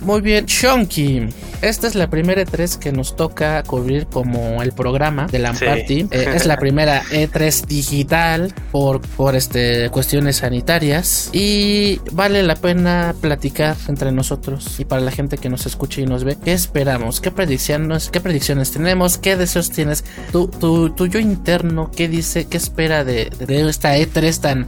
Muy 0.00 0.20
bien, 0.22 0.46
Shonky. 0.46 1.28
Esta 1.60 1.86
es 1.86 1.94
la 1.94 2.08
primera 2.08 2.42
E3 2.42 2.78
que 2.78 2.90
nos 2.90 3.16
toca 3.16 3.62
cubrir 3.64 4.06
como 4.06 4.62
el 4.62 4.72
programa 4.72 5.26
de 5.26 5.38
la 5.38 5.54
Sí. 5.54 5.64
Party. 5.66 6.06
Eh, 6.10 6.32
es 6.34 6.46
la 6.46 6.56
primera 6.58 7.02
E3 7.04 7.66
digital 7.66 8.54
por, 8.72 9.02
por 9.02 9.36
este, 9.36 9.90
cuestiones 9.90 10.36
sanitarias. 10.36 11.28
Y 11.34 12.00
vale 12.12 12.42
la 12.42 12.56
pena 12.56 13.14
platicar 13.20 13.76
entre 13.88 14.10
nosotros 14.10 14.80
y 14.80 14.86
para 14.86 15.02
la 15.02 15.10
gente 15.10 15.36
que 15.36 15.50
nos 15.50 15.66
escucha 15.66 16.00
y 16.00 16.06
nos 16.06 16.24
ve. 16.24 16.38
¿Qué 16.42 16.52
esperamos? 16.52 17.20
¿Qué 17.20 17.30
predicciones, 17.30 18.08
qué 18.10 18.20
predicciones 18.22 18.70
tenemos? 18.72 19.18
¿Qué 19.18 19.36
deseos 19.36 19.70
tienes? 19.70 20.04
Tu, 20.32 20.48
tu, 20.48 20.90
tu 20.90 21.06
yo 21.08 21.18
interno, 21.18 21.90
¿qué 21.94 22.08
dice? 22.08 22.46
¿Qué 22.46 22.56
espera 22.56 23.04
de, 23.04 23.30
de 23.46 23.68
esta 23.68 23.96
E3 23.98 24.40
tan... 24.40 24.66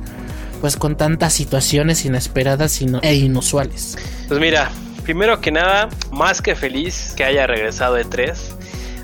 Pues 0.61 0.77
con 0.77 0.97
tantas 0.97 1.33
situaciones 1.33 2.05
inesperadas 2.05 2.81
e 3.03 3.14
inusuales. 3.16 3.99
Pues 4.29 4.38
mira, 4.38 4.71
primero 5.03 5.41
que 5.41 5.51
nada, 5.51 5.88
más 6.11 6.41
que 6.41 6.55
feliz 6.55 7.15
que 7.17 7.25
haya 7.25 7.47
regresado 7.47 7.99
E3. 7.99 8.62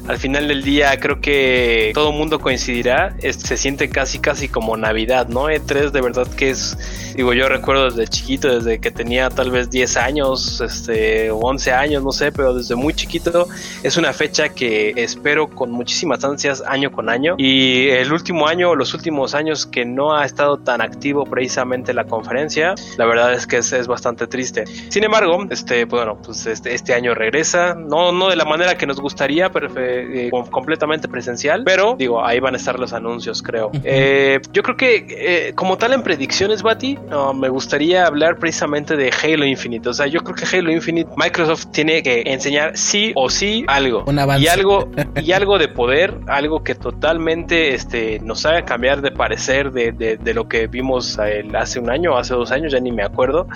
Al 0.08 0.16
final 0.16 0.48
del 0.48 0.62
día 0.62 0.98
creo 0.98 1.20
que 1.20 1.92
todo 1.94 2.12
mundo 2.12 2.40
coincidirá, 2.40 3.14
se 3.20 3.56
siente 3.56 3.90
casi 3.90 4.18
casi 4.18 4.48
como 4.48 4.76
Navidad, 4.76 5.28
¿no? 5.28 5.48
E3 5.48 5.90
de 5.90 6.00
verdad 6.00 6.26
que 6.26 6.50
es, 6.50 7.12
digo, 7.14 7.34
yo 7.34 7.48
recuerdo 7.48 7.90
desde 7.90 8.09
chiquito, 8.09 8.48
desde 8.59 8.80
que 8.80 8.90
tenía 8.90 9.28
tal 9.28 9.50
vez 9.50 9.70
10 9.70 9.96
años, 9.98 10.61
este, 10.62 11.30
11 11.30 11.72
años, 11.72 12.02
no 12.02 12.12
sé, 12.12 12.32
pero 12.32 12.54
desde 12.54 12.74
muy 12.74 12.94
chiquito 12.94 13.48
es 13.82 13.98
una 13.98 14.12
fecha 14.14 14.48
que 14.48 14.94
espero 14.96 15.48
con 15.48 15.70
muchísimas 15.70 16.24
ansias 16.24 16.62
año 16.66 16.90
con 16.90 17.11
año 17.11 17.34
y 17.36 17.88
el 17.90 18.11
último 18.11 18.48
año, 18.48 18.74
los 18.74 18.94
últimos 18.94 19.34
años 19.34 19.66
que 19.66 19.84
no 19.84 20.16
ha 20.16 20.24
estado 20.24 20.56
tan 20.56 20.80
activo 20.80 21.24
precisamente 21.24 21.92
la 21.92 22.04
conferencia, 22.04 22.74
la 22.96 23.04
verdad 23.04 23.34
es 23.34 23.46
que 23.46 23.59
es, 23.59 23.72
es 23.72 23.86
bastante 23.86 24.26
triste. 24.26 24.64
Sin 24.88 25.04
embargo, 25.04 25.46
este, 25.50 25.84
bueno, 25.84 26.18
pues 26.22 26.46
este, 26.46 26.74
este 26.74 26.94
año 26.94 27.14
regresa, 27.14 27.74
no, 27.74 28.11
no 28.12 28.28
de 28.28 28.36
la 28.36 28.46
manera 28.46 28.78
que 28.78 28.86
nos 28.86 29.00
gustaría, 29.00 29.50
pero 29.50 29.68
eh, 29.99 30.30
completamente 30.51 31.09
presencial, 31.09 31.62
pero 31.64 31.96
digo, 31.99 32.24
ahí 32.24 32.40
van 32.40 32.55
a 32.55 32.57
estar 32.57 32.78
los 32.78 32.92
anuncios, 32.92 33.42
creo. 33.42 33.70
Eh, 33.84 34.40
yo 34.53 34.62
creo 34.62 34.76
que 34.76 35.07
eh, 35.09 35.53
como 35.55 35.76
tal 35.78 35.92
en 35.92 36.03
predicciones, 36.03 36.62
Bati, 36.62 36.99
me 37.34 37.49
gustaría 37.49 38.07
hablar 38.07 38.38
precisamente 38.38 38.96
de 38.96 39.11
Halo 39.11 39.44
Infinite. 39.44 39.88
O 39.88 39.94
sea, 39.94 40.07
yo 40.07 40.20
creo 40.20 40.34
que 40.34 40.57
Halo 40.57 40.70
Infinite, 40.70 41.11
Microsoft 41.16 41.66
tiene 41.72 42.03
que 42.03 42.22
enseñar 42.26 42.76
sí 42.76 43.12
o 43.14 43.30
sí 43.30 43.64
algo. 43.68 44.05
y 44.38 44.46
algo 44.46 44.88
y 45.22 45.32
algo 45.32 45.59
de 45.59 45.68
poder, 45.68 46.14
algo 46.26 46.62
que 46.62 46.74
totalmente 46.74 47.74
este, 47.74 48.20
nos 48.20 48.44
haga 48.46 48.64
cambiar 48.64 49.01
de 49.01 49.11
parecer 49.11 49.72
de, 49.72 49.92
de, 49.92 50.34
lo 50.34 50.49
que 50.49 50.66
vimos 50.66 51.18
hace 51.18 51.80
un 51.80 51.90
año, 51.90 52.16
hace 52.16 52.34
dos 52.34 52.53
años, 52.53 52.72
ya 52.72 52.80
ni 52.80 52.92
me 52.92 53.03
acuerdo, 53.03 53.46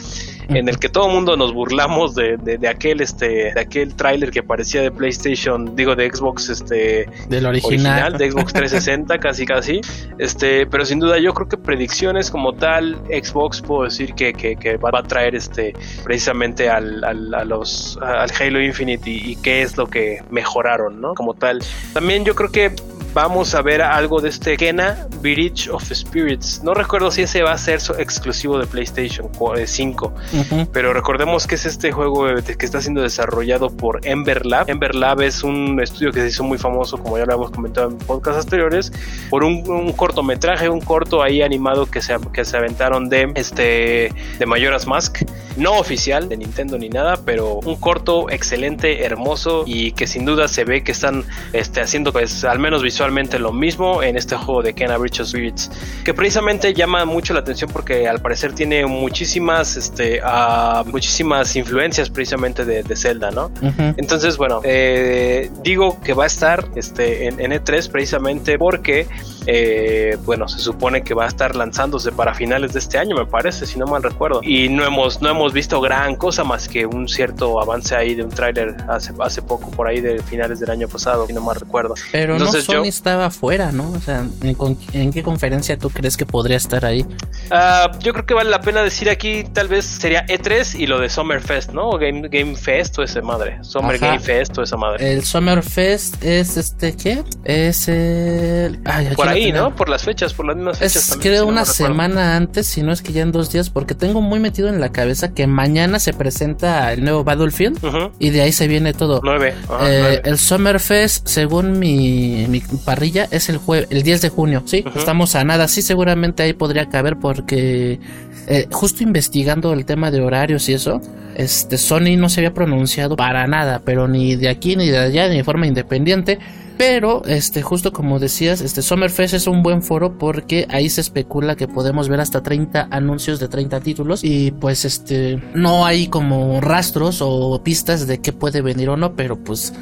en 0.49 0.69
el 0.69 0.79
que 0.79 0.89
todo 0.89 1.07
el 1.07 1.15
mundo 1.15 1.37
nos 1.37 1.53
burlamos 1.53 2.15
de, 2.15 2.37
de, 2.37 2.69
aquel 2.69 3.01
este 3.01 3.53
de 3.53 3.61
aquel 3.61 3.95
tráiler 3.95 4.31
que 4.31 4.43
parecía 4.43 4.83
de 4.83 4.91
PlayStation, 4.91 5.77
digo 5.77 5.95
de 5.95 6.11
Xbox 6.11 6.32
este 6.49 7.09
del 7.29 7.47
original. 7.47 8.17
de 8.17 8.31
Xbox 8.31 8.53
360 8.53 9.19
casi 9.21 9.47
casi. 9.47 9.81
Este, 10.19 10.67
pero 10.67 10.85
sin 10.85 10.99
duda 10.99 11.19
yo 11.19 11.33
creo 11.35 11.49
que 11.49 11.57
predicciones 11.57 12.31
como 12.31 12.55
tal 12.55 12.97
Xbox 13.07 13.61
puedo 13.61 13.85
decir 13.85 14.15
que, 14.15 14.33
que, 14.33 14.77
va 14.77 14.99
a 14.99 15.03
traer 15.03 15.35
este 15.35 15.75
precisamente 16.05 16.69
al, 16.69 17.05
al, 17.05 17.35
a 17.35 17.45
los 17.45 17.99
al 18.03 18.31
Halo 18.39 18.61
Infinite 18.61 19.09
y, 19.09 19.33
y 19.33 19.37
qué 19.37 19.63
es 19.63 19.77
lo 19.77 19.87
que 19.87 20.23
mejoraron, 20.31 21.01
¿no? 21.01 21.15
Como 21.15 21.35
tal. 21.35 21.61
También 21.93 22.25
yo 22.25 22.35
creo 22.35 22.51
que 22.51 22.75
vamos 23.15 23.55
a 23.55 23.63
ver 23.63 23.83
algo 23.83 24.21
de 24.21 24.31
este 24.31 24.57
Kena 24.57 25.07
Bridge 25.21 25.69
of 25.69 25.85
Spirits. 25.93 26.63
No 26.63 26.75
recuerdo 26.75 27.11
si 27.11 27.23
ese 27.23 27.43
va 27.43 27.53
a 27.53 27.59
ser 27.59 27.81
exclusivo 27.99 28.59
de 28.59 28.67
PlayStation 28.67 29.29
5, 29.65 30.15
eh, 30.33 30.67
pero 30.73 30.93
recordemos 30.93 31.47
que 31.47 31.57
es 31.57 31.67
este 31.67 31.93
juego 31.93 32.27
que 32.43 32.65
está 32.65 32.81
siendo 32.81 33.03
desarrollado 33.03 33.69
por 33.71 34.07
Ember 34.07 34.47
Lab. 34.47 34.69
Ember 34.71 34.95
Lab 34.95 35.21
es 35.21 35.43
un 35.43 35.81
estudio 35.81 36.13
que 36.13 36.21
se 36.21 36.29
hizo 36.29 36.45
muy 36.45 36.59
famoso, 36.59 36.97
como 36.99 37.19
ya 37.19 37.27
lo 37.27 37.35
hemos 37.35 37.51
comentado 37.51 37.91
en 37.91 37.99
podcasts 37.99 38.45
anteriores, 38.45 38.93
por 39.29 39.45
un, 39.45 39.93
cortometraje, 39.93 40.69
un 40.69 40.81
corto 40.81 41.23
ahí 41.23 41.43
animado 41.43 41.87
que 41.87 42.01
se, 42.01 42.17
que 42.33 42.45
se 42.45 42.57
aventaron 42.57 43.09
de, 43.09 43.33
este, 43.35 44.13
de 44.39 44.47
Majora's 44.47 44.87
Mask. 44.87 45.23
No 45.57 45.73
oficial 45.79 46.31
de 46.31 46.39
Nintendo 46.39 46.79
ni 46.79 46.89
nada, 46.89 47.19
pero 47.27 47.57
un 47.57 47.77
corto 47.77 48.31
excelente, 48.31 49.05
hermoso 49.05 49.65
y 49.67 49.93
que 49.93 50.07
sin 50.07 50.25
duda 50.25 50.49
se 50.49 50.65
ve 50.65 50.83
que 50.83 50.93
están 50.93 51.25
este, 51.53 51.83
haciendo 51.83 52.11
pues 52.11 52.45
al 52.45 52.59
menos 52.59 52.83
visual 52.83 53.02
lo 53.39 53.53
mismo 53.53 54.03
en 54.03 54.17
este 54.17 54.37
juego 54.37 54.63
de 54.63 54.75
Kena 54.75 54.97
Bridge 54.97 55.21
of 55.21 55.29
Spirits, 55.29 55.71
que 56.05 56.15
precisamente 56.15 56.73
llama 56.75 57.05
mucho 57.05 57.35
la 57.35 57.41
atención 57.41 57.71
porque 57.73 58.09
al 58.09 58.21
parecer 58.21 58.53
tiene 58.55 58.87
muchísimas, 58.87 59.77
este, 59.77 60.21
uh, 60.23 60.85
muchísimas 60.89 61.55
influencias 61.57 62.11
precisamente 62.11 62.65
de, 62.65 62.83
Zelda, 62.97 63.31
¿no? 63.31 63.51
Entonces, 63.97 64.37
bueno, 64.37 64.61
eh, 64.65 65.51
digo 65.63 65.99
que 66.03 66.13
va 66.13 66.25
a 66.25 66.27
estar 66.27 66.69
este, 66.77 67.27
en, 67.27 67.41
en 67.41 67.53
E3 67.53 67.91
precisamente 67.91 68.59
porque 68.59 69.07
eh, 69.47 70.17
bueno, 70.25 70.49
se 70.49 70.59
supone 70.59 71.03
que 71.03 71.15
va 71.15 71.25
a 71.25 71.29
estar 71.29 71.57
lanzándose 71.57 72.13
para 72.13 72.35
finales 72.35 72.73
de 72.73 72.79
este 72.79 72.99
año, 72.99 73.17
me 73.17 73.27
parece, 73.27 73.67
si 73.67 73.79
no 73.79 73.87
mal 73.87 74.03
recuerdo. 74.03 74.41
Y 74.43 74.69
no 74.69 74.85
hemos, 74.85 75.21
no 75.21 75.31
hemos 75.31 75.53
visto 75.53 75.81
gran 75.81 76.17
cosa 76.17 76.45
más 76.45 76.69
que 76.69 76.87
un 76.87 77.09
cierto 77.09 77.61
avance 77.61 77.95
ahí 77.97 78.15
de 78.15 78.25
un 78.25 78.31
tráiler 78.31 78.77
hace, 78.89 79.13
hace 79.19 79.43
poco, 79.43 79.71
por 79.71 79.89
ahí 79.89 80.01
de 80.01 80.23
finales 80.23 80.61
del 80.61 80.71
año 80.71 80.89
pasado, 80.89 81.27
si 81.27 81.33
no 81.33 81.41
mal 81.41 81.57
recuerdo. 81.57 81.95
Pero 82.13 82.39
no 82.39 82.53
Sony 82.53 82.92
estaba 82.93 83.27
afuera, 83.27 83.73
¿no? 83.73 83.91
O 83.91 84.01
sea, 84.01 84.27
¿en, 84.43 85.13
qué 85.13 85.23
conferencia 85.23 85.79
tú 85.79 85.91
crees 85.91 86.17
que 86.17 86.27
podría 86.27 86.57
estar 86.57 86.85
ahí? 86.85 87.05
Ah, 87.51 87.91
yo 88.01 88.13
creo 88.13 88.27
que 88.27 88.35
vale 88.35 88.51
la 88.51 88.61
pena 88.61 88.83
decir 88.83 89.11
aquí, 89.11 89.45
tal 89.53 89.69
vez 89.69 89.85
sería 89.85 90.27
E3 90.27 90.79
y 90.79 90.87
lo 90.87 91.01
de 91.01 91.09
Summerfest, 91.09 91.73
¿no? 91.73 91.91
Game, 91.99 92.29
Game 92.29 92.57
Fest 92.57 92.99
o 92.99 93.03
esa 93.03 93.21
madre. 93.23 93.59
Summer 93.63 93.99
Game 93.99 94.21
Fest 94.21 94.57
o 94.59 94.63
esa 94.63 94.77
madre. 94.77 95.13
El 95.13 95.25
Summerfest 95.25 96.23
es 96.23 96.57
este, 96.57 96.97
¿qué? 96.97 97.25
Es 97.45 97.89
el 97.89 98.81
ahí, 98.85 99.53
¿no? 99.53 99.75
Por 99.75 99.89
las 99.89 100.05
fechas, 100.05 100.35
por 100.35 100.47
las 100.47 100.57
mismas 100.57 100.79
fechas. 100.79 101.11
Es 101.11 101.17
creo 101.17 101.47
una 101.47 101.65
semana 101.65 102.37
antes, 102.37 102.67
si 102.67 102.83
no 102.83 102.93
es 102.93 103.03
que 103.03 103.13
ya 103.13 103.23
en 103.23 103.33
dos 103.33 103.51
días, 103.53 103.71
porque 103.71 103.95
tengo 103.95 104.21
muy 104.21 104.41
metido 104.41 104.69
en 104.69 104.81
la 104.81 104.93
cabeza 104.93 105.33
que 105.35 105.47
mañana 105.47 105.99
se 105.99 106.13
presenta 106.13 106.93
el 106.93 107.05
nuevo 107.05 107.25
Battlefield 107.25 108.13
y 108.19 108.31
de 108.31 108.43
ahí 108.43 108.53
se 108.53 108.69
viene 108.69 108.93
todo. 108.93 109.21
Nueve. 109.23 109.55
Eh, 109.83 110.21
el 110.25 110.39
Summerfest, 110.39 111.27
según 111.27 111.79
mi, 111.79 112.47
mi 112.49 112.61
parrilla, 112.85 113.29
es 113.31 113.49
el 113.49 113.59
jue 113.59 113.87
el 113.91 114.03
10 114.03 114.23
de 114.23 114.29
junio. 114.29 114.63
Sí, 114.67 114.85
estamos 114.95 115.35
a 115.35 115.45
nada. 115.45 115.69
Sí, 115.69 115.83
seguramente 115.83 116.43
ahí 116.43 116.53
podría 116.53 116.89
caber 116.89 117.17
porque 117.17 118.01
eh, 118.47 118.67
justo 118.71 119.03
investigando 119.03 119.73
el 119.73 119.85
tema 119.85 120.11
de 120.11 120.21
horarios 120.21 120.69
y 120.69 120.75
eso, 120.75 121.01
este 121.37 121.79
Sony 121.79 122.17
no 122.19 122.29
se 122.29 122.41
había 122.41 122.55
pronunciado 122.55 123.17
para 123.17 123.47
nada, 123.47 123.83
pero 123.85 124.09
ni 124.09 124.37
de 124.37 124.49
aquí 124.49 124.77
ni 124.77 124.89
de 124.89 124.99
allá, 124.99 125.29
ni 125.29 125.37
de 125.37 125.45
forma 125.45 125.67
independiente. 125.67 126.39
Pero, 126.79 127.23
este, 127.27 127.63
justo 127.63 127.93
como 127.93 128.19
decías, 128.19 128.61
este 128.61 128.83
Summerfest 128.83 129.35
es 129.35 129.47
un 129.47 129.63
buen 129.63 129.83
foro 129.83 130.19
porque 130.19 130.67
ahí 130.71 130.89
se 130.89 131.01
especula 131.01 131.55
que 131.55 131.69
podemos 131.69 132.09
ver 132.09 132.21
hasta 132.21 132.43
30 132.43 132.89
anuncios 132.91 133.39
de 133.39 133.49
30 133.49 133.81
títulos 133.81 134.25
y 134.25 134.51
pues 134.53 134.85
este 134.85 135.41
no 135.55 135.87
hay 135.87 136.09
como 136.09 136.61
rastros 136.61 137.21
o 137.21 137.63
pistas 137.63 138.07
de 138.07 138.21
qué 138.21 138.33
puede 138.33 138.63
venir 138.63 138.89
o 138.89 138.97
no, 138.97 139.15
pero 139.15 139.37
pues 139.37 139.73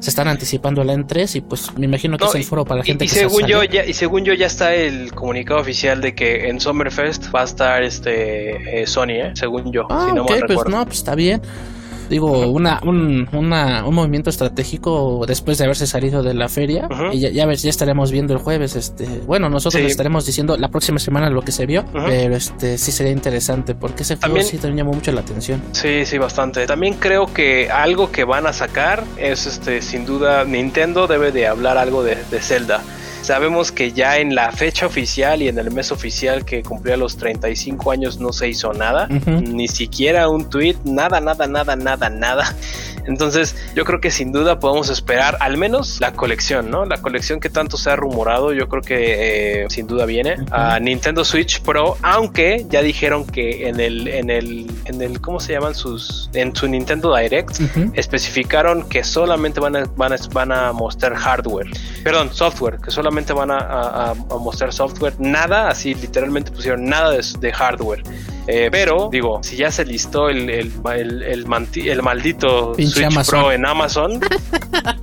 se 0.00 0.10
están 0.10 0.28
anticipando 0.28 0.84
la 0.84 0.94
E3 0.94 1.36
y 1.36 1.40
pues 1.40 1.76
me 1.76 1.86
imagino 1.86 2.18
que 2.18 2.24
es 2.26 2.34
el 2.34 2.44
foro 2.44 2.64
para 2.64 2.78
la 2.78 2.84
gente 2.84 3.04
y, 3.04 3.08
según 3.08 3.46
yo 3.46 3.62
ya 3.64 3.84
y 3.84 3.94
según 3.94 4.24
yo 4.24 4.34
ya 4.34 4.46
está 4.46 4.74
el 4.74 5.12
comunicado 5.12 5.60
oficial 5.60 6.00
de 6.00 6.14
que 6.14 6.48
en 6.48 6.60
Summerfest 6.60 7.34
va 7.34 7.42
a 7.42 7.44
estar 7.44 7.82
este 7.82 8.82
eh, 8.82 8.86
Sony, 8.86 9.10
¿eh? 9.10 9.32
según 9.34 9.72
yo. 9.72 9.86
Ah, 9.90 10.12
no 10.14 10.26
pues 10.26 10.66
no, 10.68 10.84
pues 10.84 10.98
está 10.98 11.14
bien 11.14 11.40
digo, 12.08 12.48
una, 12.48 12.80
un, 12.84 13.28
una, 13.32 13.84
un 13.86 13.94
movimiento 13.94 14.30
estratégico 14.30 15.24
después 15.26 15.58
de 15.58 15.64
haberse 15.64 15.86
salido 15.86 16.22
de 16.22 16.34
la 16.34 16.48
feria. 16.48 16.88
Y 17.12 17.20
ya, 17.20 17.30
ya, 17.30 17.52
ya 17.52 17.70
estaremos 17.70 18.10
viendo 18.10 18.32
el 18.34 18.40
jueves. 18.40 18.76
este 18.76 19.06
Bueno, 19.26 19.48
nosotros 19.48 19.82
estaremos 19.82 20.26
diciendo 20.26 20.56
la 20.56 20.68
próxima 20.68 20.98
semana 20.98 21.30
lo 21.30 21.42
que 21.42 21.52
se 21.52 21.66
vio, 21.66 21.84
pero 21.92 22.36
este 22.36 22.78
sí 22.78 22.92
sería 22.92 23.12
interesante 23.12 23.74
porque 23.74 24.02
ese 24.02 24.16
juego 24.16 24.40
sí 24.42 24.58
también 24.58 24.78
llamó 24.78 24.92
mucho 24.92 25.12
la 25.12 25.20
atención. 25.20 25.62
Sí, 25.72 26.04
sí, 26.04 26.18
bastante. 26.18 26.66
También 26.66 26.94
creo 26.94 27.26
que 27.26 27.70
algo 27.70 28.10
que 28.10 28.24
van 28.24 28.46
a 28.46 28.52
sacar 28.52 29.04
es 29.16 29.46
este 29.46 29.82
sin 29.82 30.06
duda 30.06 30.44
Nintendo 30.44 31.06
debe 31.06 31.32
de 31.32 31.46
hablar 31.46 31.78
algo 31.78 32.02
de, 32.02 32.16
de 32.30 32.40
Zelda. 32.40 32.82
Sabemos 33.26 33.72
que 33.72 33.90
ya 33.90 34.18
en 34.18 34.36
la 34.36 34.52
fecha 34.52 34.86
oficial 34.86 35.42
y 35.42 35.48
en 35.48 35.58
el 35.58 35.72
mes 35.72 35.90
oficial 35.90 36.44
que 36.44 36.62
cumplía 36.62 36.96
los 36.96 37.16
35 37.16 37.90
años 37.90 38.20
no 38.20 38.32
se 38.32 38.48
hizo 38.48 38.72
nada, 38.72 39.08
ni 39.08 39.66
siquiera 39.66 40.28
un 40.28 40.48
tweet, 40.48 40.76
nada, 40.84 41.20
nada, 41.20 41.48
nada, 41.48 41.74
nada, 41.74 42.08
nada. 42.08 42.54
Entonces, 43.06 43.56
yo 43.74 43.84
creo 43.84 44.00
que 44.00 44.10
sin 44.10 44.32
duda 44.32 44.58
podemos 44.58 44.88
esperar 44.90 45.36
al 45.40 45.56
menos 45.56 46.00
la 46.00 46.12
colección, 46.12 46.70
¿no? 46.70 46.84
La 46.84 46.98
colección 46.98 47.40
que 47.40 47.48
tanto 47.50 47.76
se 47.76 47.90
ha 47.90 47.96
rumorado, 47.96 48.52
yo 48.52 48.68
creo 48.68 48.82
que 48.82 49.62
eh, 49.62 49.66
sin 49.70 49.86
duda 49.86 50.06
viene 50.06 50.36
a 50.50 50.78
Nintendo 50.80 51.24
Switch 51.24 51.60
Pro, 51.62 51.96
aunque 52.02 52.66
ya 52.68 52.82
dijeron 52.82 53.24
que 53.24 53.68
en 53.68 53.80
el, 53.80 54.08
en 54.08 54.30
el, 54.30 54.70
en 54.84 55.02
el, 55.02 55.20
¿cómo 55.20 55.40
se 55.40 55.52
llaman 55.52 55.74
sus, 55.74 56.30
en 56.32 56.54
su 56.54 56.68
Nintendo 56.68 57.14
Direct, 57.16 57.60
especificaron 57.94 58.88
que 58.88 59.04
solamente 59.04 59.60
van 59.60 59.76
a, 59.76 59.84
van 59.96 60.12
a, 60.12 60.16
van 60.32 60.52
a 60.52 60.72
mostrar 60.72 61.14
hardware, 61.14 61.68
perdón, 62.02 62.30
software, 62.32 62.78
que 62.78 62.90
solamente 62.90 63.15
van 63.32 63.50
a, 63.50 64.14
mostrar 64.40 64.72
software, 64.72 65.14
nada, 65.18 65.68
así 65.68 65.94
literalmente 65.94 66.50
pusieron 66.50 66.84
nada 66.84 67.10
de, 67.10 67.52
hardware. 67.52 68.02
Eh, 68.46 68.68
pero, 68.70 69.08
digo, 69.10 69.40
si 69.42 69.56
ya 69.56 69.70
se 69.70 69.84
listó 69.84 70.28
el, 70.28 70.48
el, 70.50 71.22
el, 71.22 71.46
maldito 71.46 72.74
Switch 72.74 73.28
Pro 73.28 73.50
en 73.52 73.66
Amazon, 73.66 74.20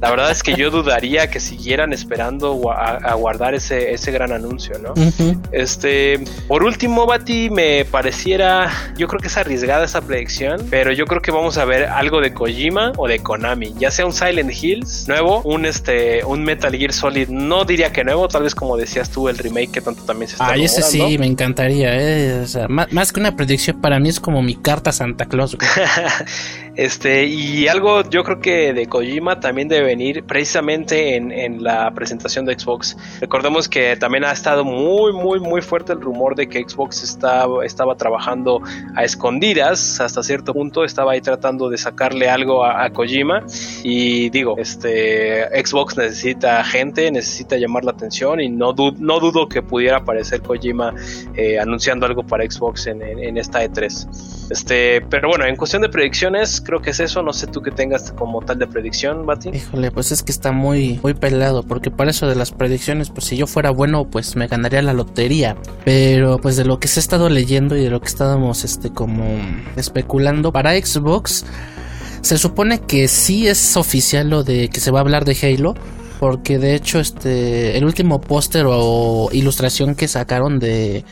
la 0.02 0.10
verdad 0.10 0.32
es 0.32 0.44
que 0.44 0.56
yo 0.56 0.72
dudaría 0.72 1.30
que 1.30 1.40
siguieran 1.40 1.94
esperando 1.94 2.72
a, 2.72 3.14
guardar 3.16 3.54
ese, 3.54 3.94
ese 3.94 4.12
gran 4.12 4.32
anuncio, 4.32 4.78
¿no? 4.80 4.94
Este, 5.52 6.24
por 6.48 6.64
último, 6.64 7.06
Bati, 7.06 7.50
me 7.50 7.86
pareciera, 7.86 8.72
yo 8.98 9.08
creo 9.08 9.20
que 9.20 9.28
es 9.28 9.38
arriesgada 9.38 9.86
esa 9.86 10.02
predicción, 10.02 10.66
pero 10.70 10.92
yo 10.92 11.06
creo 11.06 11.22
que 11.22 11.32
vamos 11.32 11.58
a 11.58 11.66
ver 11.66 11.86
algo 11.86 12.22
de 12.22 12.34
Kojima 12.34 12.94
o 12.98 13.08
de 13.08 13.20
Konami, 13.20 13.74
ya 13.78 13.92
sea 13.92 14.06
un 14.06 14.14
Silent 14.14 14.52
Hills 14.52 15.08
nuevo, 15.08 15.42
un 15.44 15.66
este, 15.66 16.24
un 16.26 16.44
Metal 16.44 16.76
Gear 16.76 16.94
Solid, 16.94 17.30
no 17.30 17.66
diría 17.66 17.92
que 17.92 18.04
nuevo, 18.04 18.28
tal 18.28 18.44
vez 18.44 18.56
como 18.56 18.78
decías 18.78 19.10
tú, 19.10 19.30
el 19.30 19.38
remake 19.38 19.72
que 19.72 19.82
tanto 19.82 20.04
también 20.04 20.30
se 20.30 20.36
está 20.36 20.50
Ay, 20.50 20.66
ese 20.66 20.82
sí, 20.82 21.18
me 21.18 21.26
encantaría, 21.26 21.90
eh. 21.94 22.46
más, 22.70 23.12
que 23.12 23.20
una 23.20 23.33
predicción 23.36 23.80
para 23.82 24.00
mí 24.00 24.10
es 24.10 24.20
como 24.20 24.42
mi 24.42 24.56
carta 24.56 24.92
Santa 24.92 25.26
Claus. 25.26 25.58
Este, 26.76 27.26
y 27.26 27.68
algo 27.68 28.02
yo 28.10 28.24
creo 28.24 28.40
que 28.40 28.74
de 28.74 28.88
Kojima 28.88 29.40
también 29.40 29.68
debe 29.68 29.86
venir 29.86 30.24
precisamente 30.24 31.16
en, 31.16 31.32
en, 31.32 31.64
la 31.64 31.92
presentación 31.94 32.46
de 32.46 32.58
Xbox. 32.58 32.98
Recordemos 33.22 33.70
que 33.70 33.96
también 33.96 34.24
ha 34.24 34.32
estado 34.32 34.66
muy, 34.66 35.14
muy, 35.14 35.40
muy 35.40 35.62
fuerte 35.62 35.94
el 35.94 36.02
rumor 36.02 36.36
de 36.36 36.50
que 36.50 36.64
Xbox 36.68 37.04
estaba, 37.04 37.64
estaba 37.64 37.96
trabajando 37.96 38.60
a 38.96 39.04
escondidas 39.04 40.00
hasta 40.00 40.24
cierto 40.24 40.54
punto, 40.54 40.84
estaba 40.84 41.12
ahí 41.12 41.22
tratando 41.22 41.70
de 41.70 41.78
sacarle 41.78 42.28
algo 42.28 42.66
a, 42.66 42.90
Kojima. 42.90 43.44
Y 43.84 44.30
digo, 44.32 44.56
este 44.58 45.44
Xbox 45.64 45.96
necesita 45.96 46.64
gente, 46.64 47.12
necesita 47.12 47.56
llamar 47.58 47.86
la 47.86 47.92
atención 47.92 48.42
y 48.42 48.50
no, 48.50 48.74
no 48.74 49.20
dudo 49.20 49.48
que 49.48 49.62
pudiera 49.62 49.98
aparecer 49.98 50.42
Kojima 50.42 50.94
eh, 51.36 51.60
anunciando 51.60 52.08
algo 52.08 52.24
para 52.24 52.44
Xbox 52.50 52.88
en, 52.88 53.04
en 53.04 53.38
esta 53.38 53.64
E3. 53.64 54.50
Este, 54.50 55.02
pero 55.02 55.30
bueno, 55.30 55.46
en 55.46 55.56
cuestión 55.56 55.82
de 55.82 55.90
predicciones, 55.90 56.63
creo 56.64 56.82
que 56.82 56.92
es 56.92 57.00
eso. 57.00 57.22
No 57.22 57.34
sé 57.34 57.48
tú 57.48 57.62
que 57.62 57.72
tengas 57.72 58.12
como 58.12 58.42
tal 58.42 58.60
de 58.60 58.68
predicción, 58.68 59.26
Bati. 59.26 59.50
Híjole, 59.50 59.92
pues 59.92 60.12
es 60.12 60.24
que 60.24 60.32
está 60.32 60.52
muy, 60.52 61.00
muy 61.04 61.14
pelado. 61.14 61.64
Porque 61.64 61.92
para 61.92 62.12
eso 62.12 62.28
de 62.28 62.36
las 62.36 62.52
predicciones, 62.52 63.10
pues 63.10 63.26
si 63.26 63.38
yo 63.38 63.48
fuera 63.48 63.72
bueno, 63.72 64.06
pues 64.10 64.36
me 64.36 64.48
ganaría 64.48 64.82
la 64.82 64.94
lotería. 64.94 65.56
Pero 65.86 66.38
pues 66.38 66.56
de 66.56 66.66
lo 66.66 66.80
que 66.80 66.88
se 66.88 67.00
ha 67.00 67.02
estado 67.02 67.30
leyendo 67.30 67.76
y 67.76 67.84
de 67.84 67.90
lo 67.90 68.00
que 68.00 68.08
estábamos 68.08 68.64
este 68.64 68.92
como 68.92 69.24
especulando 69.76 70.52
para 70.52 70.72
Xbox. 70.72 71.46
Se 72.22 72.38
supone 72.38 72.80
que 72.80 73.08
sí 73.10 73.48
es 73.48 73.76
oficial 73.76 74.30
lo 74.30 74.44
de 74.44 74.70
que 74.70 74.80
se 74.80 74.92
va 74.92 75.00
a 75.00 75.02
hablar 75.02 75.26
de 75.26 75.38
Halo 75.42 75.74
porque 76.20 76.58
de 76.58 76.74
hecho 76.74 77.02
este 77.02 77.78
el 77.78 77.84
último 77.84 78.22
póster 78.22 78.66
o 78.66 79.28
ilustración 79.34 79.94
que 79.94 80.08
sacaron 80.08 80.58
de 80.58 81.04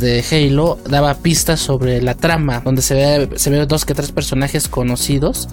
de 0.00 0.24
Halo 0.30 0.78
daba 0.88 1.14
pistas 1.14 1.60
sobre 1.60 2.02
la 2.02 2.14
trama, 2.14 2.60
donde 2.60 2.82
se 2.82 2.94
ve, 2.94 3.28
se 3.36 3.50
dos 3.66 3.84
que 3.84 3.94
tres 3.94 4.12
personajes 4.12 4.68
conocidos. 4.68 5.48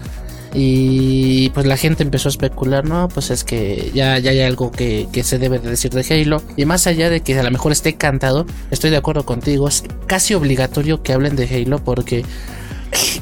Y 0.54 1.50
pues 1.52 1.66
la 1.66 1.78
gente 1.78 2.04
empezó 2.04 2.28
a 2.28 2.32
especular, 2.32 2.84
no, 2.84 3.08
pues 3.08 3.30
es 3.32 3.46
que 3.46 3.90
ya, 3.94 4.20
ya 4.20 4.32
hay 4.32 4.42
algo 4.42 4.70
que, 4.70 5.08
que, 5.14 5.24
se 5.24 5.40
debe 5.40 5.60
de 5.60 5.70
decir 5.70 5.92
de 5.92 6.06
Halo. 6.14 6.42
Y 6.58 6.66
más 6.66 6.88
allá 6.88 7.10
de 7.10 7.22
que 7.22 7.40
a 7.40 7.44
lo 7.44 7.52
mejor 7.52 7.72
esté 7.72 7.96
cantado, 7.96 8.46
estoy 8.70 8.90
de 8.90 8.98
acuerdo 8.98 9.26
contigo, 9.26 9.70
es 9.70 9.86
casi 10.08 10.34
obligatorio 10.34 11.04
que 11.04 11.14
hablen 11.14 11.38
de 11.38 11.46
Halo 11.46 11.82
porque 11.82 12.26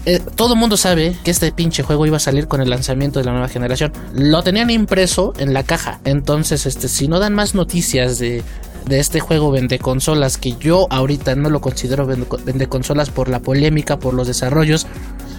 eh, 0.06 0.20
todo 0.36 0.56
mundo 0.56 0.78
sabe 0.78 1.16
que 1.24 1.32
este 1.32 1.52
pinche 1.52 1.84
juego 1.84 2.06
iba 2.06 2.18
a 2.18 2.20
salir 2.20 2.48
con 2.48 2.62
el 2.62 2.70
lanzamiento 2.70 3.20
de 3.20 3.26
la 3.26 3.32
nueva 3.32 3.48
generación. 3.48 3.94
Lo 4.14 4.42
tenían 4.42 4.70
impreso 4.70 5.34
en 5.38 5.54
la 5.54 5.64
caja. 5.64 6.00
Entonces, 6.06 6.66
este, 6.66 6.88
si 6.88 7.08
no 7.08 7.20
dan 7.20 7.34
más 7.36 7.54
noticias 7.54 8.18
de, 8.18 8.44
de 8.86 9.00
este 9.00 9.20
juego 9.20 9.52
vende 9.52 9.80
consolas 9.80 10.38
que 10.38 10.56
yo 10.60 10.88
ahorita 10.90 11.36
no 11.36 11.50
lo 11.50 11.62
considero 11.62 12.08
vende 12.08 12.68
consolas 12.68 13.10
por 13.10 13.30
la 13.30 13.40
polémica, 13.40 14.00
por 14.00 14.14
los 14.14 14.28
desarrollos, 14.28 14.88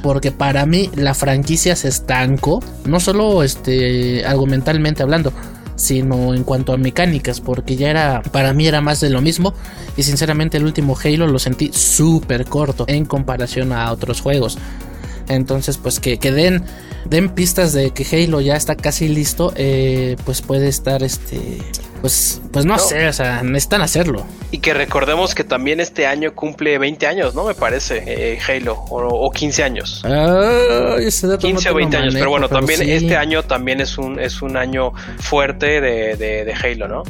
porque 0.03 0.33
para 0.33 0.67
mí 0.67 0.91
la 0.95 1.15
franquicia 1.15 1.77
se 1.77 1.89
estancó, 1.89 2.63
no 2.85 3.01
solo 3.01 3.43
este 3.43 4.25
argumentalmente 4.25 5.03
hablando, 5.03 5.33
sino 5.77 6.35
en 6.35 6.45
cuanto 6.45 6.73
a 6.73 6.77
mecánicas, 6.77 7.41
porque 7.41 7.77
ya 7.77 7.91
era, 7.91 8.23
para 8.23 8.53
mí 8.53 8.67
era 8.67 8.81
más 8.81 9.01
de 9.01 9.11
lo 9.11 9.23
mismo 9.23 9.55
y 9.97 10.03
sinceramente 10.03 10.59
el 10.59 10.65
último 10.65 10.97
Halo 11.03 11.27
lo 11.27 11.39
sentí 11.39 11.71
súper 11.73 12.45
corto 12.45 12.85
en 12.87 13.07
comparación 13.07 13.73
a 13.73 13.91
otros 13.91 14.21
juegos. 14.21 14.59
Entonces, 15.31 15.79
pues 15.79 16.01
que, 16.01 16.19
que 16.19 16.33
den, 16.33 16.65
den 17.07 17.31
pistas 17.31 17.73
de 17.73 17.93
que 17.93 18.05
Halo 18.05 18.41
ya 18.41 18.57
está 18.57 18.75
casi 18.75 19.09
listo, 19.09 19.53
eh, 19.57 20.17
pues 20.25 20.43
puede 20.43 20.69
estar 20.69 21.03
este 21.03 21.59
pues, 22.01 22.41
pues 22.51 22.65
no, 22.65 22.79
sé, 22.79 23.09
o 23.09 23.13
sea, 23.13 23.43
necesitan 23.43 23.83
hacerlo. 23.83 24.25
Y 24.51 24.59
que 24.59 24.73
recordemos 24.73 25.35
que 25.35 25.45
también 25.45 25.81
este 25.81 26.07
año 26.07 26.35
cumple 26.35 26.79
20 26.79 27.07
años, 27.07 27.35
¿no? 27.35 27.45
Me 27.45 27.55
parece, 27.55 28.03
eh, 28.07 28.39
Halo, 28.49 28.85
o, 28.89 29.31
15 29.31 29.63
años. 29.63 30.03
15 30.03 31.71
o 31.71 31.75
20 31.75 31.97
años, 31.97 32.15
pero 32.15 32.31
bueno, 32.31 32.49
también 32.49 32.83
este 32.89 33.17
año 33.17 33.43
también 33.43 33.81
es 33.81 33.99
un, 33.99 34.19
es 34.19 34.41
un 34.41 34.57
año 34.57 34.93
fuerte 35.19 35.81
de, 35.81 36.17
de, 36.17 36.45
de 36.45 36.55
Halo, 36.55 36.89
¿no? 36.89 37.03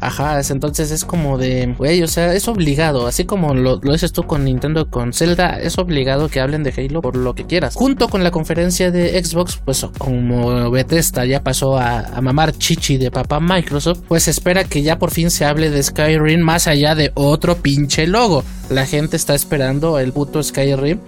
Ajá, 0.00 0.40
entonces 0.48 0.90
es 0.90 1.04
como 1.04 1.36
de, 1.36 1.74
güey, 1.76 2.02
o 2.02 2.08
sea, 2.08 2.32
es 2.34 2.48
obligado, 2.48 3.06
así 3.06 3.24
como 3.24 3.54
lo, 3.54 3.76
dices 3.78 4.12
tú 4.12 4.22
con 4.22 4.44
Nintendo, 4.44 4.88
con 4.88 5.12
Zelda, 5.12 5.60
es 5.60 5.78
obligado 5.78 6.28
que 6.28 6.40
hablen 6.40 6.62
de 6.62 6.72
Halo 6.74 7.02
por 7.02 7.16
lo 7.16 7.34
que 7.34 7.44
quieras. 7.44 7.74
Junto 7.74 8.08
con 8.08 8.24
la 8.24 8.30
conferencia 8.30 8.90
de 8.90 9.22
Xbox, 9.22 9.60
pues 9.62 9.86
como 9.98 10.70
Bethesda 10.70 11.26
ya 11.26 11.42
pasó 11.42 11.76
a, 11.76 12.00
a 12.00 12.20
mamar 12.22 12.52
chichi 12.52 12.96
de 12.96 13.10
papá 13.10 13.40
Microsoft, 13.40 14.00
pues 14.08 14.26
espera 14.26 14.64
que 14.64 14.82
ya 14.82 14.98
por 14.98 15.10
fin 15.10 15.30
se 15.30 15.44
hable 15.44 15.68
de 15.68 15.82
Skyrim 15.82 16.40
más 16.40 16.66
allá 16.66 16.94
de 16.94 17.12
otro 17.14 17.56
pinche 17.56 18.06
logo. 18.06 18.42
La 18.70 18.86
gente 18.86 19.16
está 19.16 19.34
esperando 19.34 19.98
el 19.98 20.12
puto 20.12 20.42
Skyrim 20.42 20.98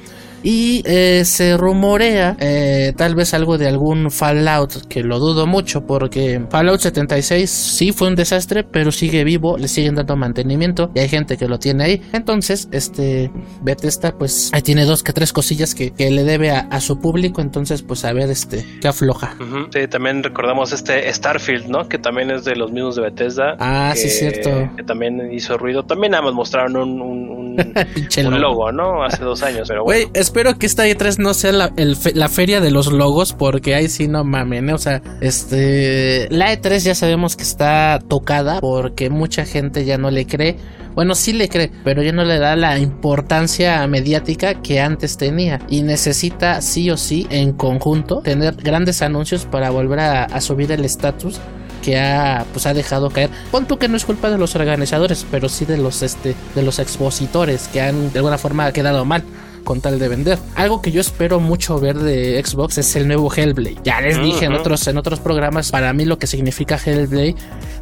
y 0.42 0.82
eh, 0.86 1.24
se 1.24 1.56
rumorea 1.56 2.36
eh, 2.40 2.92
tal 2.96 3.14
vez 3.14 3.34
algo 3.34 3.58
de 3.58 3.68
algún 3.68 4.10
Fallout, 4.10 4.86
que 4.88 5.02
lo 5.02 5.18
dudo 5.18 5.46
mucho 5.46 5.86
porque 5.86 6.42
Fallout 6.50 6.80
76 6.80 7.50
sí 7.50 7.92
fue 7.92 8.08
un 8.08 8.14
desastre, 8.14 8.64
pero 8.64 8.92
sigue 8.92 9.24
vivo, 9.24 9.56
le 9.58 9.68
siguen 9.68 9.94
dando 9.94 10.16
mantenimiento 10.16 10.90
y 10.94 11.00
hay 11.00 11.08
gente 11.08 11.36
que 11.36 11.48
lo 11.48 11.58
tiene 11.58 11.84
ahí. 11.84 12.02
Entonces, 12.12 12.68
este 12.72 13.30
Bethesda 13.62 14.16
pues 14.18 14.50
ahí 14.52 14.62
tiene 14.62 14.84
dos 14.84 15.02
que 15.02 15.12
tres 15.12 15.32
cosillas 15.32 15.74
que, 15.74 15.92
le 15.98 16.24
debe 16.24 16.50
a, 16.50 16.80
su 16.80 16.98
público, 16.98 17.40
entonces 17.40 17.82
pues 17.82 18.04
a 18.04 18.12
ver 18.12 18.28
este, 18.28 18.66
qué 18.80 18.88
afloja. 18.88 19.36
Sí, 19.72 19.86
también 19.86 20.22
recordamos 20.22 20.72
este 20.72 21.12
Starfield, 21.12 21.68
¿no? 21.68 21.88
Que 21.88 21.98
también 21.98 22.30
es 22.30 22.44
de 22.44 22.56
los 22.56 22.72
mismos 22.72 22.96
de 22.96 23.02
Bethesda. 23.02 23.56
Ah, 23.58 23.92
sí, 23.94 24.08
cierto. 24.08 24.50
Que 24.76 24.82
también 24.82 25.32
hizo 25.32 25.56
ruido. 25.56 25.84
También 25.84 26.12
nada 26.12 26.24
más 26.24 26.34
mostraron 26.34 26.76
un, 26.76 27.00
un, 27.00 27.56
logo, 28.40 28.72
¿no? 28.72 29.04
Hace 29.04 29.22
dos 29.22 29.42
años, 29.42 29.68
pero 29.68 29.84
bueno 29.84 30.10
espero 30.32 30.58
que 30.58 30.64
esta 30.64 30.86
E3 30.86 31.18
no 31.18 31.34
sea 31.34 31.52
la, 31.52 32.28
feria 32.30 32.62
de 32.62 32.70
los 32.70 32.90
logos, 32.90 33.34
porque 33.34 33.74
ahí 33.74 33.90
sí 33.90 34.08
no 34.08 34.24
mamen, 34.24 34.70
¿eh? 34.70 34.72
o 34.72 34.78
sea, 34.78 35.02
este, 35.20 36.26
la 36.30 36.50
E3 36.54 36.78
ya 36.78 36.94
sabemos 36.94 37.36
que 37.36 37.42
está 37.42 37.98
tocada 38.08 38.58
porque 38.62 39.10
mucha 39.10 39.44
gente 39.44 39.84
ya 39.84 39.98
no 39.98 40.10
le 40.10 40.26
cree. 40.26 40.56
Bueno, 40.94 41.14
sí 41.14 41.34
le 41.34 41.50
cree, 41.50 41.70
pero 41.84 42.02
ya 42.02 42.12
no 42.12 42.24
le 42.24 42.38
da 42.38 42.56
la 42.56 42.78
importancia 42.78 43.86
mediática 43.86 44.62
que 44.62 44.80
antes 44.80 45.18
tenía. 45.18 45.60
Y 45.68 45.82
necesita 45.82 46.62
sí 46.62 46.88
o 46.88 46.96
sí, 46.96 47.26
en 47.28 47.52
conjunto, 47.52 48.22
tener 48.22 48.54
grandes 48.54 49.02
anuncios 49.02 49.44
para 49.44 49.68
volver 49.68 50.00
a, 50.00 50.40
subir 50.40 50.72
el 50.72 50.86
estatus 50.86 51.40
que 51.82 51.98
ha 51.98 52.46
pues 52.54 52.64
ha 52.64 52.72
dejado 52.72 53.10
caer. 53.10 53.28
Pon 53.50 53.66
tú 53.66 53.76
que 53.76 53.88
no 53.88 53.98
es 53.98 54.06
culpa 54.06 54.30
de 54.30 54.38
los 54.38 54.56
organizadores, 54.56 55.26
pero 55.30 55.50
sí 55.50 55.66
de 55.66 55.76
los 55.76 56.00
este 56.02 56.34
de 56.54 56.62
los 56.62 56.78
expositores 56.78 57.68
que 57.68 57.82
han 57.82 58.12
de 58.12 58.20
alguna 58.20 58.38
forma 58.38 58.72
quedado 58.72 59.04
mal 59.04 59.24
con 59.62 59.80
tal 59.80 59.98
de 59.98 60.08
vender. 60.08 60.38
Algo 60.54 60.82
que 60.82 60.92
yo 60.92 61.00
espero 61.00 61.40
mucho 61.40 61.78
ver 61.78 61.98
de 61.98 62.42
Xbox 62.44 62.78
es 62.78 62.96
el 62.96 63.06
nuevo 63.06 63.32
Hellblade. 63.32 63.76
Ya 63.84 64.00
les 64.00 64.20
dije 64.20 64.46
en 64.46 64.52
otros, 64.52 64.86
en 64.86 64.98
otros 64.98 65.20
programas, 65.20 65.70
para 65.70 65.92
mí 65.92 66.04
lo 66.04 66.18
que 66.18 66.26
significa 66.26 66.78
Hellblade, 66.84 67.34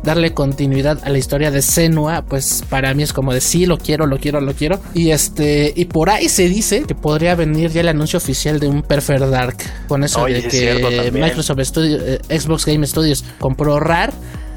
darle 0.02 0.32
continuidad 0.32 0.98
a 1.02 1.10
la 1.10 1.18
historia 1.18 1.50
de 1.50 1.62
Senua, 1.62 2.22
pues 2.22 2.64
para 2.68 2.94
mí 2.94 3.02
es 3.02 3.12
como 3.12 3.32
de 3.32 3.40
sí, 3.40 3.66
lo 3.66 3.78
quiero, 3.78 4.06
lo 4.06 4.18
quiero, 4.18 4.40
lo 4.40 4.54
quiero. 4.54 4.80
Y 4.94 5.10
este, 5.10 5.72
y 5.74 5.86
por 5.86 6.10
ahí 6.10 6.28
se 6.28 6.48
dice 6.48 6.82
que 6.82 6.94
podría 6.94 7.34
venir 7.34 7.70
ya 7.70 7.80
el 7.80 7.88
anuncio 7.88 8.18
oficial 8.18 8.60
de 8.60 8.68
un 8.68 8.82
Perfect 8.82 9.24
Dark. 9.24 9.56
Con 9.88 10.04
eso 10.04 10.24
de 10.24 10.42
que 10.42 11.10
Microsoft 11.12 11.60
Studios, 11.62 12.02
eh, 12.04 12.38
Xbox 12.38 12.66
Game 12.66 12.86
Studios 12.86 13.24
compró 13.38 13.80
RAR 13.80 14.12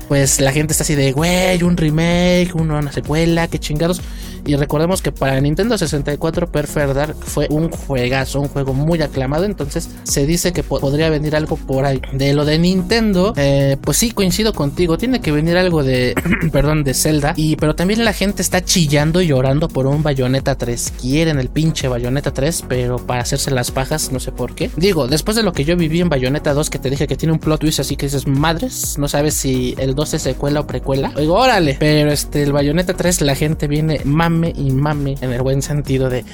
pues 0.07 0.39
la 0.41 0.51
gente 0.51 0.73
está 0.73 0.83
así 0.83 0.95
de, 0.95 1.11
güey, 1.11 1.63
un 1.63 1.77
remake, 1.77 2.53
una 2.53 2.91
secuela, 2.91 3.47
qué 3.47 3.59
chingados. 3.59 4.01
Y 4.45 4.55
recordemos 4.55 5.01
que 5.01 5.11
para 5.11 5.39
Nintendo 5.39 5.77
64 5.77 6.51
Perfect 6.51 6.93
Dark 6.93 7.15
fue 7.19 7.47
un 7.49 7.69
juegazo, 7.69 8.41
un 8.41 8.47
juego 8.47 8.73
muy 8.73 9.01
aclamado. 9.01 9.45
Entonces 9.45 9.89
se 10.03 10.25
dice 10.25 10.53
que 10.53 10.63
podría 10.63 11.09
venir 11.09 11.35
algo 11.35 11.55
por 11.57 11.85
ahí. 11.85 12.01
De 12.11 12.33
lo 12.33 12.45
de 12.45 12.59
Nintendo, 12.59 13.33
eh, 13.37 13.77
pues 13.81 13.97
sí, 13.97 14.11
coincido 14.11 14.53
contigo. 14.53 14.97
Tiene 14.97 15.21
que 15.21 15.31
venir 15.31 15.57
algo 15.57 15.83
de, 15.83 16.15
perdón, 16.51 16.83
de 16.83 16.93
Zelda. 16.93 17.33
Y, 17.35 17.55
pero 17.55 17.75
también 17.75 18.03
la 18.03 18.13
gente 18.13 18.41
está 18.41 18.63
chillando 18.63 19.21
y 19.21 19.27
llorando 19.27 19.67
por 19.67 19.87
un 19.87 20.03
Bayonetta 20.03 20.55
3. 20.55 20.93
Quieren 21.01 21.39
el 21.39 21.49
pinche 21.49 21.87
Bayonetta 21.87 22.31
3, 22.31 22.65
pero 22.67 22.97
para 22.97 23.21
hacerse 23.21 23.51
las 23.51 23.71
pajas, 23.71 24.11
no 24.11 24.19
sé 24.19 24.31
por 24.31 24.55
qué. 24.55 24.69
Digo, 24.75 25.07
después 25.07 25.35
de 25.35 25.43
lo 25.43 25.53
que 25.53 25.63
yo 25.63 25.75
viví 25.75 26.01
en 26.01 26.09
Bayonetta 26.09 26.53
2, 26.53 26.69
que 26.69 26.79
te 26.79 26.89
dije 26.89 27.07
que 27.07 27.15
tiene 27.15 27.33
un 27.33 27.39
plot 27.39 27.61
twist, 27.61 27.79
así 27.79 27.95
que 27.95 28.07
dices, 28.07 28.27
madres, 28.27 28.97
no 28.97 29.07
sabes 29.07 29.33
si 29.33 29.75
el 29.77 29.95
2 29.95 30.13
es 30.15 30.21
secuela 30.21 30.61
o 30.61 30.67
precuela. 30.67 31.11
Digo, 31.17 31.35
órale. 31.35 31.77
Pero 31.79 32.11
este, 32.11 32.43
el 32.43 32.51
Bayonetta 32.51 32.93
3, 32.93 33.21
la 33.21 33.35
gente 33.35 33.67
viene, 33.67 34.01
mame 34.33 34.53
y 34.55 34.71
mame 34.71 35.15
en 35.21 35.31
el 35.31 35.41
buen 35.41 35.61
sentido 35.61 36.09
de 36.09 36.25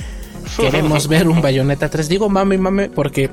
queremos 0.57 1.07
ver 1.07 1.27
un 1.27 1.41
Bayonetta 1.41 1.89
3. 1.89 2.09
Digo 2.09 2.29
mame 2.29 2.55
y 2.55 2.57
mame 2.57 2.89
porque 2.89 3.29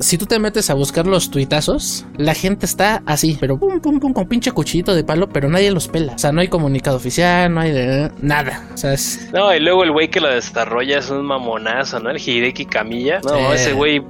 si 0.00 0.18
tú 0.18 0.26
te 0.26 0.38
metes 0.38 0.70
a 0.70 0.74
buscar 0.74 1.06
los 1.06 1.30
tuitazos, 1.30 2.04
la 2.16 2.34
gente 2.34 2.66
está 2.66 3.02
así, 3.06 3.36
pero 3.40 3.58
pum, 3.58 3.80
pum, 3.80 4.00
pum, 4.00 4.12
con 4.12 4.26
pinche 4.26 4.50
cuchillito 4.50 4.94
de 4.94 5.04
palo, 5.04 5.28
pero 5.28 5.48
nadie 5.48 5.70
los 5.70 5.88
pela. 5.88 6.14
O 6.14 6.18
sea, 6.18 6.32
no 6.32 6.40
hay 6.40 6.48
comunicado 6.48 6.96
oficial, 6.96 7.52
no 7.54 7.60
hay 7.60 7.70
de 7.72 8.10
nada. 8.20 8.68
O 8.74 8.76
sea, 8.76 8.94
No, 9.32 9.54
y 9.54 9.60
luego 9.60 9.84
el 9.84 9.92
güey 9.92 10.10
que 10.10 10.20
lo 10.20 10.28
desarrolla 10.28 10.98
es 10.98 11.10
un 11.10 11.24
mamonazo, 11.24 12.00
¿no? 12.00 12.10
El 12.10 12.18
Hideki 12.18 12.66
Camilla. 12.66 13.20
No, 13.24 13.52
ese 13.52 13.72
güey 13.72 14.02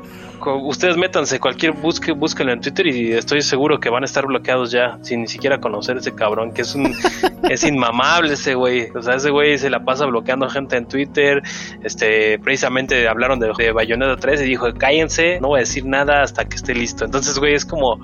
ustedes 0.46 0.96
métanse, 0.96 1.40
cualquier 1.40 1.72
busque, 1.72 2.12
búsquenlo 2.12 2.52
en 2.52 2.60
Twitter 2.60 2.86
y 2.86 3.12
estoy 3.12 3.42
seguro 3.42 3.78
que 3.80 3.90
van 3.90 4.02
a 4.02 4.06
estar 4.06 4.26
bloqueados 4.26 4.70
ya, 4.70 4.98
sin 5.02 5.22
ni 5.22 5.28
siquiera 5.28 5.60
conocer 5.60 5.96
ese 5.96 6.14
cabrón, 6.14 6.52
que 6.52 6.62
es 6.62 6.74
un 6.74 6.94
es 7.50 7.64
inmamable 7.64 8.34
ese 8.34 8.54
güey. 8.54 8.88
O 8.94 9.02
sea, 9.02 9.14
ese 9.14 9.30
güey 9.30 9.58
se 9.58 9.70
la 9.70 9.84
pasa 9.84 10.06
bloqueando 10.06 10.48
gente 10.48 10.76
en 10.76 10.86
Twitter. 10.86 11.42
Este, 11.82 12.38
precisamente 12.38 13.08
hablaron 13.08 13.38
de, 13.40 13.52
de 13.56 13.72
Bayonetta 13.72 14.16
3 14.16 14.42
y 14.42 14.44
dijo, 14.44 14.72
cállense, 14.74 15.40
no 15.40 15.48
voy 15.48 15.58
a 15.58 15.60
decir 15.60 15.84
nada 15.84 16.22
hasta 16.22 16.44
que 16.44 16.56
esté 16.56 16.74
listo. 16.74 17.04
Entonces, 17.04 17.38
güey, 17.38 17.54
es 17.54 17.64
como, 17.64 17.98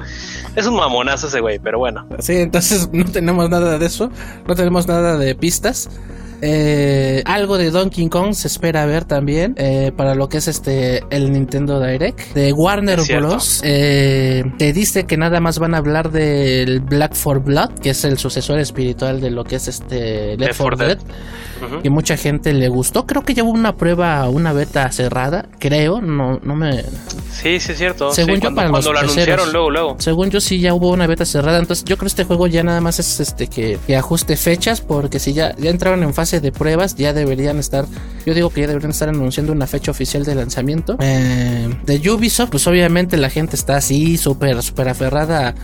es 0.57 0.66
un 0.66 0.76
mamonazo 0.76 1.26
ese 1.26 1.41
güey, 1.41 1.59
pero 1.59 1.78
bueno. 1.78 2.07
Sí, 2.18 2.36
entonces 2.36 2.88
no 2.93 3.05
tenemos 3.05 3.51
nada 3.51 3.78
de 3.78 3.86
eso, 3.86 4.11
no 4.47 4.55
tenemos 4.55 4.86
nada 4.86 5.16
de 5.16 5.34
pistas. 5.34 5.88
Eh, 6.43 7.22
algo 7.26 7.59
de 7.59 7.70
Donkey 7.70 8.09
Kong 8.09 8.32
se 8.32 8.49
espera 8.49 8.86
ver 8.86 9.05
también 9.05 9.55
eh, 9.57 9.93
para 9.97 10.14
lo 10.14 10.28
que 10.28 10.38
es 10.38 10.49
este 10.49 11.03
el 11.11 11.32
Nintendo 11.32 11.80
Direct 11.80 12.34
de 12.34 12.53
Warner 12.53 13.01
Bros. 13.03 13.61
Eh, 13.64 14.43
te 14.59 14.72
dice 14.72 15.05
que 15.05 15.16
nada 15.16 15.41
más 15.41 15.59
van 15.59 15.74
a 15.74 15.78
hablar 15.78 16.11
del 16.11 16.80
Black 16.80 17.14
for 17.14 17.43
Blood, 17.43 17.80
que 17.80 17.91
es 17.91 18.05
el 18.05 18.18
sucesor 18.18 18.59
espiritual 18.59 19.20
de 19.20 19.30
lo 19.30 19.45
que 19.45 19.57
es 19.57 19.68
este 19.68 20.36
Left 20.36 20.61
4 20.61 20.76
Dead 20.76 20.99
que 21.82 21.91
mucha 21.91 22.16
gente 22.16 22.53
le 22.53 22.68
gustó. 22.68 23.07
Creo 23.07 23.22
que 23.22 23.34
llevó 23.34 23.51
una 23.51 23.76
prueba, 23.76 24.28
una 24.28 24.53
beta 24.53 24.91
cerrada, 24.93 25.47
creo, 25.59 26.01
no, 26.01 26.38
no 26.43 26.55
me... 26.57 26.82
Sí, 27.30 27.61
sí 27.61 27.72
es 27.72 27.78
cierto. 27.78 28.12
Según 28.12 28.41
yo, 28.41 28.53
cuando, 28.53 28.72
para 28.72 28.93
lo 28.93 28.99
anunciaron 28.99 29.53
luego, 29.53 29.70
luego. 29.70 29.97
Según 29.99 30.30
yo 30.30 30.41
sí 30.41 30.61
ya 30.61 30.74
hubo 30.74 30.91
una 30.91 31.07
beta 31.07 31.24
cerrada, 31.24 31.59
entonces 31.59 31.84
yo 31.84 31.97
creo 31.97 32.07
que 32.07 32.09
este 32.09 32.24
juego 32.24 32.47
ya 32.47 32.62
nada 32.62 32.80
más 32.80 32.99
es 32.99 33.20
este 33.20 33.47
que, 33.47 33.78
ajuste 33.97 34.36
fechas, 34.36 34.80
porque 34.80 35.18
si 35.18 35.32
ya, 35.32 35.55
ya 35.57 35.70
entraron 35.70 36.03
en 36.03 36.14
fase 36.14 36.30
de 36.39 36.53
pruebas, 36.53 36.95
ya 36.95 37.12
deberían 37.12 37.59
estar, 37.59 37.87
yo 38.24 38.35
digo 38.35 38.51
que 38.51 38.61
ya 38.61 38.68
deberían 38.68 38.93
estar 38.93 39.09
anunciando 39.09 39.53
una 39.53 39.66
fecha 39.66 39.91
oficial 39.91 40.24
de 40.24 40.37
lanzamiento. 40.37 40.97
Eh, 41.01 41.68
de 41.85 42.11
Ubisoft, 42.11 42.51
pues 42.51 42.66
obviamente 42.68 43.16
la 43.16 43.31
gente 43.31 43.57
está 43.57 43.76
así, 43.76 44.16
súper, 44.16 44.62
súper 44.62 44.89
aferrada 44.89 45.55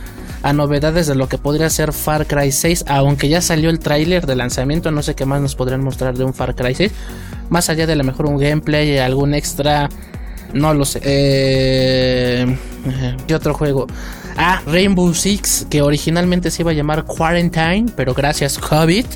a 0.42 0.52
novedades 0.52 1.06
de 1.06 1.14
lo 1.14 1.28
que 1.28 1.38
podría 1.38 1.70
ser 1.70 1.92
Far 1.92 2.26
Cry 2.26 2.50
6, 2.50 2.86
aunque 2.88 3.28
ya 3.28 3.40
salió 3.40 3.70
el 3.70 3.78
tráiler 3.78 4.26
de 4.26 4.34
lanzamiento, 4.34 4.90
no 4.90 5.02
sé 5.02 5.14
qué 5.14 5.24
más 5.24 5.40
nos 5.40 5.54
podrían 5.54 5.84
mostrar 5.84 6.16
de 6.16 6.24
un 6.24 6.34
Far 6.34 6.54
Cry 6.54 6.74
6, 6.74 6.92
más 7.50 7.70
allá 7.70 7.86
de 7.86 7.94
lo 7.94 8.02
mejor 8.02 8.26
un 8.26 8.38
gameplay, 8.38 8.98
algún 8.98 9.34
extra, 9.34 9.88
no 10.52 10.74
lo 10.74 10.84
sé. 10.84 11.00
Eh, 11.02 12.56
¿Qué 13.26 13.34
otro 13.34 13.54
juego? 13.54 13.86
Ah, 14.36 14.60
Rainbow 14.66 15.14
Six, 15.14 15.66
que 15.70 15.82
originalmente 15.82 16.50
se 16.50 16.62
iba 16.62 16.70
a 16.70 16.74
llamar 16.74 17.04
Quarantine, 17.04 17.86
pero 17.96 18.14
gracias 18.14 18.58
COVID. 18.58 19.06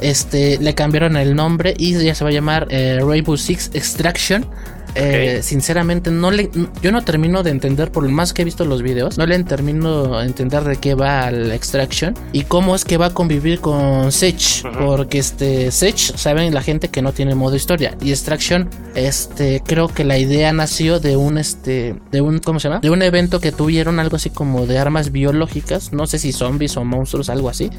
Este, 0.00 0.58
le 0.58 0.74
cambiaron 0.74 1.16
el 1.16 1.34
nombre 1.34 1.74
y 1.76 1.92
ya 1.92 2.14
se 2.14 2.24
va 2.24 2.30
a 2.30 2.32
llamar 2.32 2.66
eh, 2.70 3.00
Rainbow 3.02 3.36
Six 3.36 3.70
Extraction. 3.74 4.46
Eh, 4.94 5.40
sinceramente, 5.42 6.10
no 6.10 6.30
le, 6.30 6.50
yo 6.82 6.90
no 6.90 7.04
termino 7.04 7.42
de 7.42 7.50
entender, 7.50 7.92
por 7.92 8.02
lo 8.02 8.08
más 8.08 8.32
que 8.32 8.42
he 8.42 8.44
visto 8.44 8.64
los 8.64 8.82
videos, 8.82 9.18
no 9.18 9.26
le 9.26 9.38
termino 9.44 10.18
de 10.18 10.26
entender 10.26 10.64
de 10.64 10.76
qué 10.76 10.94
va 10.94 11.30
la 11.30 11.54
Extraction 11.54 12.14
y 12.32 12.42
cómo 12.42 12.74
es 12.74 12.84
que 12.84 12.96
va 12.96 13.06
a 13.06 13.14
convivir 13.14 13.60
con 13.60 14.10
Sage. 14.10 14.62
Porque 14.78 15.18
este 15.18 15.70
Sage, 15.70 16.16
saben 16.16 16.52
la 16.52 16.62
gente 16.62 16.88
que 16.88 17.02
no 17.02 17.12
tiene 17.12 17.34
modo 17.34 17.54
historia. 17.54 17.96
Y 18.00 18.10
Extraction, 18.10 18.68
este, 18.94 19.62
creo 19.64 19.88
que 19.88 20.04
la 20.04 20.18
idea 20.18 20.52
nació 20.52 20.98
de 20.98 21.16
un 21.16 21.38
este, 21.38 21.94
de 22.10 22.20
un, 22.20 22.38
¿cómo 22.38 22.58
se 22.58 22.68
llama? 22.68 22.80
De 22.80 22.90
un 22.90 23.02
evento 23.02 23.40
que 23.40 23.52
tuvieron 23.52 24.00
algo 24.00 24.16
así 24.16 24.30
como 24.30 24.66
de 24.66 24.78
armas 24.78 25.12
biológicas, 25.12 25.92
no 25.92 26.06
sé 26.06 26.18
si 26.18 26.32
zombies 26.32 26.76
o 26.76 26.84
monstruos, 26.84 27.28
algo 27.30 27.48
así. 27.48 27.70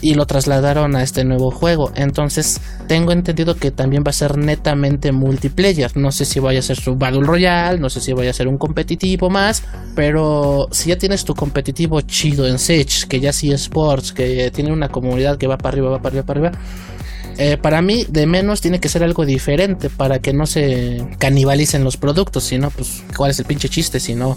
Y 0.00 0.14
lo 0.14 0.26
trasladaron 0.26 0.96
a 0.96 1.02
este 1.02 1.24
nuevo 1.24 1.50
juego. 1.50 1.92
Entonces, 1.94 2.60
tengo 2.88 3.12
entendido 3.12 3.54
que 3.56 3.70
también 3.70 4.02
va 4.06 4.10
a 4.10 4.14
ser 4.14 4.38
netamente 4.38 5.12
multiplayer. 5.12 5.96
No 5.96 6.12
sé 6.12 6.24
si 6.24 6.40
vaya 6.40 6.60
a 6.60 6.62
ser 6.62 6.78
su 6.78 6.96
Battle 6.96 7.22
Royale, 7.22 7.78
no 7.78 7.90
sé 7.90 8.00
si 8.00 8.12
vaya 8.12 8.30
a 8.30 8.34
ser 8.34 8.48
un 8.48 8.58
competitivo 8.58 9.30
más. 9.30 9.62
Pero 9.94 10.68
si 10.70 10.90
ya 10.90 10.98
tienes 10.98 11.24
tu 11.24 11.34
competitivo 11.34 12.00
chido 12.00 12.46
en 12.46 12.58
Sage, 12.58 13.06
que 13.08 13.20
ya 13.20 13.32
sí 13.32 13.52
es 13.52 13.62
Sports, 13.62 14.12
que 14.12 14.50
tiene 14.50 14.72
una 14.72 14.88
comunidad 14.88 15.36
que 15.36 15.46
va 15.46 15.58
para 15.58 15.70
arriba, 15.70 15.90
va 15.90 15.98
para 15.98 16.08
arriba, 16.08 16.26
para 16.26 16.40
arriba. 16.40 16.58
Eh, 17.38 17.56
para 17.56 17.80
mí, 17.80 18.04
de 18.08 18.26
menos 18.26 18.60
tiene 18.60 18.80
que 18.80 18.88
ser 18.88 19.02
algo 19.02 19.24
diferente 19.24 19.88
para 19.88 20.18
que 20.18 20.32
no 20.32 20.46
se 20.46 21.06
canibalicen 21.18 21.84
los 21.84 21.96
productos. 21.96 22.44
Si 22.44 22.58
no, 22.58 22.70
pues, 22.70 23.02
¿cuál 23.16 23.30
es 23.30 23.38
el 23.38 23.46
pinche 23.46 23.68
chiste? 23.68 23.98
Si 24.00 24.14
no 24.14 24.36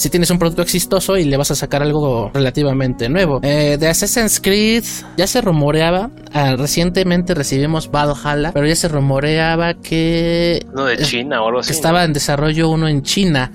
si 0.00 0.08
tienes 0.08 0.30
un 0.30 0.38
producto 0.38 0.62
exitoso 0.62 1.18
y 1.18 1.24
le 1.24 1.36
vas 1.36 1.50
a 1.50 1.54
sacar 1.54 1.82
algo 1.82 2.30
relativamente 2.32 3.10
nuevo. 3.10 3.40
Eh, 3.42 3.76
de 3.78 3.86
Assassin's 3.86 4.40
Creed 4.40 4.82
ya 5.18 5.26
se 5.26 5.42
rumoreaba, 5.42 6.08
ah, 6.32 6.56
recientemente 6.56 7.34
recibimos 7.34 7.90
Valhalla, 7.90 8.50
pero 8.52 8.66
ya 8.66 8.76
se 8.76 8.88
rumoreaba 8.88 9.74
que... 9.74 10.64
Uno 10.72 10.86
de 10.86 10.96
China 10.96 11.42
o 11.42 11.48
algo 11.48 11.60
así. 11.60 11.68
Que 11.68 11.74
estaba 11.74 12.02
en 12.04 12.14
desarrollo 12.14 12.70
uno 12.70 12.88
en 12.88 13.02
China. 13.02 13.52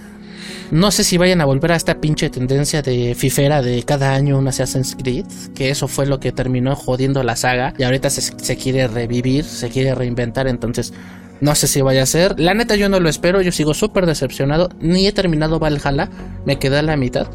No 0.69 0.91
sé 0.91 1.03
si 1.03 1.17
vayan 1.17 1.41
a 1.41 1.45
volver 1.45 1.71
a 1.71 1.77
esta 1.77 1.95
pinche 1.95 2.29
tendencia 2.29 2.83
de 2.83 3.15
fifera 3.15 3.63
de 3.63 3.81
cada 3.81 4.13
año 4.13 4.37
un 4.37 4.47
Assassin's 4.47 4.95
Creed, 4.95 5.25
que 5.55 5.71
eso 5.71 5.87
fue 5.87 6.05
lo 6.05 6.19
que 6.19 6.31
terminó 6.31 6.75
jodiendo 6.75 7.23
la 7.23 7.35
saga 7.35 7.73
y 7.75 7.83
ahorita 7.83 8.11
se, 8.11 8.21
se 8.21 8.55
quiere 8.55 8.87
revivir, 8.87 9.45
se 9.45 9.69
quiere 9.69 9.95
reinventar, 9.95 10.47
entonces 10.47 10.93
no 11.41 11.55
sé 11.55 11.67
si 11.67 11.81
vaya 11.81 12.03
a 12.03 12.05
ser. 12.05 12.39
La 12.39 12.53
neta 12.53 12.75
yo 12.75 12.89
no 12.89 12.99
lo 12.99 13.09
espero, 13.09 13.41
yo 13.41 13.51
sigo 13.51 13.73
súper 13.73 14.05
decepcionado. 14.05 14.69
Ni 14.79 15.07
he 15.07 15.11
terminado 15.11 15.59
Valhalla, 15.59 16.09
me 16.45 16.59
quedé 16.59 16.79
a 16.79 16.81
la 16.81 16.97
mitad 16.97 17.27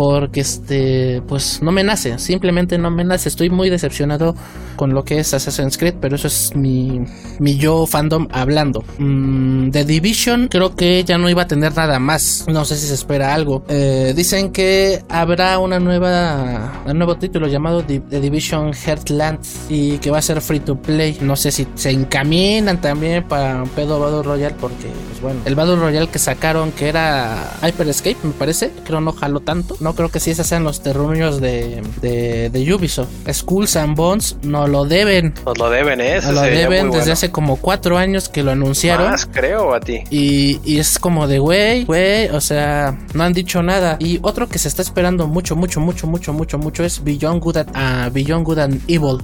porque 0.00 0.40
este 0.40 1.20
pues 1.28 1.60
no 1.60 1.72
me 1.72 1.84
nace, 1.84 2.18
simplemente 2.18 2.78
no 2.78 2.90
me 2.90 3.04
nace. 3.04 3.28
Estoy 3.28 3.50
muy 3.50 3.68
decepcionado 3.68 4.34
con 4.74 4.94
lo 4.94 5.04
que 5.04 5.18
es 5.18 5.34
Assassin's 5.34 5.76
Creed, 5.76 5.96
pero 6.00 6.16
eso 6.16 6.26
es 6.26 6.56
mi, 6.56 7.02
mi 7.38 7.58
yo 7.58 7.86
fandom 7.86 8.26
hablando. 8.32 8.82
Mm, 8.96 9.68
Division 9.68 10.48
creo 10.48 10.74
que 10.74 11.04
ya 11.04 11.18
no 11.18 11.28
iba 11.28 11.42
a 11.42 11.46
tener 11.46 11.76
nada 11.76 11.98
más. 11.98 12.46
No 12.48 12.64
sé 12.64 12.78
si 12.78 12.86
se 12.86 12.94
espera 12.94 13.34
algo. 13.34 13.62
Eh, 13.68 14.14
dicen 14.16 14.52
que 14.52 15.04
habrá 15.10 15.58
una 15.58 15.78
nueva 15.78 16.80
un 16.86 16.96
nuevo 16.96 17.16
título 17.18 17.46
llamado 17.46 17.84
The, 17.84 18.00
Division 18.20 18.72
Heartland 18.72 19.40
y 19.68 19.98
que 19.98 20.10
va 20.10 20.16
a 20.16 20.22
ser 20.22 20.40
free 20.40 20.60
to 20.60 20.76
play. 20.76 21.18
No 21.20 21.36
sé 21.36 21.50
si 21.50 21.66
se 21.74 21.90
encaminan 21.90 22.80
también 22.80 23.24
para 23.24 23.64
un 23.64 23.68
pedo 23.68 24.00
Battle 24.00 24.22
Royale 24.22 24.56
porque 24.58 24.88
pues 25.08 25.20
bueno, 25.20 25.40
el 25.44 25.54
Battle 25.54 25.76
Royale 25.76 26.08
que 26.08 26.18
sacaron 26.18 26.72
que 26.72 26.88
era 26.88 27.58
Hyper 27.62 27.86
Escape 27.86 28.16
me 28.22 28.32
parece, 28.32 28.72
creo 28.82 29.02
no 29.02 29.12
jaló 29.12 29.40
tanto. 29.40 29.76
No 29.80 29.89
creo 29.94 30.08
que 30.10 30.20
si 30.20 30.30
esos 30.30 30.46
sean 30.46 30.64
los 30.64 30.82
terruños 30.82 31.40
de, 31.40 31.82
de, 32.00 32.74
Ubisoft. 32.74 33.08
Skulls 33.30 33.76
and 33.76 33.96
Bones 33.96 34.36
no 34.42 34.66
lo 34.66 34.84
deben. 34.84 35.34
Nos 35.44 35.58
lo 35.58 35.70
deben, 35.70 36.00
¿eh? 36.00 36.20
Nos 36.22 36.34
lo 36.34 36.42
deben 36.42 36.90
desde 36.90 37.12
hace 37.12 37.30
como 37.30 37.56
cuatro 37.56 37.98
años 37.98 38.28
que 38.28 38.42
lo 38.42 38.50
anunciaron. 38.52 39.10
Más 39.10 39.26
creo 39.26 39.74
a 39.74 39.80
ti. 39.80 40.04
Y, 40.10 40.60
y 40.64 40.78
es 40.78 40.98
como 40.98 41.26
de, 41.26 41.38
güey, 41.38 41.84
güey, 41.84 42.28
o 42.28 42.40
sea, 42.40 42.98
no 43.14 43.24
han 43.24 43.32
dicho 43.32 43.62
nada. 43.62 43.96
Y 43.98 44.18
otro 44.22 44.48
que 44.48 44.58
se 44.58 44.68
está 44.68 44.82
esperando 44.82 45.26
mucho, 45.26 45.56
mucho, 45.56 45.80
mucho, 45.80 46.06
mucho, 46.06 46.32
mucho, 46.32 46.58
mucho 46.58 46.84
es 46.84 47.02
Beyond 47.02 47.42
Good, 47.42 47.56
and, 47.74 48.12
Beyond 48.12 48.44
Good 48.44 48.58
and 48.58 48.82
Evil. 48.88 49.18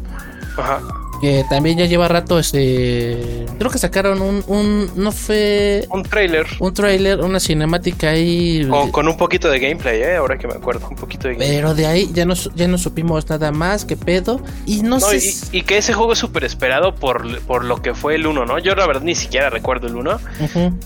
Ajá 0.56 0.80
que 1.20 1.44
también 1.48 1.78
ya 1.78 1.86
lleva 1.86 2.08
rato 2.08 2.38
este 2.38 3.46
creo 3.58 3.70
que 3.70 3.78
sacaron 3.78 4.20
un, 4.20 4.44
un 4.46 4.90
no 4.96 5.12
fue 5.12 5.86
un 5.90 6.02
trailer. 6.02 6.46
un 6.58 6.74
trailer 6.74 7.20
una 7.20 7.40
cinemática 7.40 8.10
ahí. 8.10 8.66
Con, 8.90 9.08
un 9.08 9.16
poquito 9.16 9.50
de 9.50 9.58
gameplay 9.58 10.00
eh 10.02 10.16
ahora 10.16 10.38
que 10.38 10.46
me 10.46 10.54
acuerdo 10.54 10.88
un 10.88 10.96
poquito 10.96 11.28
de 11.28 11.34
gameplay. 11.34 11.56
pero 11.56 11.74
de 11.74 11.86
ahí 11.86 12.10
ya 12.12 12.24
no 12.24 12.34
ya 12.54 12.68
no 12.68 12.78
supimos 12.78 13.28
nada 13.28 13.52
más 13.52 13.84
qué 13.84 13.96
pedo. 13.96 14.40
Y 14.66 14.82
no, 14.82 15.00
sé 15.00 15.20
y, 15.52 15.62
que 15.62 15.78
ese 15.78 15.92
juego 15.92 16.12
es 16.12 16.18
súper 16.18 16.44
esperado 16.44 16.94
por, 16.94 17.40
por 17.42 17.64
lo 17.64 17.82
que 17.82 17.94
fue 17.94 18.14
el 18.16 18.26
1 18.26 18.46
no 18.46 18.58
yo 18.58 18.74
la 18.74 18.86
verdad 18.86 19.02
ni 19.02 19.14
siquiera 19.14 19.50
recuerdo 19.50 19.86
el 19.86 19.96
1 19.96 20.20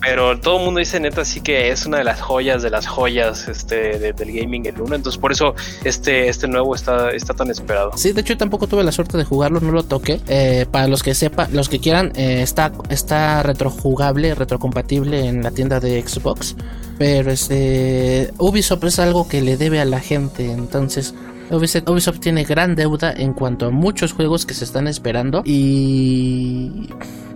pero 0.00 0.38
todo 0.40 0.58
el 0.58 0.64
mundo 0.64 0.80
dice 0.80 1.00
neta 1.00 1.24
sí 1.24 1.40
que 1.40 1.70
es 1.70 1.86
una 1.86 1.98
de 1.98 2.04
las 2.04 2.20
joyas 2.20 2.62
de 2.62 2.70
las 2.70 2.86
joyas 2.86 3.48
este 3.48 3.98
del 3.98 4.32
gaming 4.32 4.66
el 4.66 4.80
1 4.80 4.94
entonces 4.94 5.20
por 5.20 5.32
eso 5.32 5.54
este 5.84 6.28
este 6.28 6.48
nuevo 6.48 6.74
está 6.74 7.10
está 7.10 7.34
tan 7.34 7.50
esperado. 7.50 7.92
Sí 7.96 8.12
de 8.12 8.20
hecho 8.20 8.36
tampoco 8.36 8.66
tuve 8.66 8.84
la 8.84 8.92
suerte 8.92 9.16
de 9.16 9.24
jugarlo 9.24 9.60
no 9.60 9.72
lo 9.72 9.82
toqué 9.82 10.19
eh, 10.28 10.66
para 10.70 10.86
los 10.86 11.02
que 11.02 11.14
sepan, 11.14 11.48
los 11.52 11.68
que 11.68 11.78
quieran, 11.78 12.12
eh, 12.14 12.42
está, 12.42 12.72
está 12.88 13.42
retrojugable, 13.42 14.34
retrocompatible 14.34 15.26
en 15.26 15.42
la 15.42 15.50
tienda 15.50 15.80
de 15.80 16.02
Xbox. 16.06 16.56
Pero 16.98 17.30
este 17.30 18.30
Ubisoft 18.38 18.84
es 18.84 18.98
algo 18.98 19.26
que 19.26 19.40
le 19.40 19.56
debe 19.56 19.80
a 19.80 19.84
la 19.84 20.00
gente. 20.00 20.52
Entonces, 20.52 21.14
Ubisoft, 21.50 22.20
tiene 22.20 22.44
gran 22.44 22.76
deuda 22.76 23.12
en 23.12 23.32
cuanto 23.32 23.66
a 23.66 23.70
muchos 23.70 24.12
juegos 24.12 24.46
que 24.46 24.54
se 24.54 24.64
están 24.64 24.86
esperando. 24.86 25.42
Y 25.44 26.88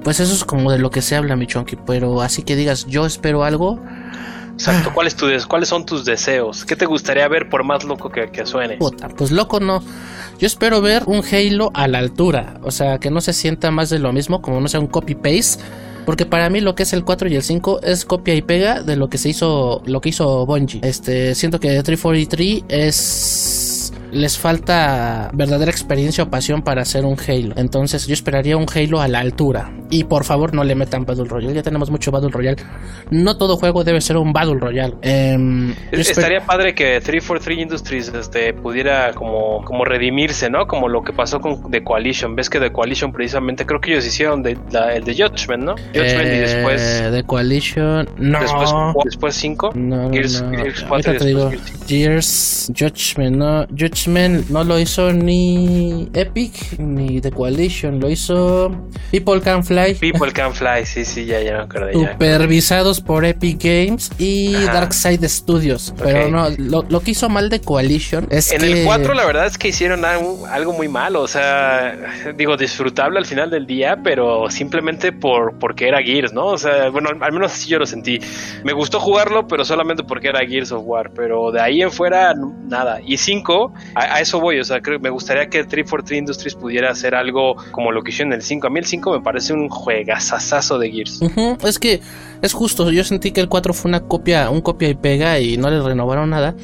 pues 0.03 0.21
eso 0.21 0.35
es 0.35 0.45
como 0.45 0.71
de 0.71 0.79
lo 0.79 0.91
que 0.91 1.03
se 1.03 1.17
habla, 1.17 1.35
mi 1.35 1.47
chonky. 1.47 1.77
Pero 1.87 2.21
así 2.21 2.43
que 2.43 2.57
digas, 2.57 2.87
yo 2.87 3.07
espero 3.07 3.45
algo. 3.45 3.81
Exacto, 4.55 4.93
¿cuál 4.95 5.07
es 5.07 5.17
tu 5.17 5.27
¿cuáles 5.49 5.69
son 5.69 5.85
tus 5.85 6.05
deseos? 6.05 6.65
¿Qué 6.65 6.77
te 6.77 6.87
gustaría 6.87 7.27
ver 7.29 7.49
por 7.49 7.65
más 7.65 7.85
loco 7.85 8.11
que, 8.11 8.31
que 8.31 8.47
suene? 8.47 8.77
Puta, 8.77 9.09
pues 9.09 9.31
loco 9.31 9.61
no. 9.61 9.83
Yo 10.39 10.47
espero 10.47 10.81
ver 10.81 11.03
un 11.07 11.23
Halo 11.25 11.71
a 11.75 11.87
la 11.89 11.99
altura, 11.99 12.59
o 12.63 12.71
sea, 12.71 12.99
que 12.99 13.11
no 13.11 13.21
se 13.21 13.33
sienta 13.33 13.71
más 13.71 13.91
de 13.91 13.99
lo 13.99 14.13
mismo, 14.13 14.43
como 14.43 14.61
no 14.61 14.69
sea 14.69 14.81
un 14.81 14.87
copy-paste. 14.87 15.63
Porque 16.05 16.27
para 16.27 16.51
mí 16.51 16.61
lo 16.61 16.75
que 16.75 16.83
es 16.83 16.93
el 16.93 17.05
4 17.05 17.29
y 17.29 17.37
el 17.37 17.43
5 17.43 17.81
es 17.83 18.05
copia 18.05 18.35
y 18.35 18.43
pega 18.43 18.83
de 18.83 18.97
lo 18.97 19.09
que 19.09 19.17
se 19.17 19.31
hizo, 19.31 19.81
lo 19.87 20.01
que 20.01 20.11
hizo 20.11 20.45
Bungie. 20.45 20.81
Este, 20.83 21.35
siento 21.35 21.59
que 21.61 21.69
343 21.83 22.65
es 22.69 23.64
les 24.15 24.39
falta 24.39 25.31
verdadera 25.35 25.71
experiencia 25.71 26.25
o 26.25 26.31
pasión 26.31 26.63
para 26.63 26.83
hacer 26.83 27.05
un 27.05 27.17
Halo. 27.19 27.55
Entonces 27.57 28.07
yo 28.07 28.15
esperaría 28.15 28.57
un 28.57 28.67
Halo 28.73 29.01
a 29.01 29.09
la 29.09 29.19
altura. 29.21 29.73
Y 29.91 30.05
por 30.05 30.25
favor 30.25 30.55
no 30.55 30.65
le 30.65 30.75
metan 30.75 31.05
Battle 31.05 31.25
Royale, 31.25 31.55
ya 31.55 31.63
tenemos 31.63 31.91
mucho 31.91 32.11
Battle 32.11 32.31
Royale. 32.31 32.57
No 33.11 33.37
todo 33.37 33.57
juego 33.57 33.85
debe 33.85 34.01
ser 34.01 34.17
un 34.17 34.33
Battle 34.33 34.59
Royale. 34.59 34.95
Em, 35.03 35.75
estaría 35.91 36.41
padre 36.41 36.75
que 36.75 37.01
343 37.01 37.59
Industries 37.59 38.09
este, 38.09 38.55
pudiera 38.55 39.13
como, 39.13 39.63
como 39.65 39.85
redimirse, 39.85 40.49
¿no? 40.49 40.67
Como 40.67 40.89
lo 40.89 41.03
que 41.03 41.13
pasó 41.13 41.41
con 41.41 41.71
The 41.71 41.83
Coalition. 41.83 42.37
Ves 42.37 42.49
que 42.49 42.61
The 42.61 42.73
Coalition 42.73 43.13
precisamente 43.13 43.67
creo 43.67 43.81
que 43.81 43.93
ellos 43.93 44.07
hicieron 44.07 44.43
de, 44.43 44.57
el 44.95 45.05
de 45.05 45.13
Judgment, 45.13 45.65
¿no? 45.65 45.75
Judgment 45.93 46.27
y 46.27 46.39
después... 46.39 46.83
Eh, 46.83 47.11
The 47.11 47.25
Coalition... 47.25 48.09
No. 48.19 48.39
Después 49.05 49.35
5. 49.35 49.73
No, 49.75 50.11
Gears, 50.11 50.45
Gears 51.87 52.73
Judgment, 52.77 53.37
no. 53.37 53.67
Judgment 53.69 54.04
no 54.09 54.65
lo 54.65 54.79
hizo 54.79 55.13
ni 55.13 56.09
Epic 56.15 56.79
ni 56.79 57.21
The 57.21 57.31
Coalition, 57.31 58.01
lo 58.01 58.11
hizo 58.11 58.71
People 59.11 59.41
Can 59.41 59.65
Fly. 59.65 59.95
People 59.95 60.33
Can 60.33 60.53
Fly, 60.53 60.85
sí, 60.85 61.05
sí, 61.05 61.25
ya, 61.27 61.41
ya 61.41 61.53
me 61.53 61.63
acuerdo. 61.63 61.93
Supervisados 61.93 63.01
por 63.01 63.25
Epic 63.25 63.63
Games 63.63 64.11
y 64.19 64.53
Darkside 64.53 65.29
Studios. 65.29 65.95
Pero 66.03 66.29
no, 66.29 66.49
lo, 66.59 67.01
que 67.01 67.13
hizo 67.13 67.29
mal 67.29 67.49
de 67.49 67.61
Coalition 67.61 68.27
es 68.31 68.53
en 68.53 68.63
el 68.63 68.85
4 68.85 69.15
la 69.15 69.25
verdad 69.25 69.47
es 69.47 69.59
que 69.59 69.69
hicieron 69.69 70.05
algo, 70.05 70.47
algo, 70.47 70.73
muy 70.73 70.89
malo, 70.89 71.23
o 71.23 71.29
sea, 71.29 71.97
digo, 72.37 72.57
disfrutable 72.57 73.19
al 73.19 73.27
final 73.27 73.51
del 73.51 73.67
día, 73.67 73.99
pero 74.03 74.51
simplemente 74.51 75.13
por 75.13 75.59
porque 75.59 75.89
era 75.89 76.03
Gears, 76.03 76.33
¿no? 76.33 76.47
O 76.47 76.59
sea, 76.59 76.91
bueno, 76.91 77.11
al 77.21 77.33
menos 77.33 77.53
así 77.53 77.69
yo 77.69 77.79
lo 77.79 77.87
sentí. 77.87 78.19
Me 78.65 78.73
gustó 78.73 79.01
jugarlo, 79.01 79.47
pero 79.47 79.65
solamente 79.65 80.03
porque 80.03 80.29
era 80.29 80.41
Gears 80.47 80.73
of 80.73 80.83
War, 80.85 81.11
pero 81.15 81.51
de 81.53 81.61
ahí 81.61 81.83
en 81.83 81.91
fuera 81.91 82.35
nada. 82.35 83.01
Y 83.05 83.17
5, 83.17 83.73
a, 83.95 84.21
eso 84.21 84.41
voy, 84.41 84.59
o 84.59 84.65
sea, 84.65 84.81
creo, 84.81 84.99
me 84.99 85.11
gustaría 85.11 85.49
que 85.49 85.65
343 85.65 86.19
Industries 86.19 86.55
pudiera 86.55 86.91
hacer 86.91 87.15
algo 87.15 87.57
como 87.71 87.93
lo 87.93 88.03
que 88.03 88.11
hicieron 88.11 88.33
en 88.33 88.39
el 88.39 88.43
5. 88.43 88.67
A 88.67 88.71
mí 88.71 88.79
el 88.79 88.87
5 88.87 89.13
me 89.13 89.21
parece 89.21 89.53
un 89.53 89.69
juegazazazo 89.69 90.79
de 90.79 90.91
Gears. 90.91 91.21
Es 91.65 91.79
que 91.79 92.01
es 92.43 92.53
justo, 92.53 92.91
yo 92.91 93.05
sentí 93.05 93.33
que 93.33 93.41
el 93.41 93.49
4 93.49 93.75
fue 93.75 93.89
una 93.89 94.01
copia, 94.01 94.51
un 94.51 94.61
copia 94.61 94.89
y 94.89 94.95
pega 94.95 95.39
y 95.39 95.57
no 95.57 95.71
le 95.71 95.81
renovaron 95.81 96.31
nada. 96.31 96.55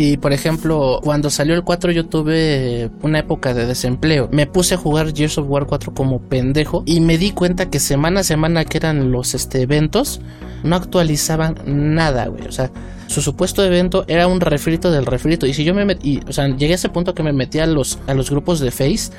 Y 0.00 0.16
por 0.16 0.32
ejemplo, 0.32 1.00
cuando 1.02 1.28
salió 1.28 1.56
el 1.56 1.64
4 1.64 1.90
yo 1.90 2.06
tuve 2.06 2.88
una 3.02 3.18
época 3.18 3.52
de 3.52 3.66
desempleo. 3.66 4.28
Me 4.30 4.46
puse 4.46 4.74
a 4.74 4.78
jugar 4.78 5.12
Gears 5.12 5.38
of 5.38 5.48
War 5.48 5.66
4 5.66 5.92
como 5.92 6.20
pendejo 6.20 6.84
y 6.86 7.00
me 7.00 7.18
di 7.18 7.32
cuenta 7.32 7.68
que 7.68 7.80
semana 7.80 8.20
a 8.20 8.24
semana 8.24 8.64
que 8.64 8.78
eran 8.78 9.10
los 9.10 9.34
este, 9.34 9.60
eventos, 9.60 10.20
no 10.62 10.76
actualizaban 10.76 11.56
nada, 11.66 12.28
güey. 12.28 12.46
O 12.46 12.52
sea, 12.52 12.70
su 13.08 13.20
supuesto 13.22 13.64
evento 13.64 14.04
era 14.06 14.28
un 14.28 14.40
refrito 14.40 14.92
del 14.92 15.04
refrito. 15.04 15.46
Y 15.46 15.52
si 15.52 15.64
yo 15.64 15.74
me 15.74 15.84
metí, 15.84 16.20
o 16.28 16.32
sea, 16.32 16.46
llegué 16.46 16.74
a 16.74 16.76
ese 16.76 16.90
punto 16.90 17.12
que 17.12 17.24
me 17.24 17.32
metí 17.32 17.58
los, 17.66 17.98
a 18.06 18.14
los 18.14 18.30
grupos 18.30 18.60
de 18.60 18.70
Face 18.70 19.10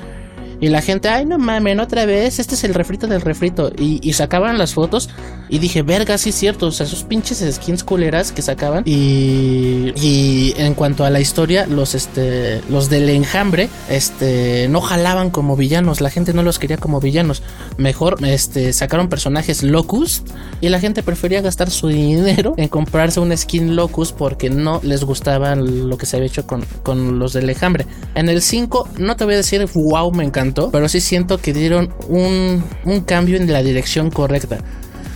y 0.60 0.68
la 0.68 0.82
gente, 0.82 1.08
ay, 1.08 1.24
no 1.24 1.38
mames, 1.38 1.70
otra 1.78 2.04
vez, 2.04 2.38
este 2.38 2.54
es 2.54 2.64
el 2.64 2.74
refrito 2.74 3.06
del 3.06 3.22
refrito. 3.22 3.72
Y, 3.78 4.12
sacaban 4.12 4.58
las 4.58 4.74
fotos 4.74 5.08
y 5.48 5.58
dije, 5.58 5.82
verga, 5.82 6.18
sí 6.18 6.30
es 6.30 6.34
cierto. 6.34 6.66
O 6.66 6.70
sea, 6.72 6.84
esos 6.84 7.04
pinches 7.04 7.42
skins 7.54 7.82
culeras 7.84 8.32
que 8.32 8.42
sacaban. 8.42 8.82
Y, 8.84 9.92
y 9.96 10.54
en 10.58 10.74
cuanto 10.74 11.04
a 11.04 11.10
la 11.10 11.20
historia, 11.20 11.66
los, 11.66 11.94
este, 11.94 12.60
los 12.68 12.90
del 12.90 13.08
enjambre, 13.08 13.70
este, 13.88 14.68
no 14.68 14.80
jalaban 14.80 15.30
como 15.30 15.56
villanos. 15.56 16.00
La 16.02 16.10
gente 16.10 16.34
no 16.34 16.42
los 16.42 16.58
quería 16.58 16.76
como 16.76 17.00
villanos. 17.00 17.42
Mejor, 17.78 18.16
este, 18.26 18.72
sacaron 18.74 19.08
personajes 19.08 19.62
locus 19.62 20.22
y 20.60 20.68
la 20.68 20.80
gente 20.80 21.02
prefería 21.02 21.40
gastar 21.40 21.70
su 21.70 21.88
dinero 21.88 22.52
en 22.58 22.68
comprarse 22.68 23.20
un 23.20 23.34
skin 23.34 23.76
locus 23.76 24.12
porque 24.12 24.50
no 24.50 24.80
les 24.82 25.04
gustaba 25.04 25.54
lo 25.54 25.96
que 25.96 26.04
se 26.04 26.16
había 26.16 26.26
hecho 26.26 26.46
con, 26.46 26.66
con 26.82 27.18
los 27.18 27.32
del 27.32 27.48
enjambre. 27.48 27.86
En 28.14 28.28
el 28.28 28.42
5, 28.42 28.88
no 28.98 29.16
te 29.16 29.24
voy 29.24 29.34
a 29.34 29.38
decir, 29.38 29.66
wow, 29.72 30.12
me 30.12 30.24
encantó 30.24 30.49
pero 30.70 30.88
sí 30.88 31.00
siento 31.00 31.38
que 31.38 31.52
dieron 31.52 31.92
un, 32.08 32.62
cambio 33.06 33.36
en 33.36 33.50
la 33.52 33.62
dirección 33.62 34.10
correcta 34.10 34.58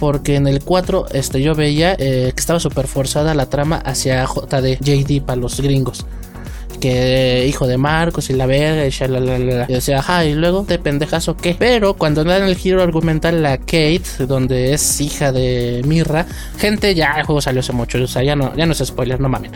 porque 0.01 0.37
en 0.37 0.47
el 0.47 0.63
4 0.63 1.07
este, 1.13 1.41
yo 1.41 1.55
veía 1.55 1.95
eh, 1.99 2.33
que 2.35 2.41
estaba 2.41 2.61
súper 2.61 2.87
forzada 2.87 3.35
la 3.35 3.47
trama 3.47 3.77
hacia 3.77 4.25
JD, 4.25 4.79
JD 4.81 5.23
para 5.23 5.41
los 5.41 5.61
gringos. 5.61 6.05
Que 6.85 7.47
hijo 7.49 7.67
de 7.67 7.79
Marcos 7.79 8.29
y 8.29 8.35
la 8.35 8.45
verga 8.45 8.85
y 8.85 8.91
shalalala. 8.91 9.65
Y 9.71 9.73
decía, 9.73 10.01
ajá, 10.01 10.27
y 10.27 10.35
luego 10.35 10.65
te 10.69 10.79
pendejazo 10.79 11.35
qué. 11.35 11.57
Pero 11.59 11.95
cuando 11.95 12.25
dan 12.25 12.43
el 12.43 12.57
giro 12.57 12.83
argumental 12.83 13.43
la 13.43 13.57
Kate, 13.57 14.03
donde 14.29 14.75
es 14.75 15.01
hija 15.01 15.33
de 15.33 15.81
Mirra, 15.87 16.27
gente, 16.59 16.95
ya 16.95 17.15
el 17.19 17.25
juego 17.25 17.41
salió 17.41 17.61
hace 17.61 17.73
mucho, 17.73 18.03
o 18.03 18.07
sea, 18.07 18.23
ya 18.23 18.37
no, 18.37 18.55
ya 18.55 18.67
no 18.67 18.73
es 18.73 18.85
spoiler, 18.85 19.19
no 19.19 19.31
mames 19.31 19.53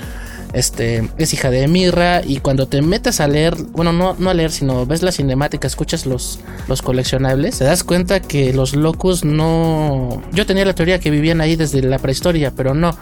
este, 0.52 1.10
es 1.18 1.34
hija 1.34 1.50
de 1.50 1.68
Mirra 1.68 2.22
y 2.24 2.38
cuando 2.40 2.66
te 2.66 2.80
metes 2.80 3.20
a 3.20 3.28
leer, 3.28 3.54
bueno, 3.72 3.92
no, 3.92 4.16
no 4.18 4.30
a 4.30 4.34
leer, 4.34 4.50
sino 4.50 4.86
ves 4.86 5.02
la 5.02 5.12
cinemática, 5.12 5.66
escuchas 5.66 6.06
los, 6.06 6.40
los 6.68 6.80
coleccionables, 6.80 7.58
te 7.58 7.64
das 7.64 7.84
cuenta 7.84 8.20
que 8.20 8.52
los 8.52 8.74
locos 8.74 9.24
no... 9.24 10.22
Yo 10.32 10.46
tenía 10.46 10.64
la 10.64 10.74
teoría 10.74 10.98
que 10.98 11.10
vivían 11.10 11.40
ahí 11.40 11.56
desde 11.56 11.82
la 11.82 11.98
prehistoria, 11.98 12.52
pero 12.56 12.74
no. 12.74 12.96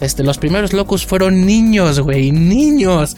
Este, 0.00 0.22
los 0.22 0.38
primeros 0.38 0.72
locos 0.72 1.04
fueron 1.06 1.44
niños, 1.44 2.00
güey, 2.00 2.30
niños. 2.30 3.16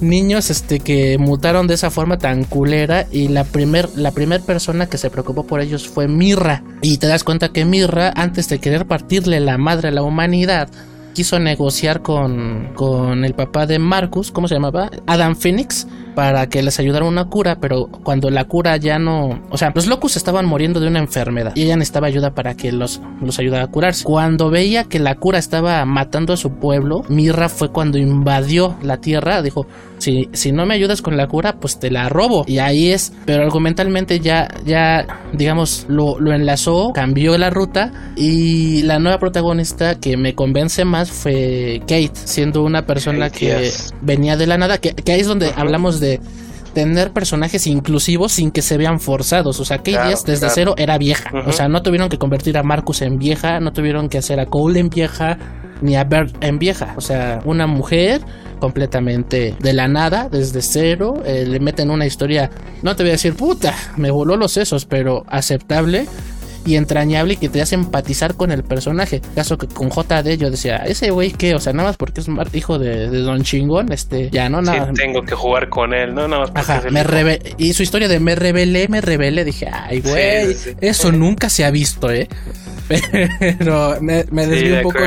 Niños 0.00 0.50
este, 0.50 0.80
que 0.80 1.18
mutaron 1.18 1.66
de 1.66 1.74
esa 1.74 1.90
forma 1.90 2.18
tan 2.18 2.44
culera 2.44 3.06
y 3.10 3.28
la 3.28 3.44
primer, 3.44 3.88
la 3.96 4.12
primer 4.12 4.40
persona 4.40 4.86
que 4.86 4.98
se 4.98 5.10
preocupó 5.10 5.46
por 5.46 5.60
ellos 5.60 5.88
fue 5.88 6.08
Mirra. 6.08 6.62
Y 6.82 6.98
te 6.98 7.06
das 7.06 7.24
cuenta 7.24 7.50
que 7.50 7.64
Mirra, 7.64 8.12
antes 8.16 8.48
de 8.48 8.58
querer 8.58 8.86
partirle 8.86 9.40
la 9.40 9.58
madre 9.58 9.88
a 9.88 9.92
la 9.92 10.02
humanidad, 10.02 10.68
quiso 11.14 11.38
negociar 11.38 12.02
con, 12.02 12.70
con 12.74 13.24
el 13.24 13.34
papá 13.34 13.66
de 13.66 13.78
Marcus, 13.78 14.30
¿cómo 14.30 14.48
se 14.48 14.54
llamaba? 14.54 14.90
Adam 15.06 15.36
Phoenix, 15.36 15.86
para 16.14 16.48
que 16.48 16.62
les 16.62 16.78
ayudara 16.78 17.04
una 17.04 17.26
cura, 17.26 17.58
pero 17.60 17.86
cuando 17.86 18.30
la 18.30 18.44
cura 18.44 18.76
ya 18.76 18.98
no, 18.98 19.40
o 19.50 19.58
sea, 19.58 19.72
los 19.74 19.86
locos 19.86 20.16
estaban 20.16 20.46
muriendo 20.46 20.80
de 20.80 20.88
una 20.88 20.98
enfermedad 20.98 21.52
y 21.54 21.62
ella 21.62 21.76
necesitaba 21.76 22.06
ayuda 22.06 22.34
para 22.34 22.54
que 22.54 22.72
los, 22.72 23.00
los 23.20 23.38
ayudara 23.38 23.64
a 23.64 23.68
curarse. 23.68 24.04
Cuando 24.04 24.50
veía 24.50 24.84
que 24.84 24.98
la 24.98 25.16
cura 25.16 25.38
estaba 25.38 25.84
matando 25.84 26.32
a 26.32 26.36
su 26.36 26.52
pueblo, 26.52 27.04
Mirra 27.08 27.48
fue 27.48 27.70
cuando 27.70 27.98
invadió 27.98 28.76
la 28.82 28.98
tierra, 28.98 29.42
dijo, 29.42 29.66
si, 29.98 30.28
si 30.32 30.52
no 30.52 30.66
me 30.66 30.74
ayudas 30.74 31.02
con 31.02 31.16
la 31.16 31.28
cura, 31.28 31.56
pues 31.60 31.78
te 31.78 31.90
la 31.90 32.08
robo. 32.08 32.44
Y 32.46 32.58
ahí 32.58 32.90
es, 32.90 33.12
pero 33.26 33.42
argumentalmente 33.42 34.20
ya, 34.20 34.48
ya, 34.64 35.06
digamos, 35.32 35.86
lo, 35.88 36.18
lo 36.18 36.32
enlazó, 36.32 36.92
cambió 36.94 37.36
la 37.38 37.50
ruta 37.50 37.92
y 38.16 38.82
la 38.82 38.98
nueva 38.98 39.18
protagonista 39.18 39.96
que 40.00 40.16
me 40.16 40.34
convence 40.34 40.84
más 40.84 41.10
fue 41.10 41.80
Kate, 41.82 42.12
siendo 42.14 42.62
una 42.62 42.86
persona 42.86 43.30
que 43.30 43.70
venía 44.00 44.36
de 44.36 44.46
la 44.46 44.58
nada, 44.58 44.78
que, 44.78 44.94
que 44.94 45.12
ahí 45.12 45.20
es 45.20 45.26
donde 45.26 45.52
hablamos 45.56 45.99
de 46.00 46.20
tener 46.72 47.12
personajes 47.12 47.66
inclusivos 47.66 48.32
sin 48.32 48.50
que 48.50 48.62
se 48.62 48.76
vean 48.76 49.00
forzados. 49.00 49.60
O 49.60 49.64
sea, 49.64 49.78
Kate 49.78 50.14
desde 50.24 50.50
cero 50.50 50.74
era 50.76 50.98
vieja. 50.98 51.30
O 51.46 51.52
sea, 51.52 51.68
no 51.68 51.82
tuvieron 51.82 52.08
que 52.08 52.18
convertir 52.18 52.56
a 52.58 52.62
Marcus 52.62 53.02
en 53.02 53.18
vieja, 53.18 53.60
no 53.60 53.72
tuvieron 53.72 54.08
que 54.08 54.18
hacer 54.18 54.40
a 54.40 54.46
Cole 54.46 54.80
en 54.80 54.88
vieja, 54.88 55.38
ni 55.82 55.96
a 55.96 56.04
Bert 56.04 56.34
en 56.42 56.58
vieja. 56.58 56.94
O 56.96 57.00
sea, 57.00 57.40
una 57.44 57.66
mujer 57.66 58.20
completamente 58.60 59.56
de 59.58 59.72
la 59.72 59.88
nada, 59.88 60.28
desde 60.28 60.62
cero, 60.62 61.22
eh, 61.24 61.44
le 61.46 61.60
meten 61.60 61.90
una 61.90 62.06
historia, 62.06 62.50
no 62.82 62.94
te 62.94 63.02
voy 63.02 63.10
a 63.10 63.12
decir 63.12 63.34
puta, 63.34 63.74
me 63.96 64.10
voló 64.10 64.36
los 64.36 64.52
sesos, 64.52 64.84
pero 64.84 65.24
aceptable 65.26 66.06
y 66.64 66.76
entrañable 66.76 67.34
y 67.34 67.36
que 67.36 67.48
te 67.48 67.60
hace 67.60 67.74
empatizar 67.74 68.34
con 68.34 68.50
el 68.50 68.62
personaje. 68.62 69.20
Caso 69.34 69.58
que 69.58 69.66
con 69.66 69.90
JD 69.90 70.36
yo 70.38 70.50
decía, 70.50 70.76
ese 70.78 71.10
güey 71.10 71.32
que, 71.32 71.54
o 71.54 71.60
sea, 71.60 71.72
nada 71.72 71.90
más 71.90 71.96
porque 71.96 72.20
es 72.20 72.28
hijo 72.54 72.78
de, 72.78 73.08
Don 73.08 73.42
Chingón, 73.42 73.92
este, 73.92 74.30
ya 74.30 74.48
no, 74.48 74.60
nada. 74.62 74.92
tengo 74.92 75.22
que 75.22 75.34
jugar 75.34 75.68
con 75.68 75.94
él, 75.94 76.14
no, 76.14 76.28
nada 76.28 76.46
más. 76.46 76.50
Ajá, 76.54 76.82
me 76.90 77.04
y 77.58 77.72
su 77.72 77.82
historia 77.82 78.08
de 78.08 78.20
me 78.20 78.34
rebelé, 78.34 78.88
me 78.88 79.00
rebelé, 79.00 79.44
dije, 79.44 79.68
ay, 79.72 80.00
güey, 80.00 80.56
eso 80.80 81.12
nunca 81.12 81.48
se 81.48 81.64
ha 81.64 81.70
visto, 81.70 82.10
eh. 82.10 82.28
Pero 83.58 83.98
me, 84.00 84.24
me 84.32 84.46
desvío 84.46 84.76
un 84.76 84.82
poco 84.82 84.98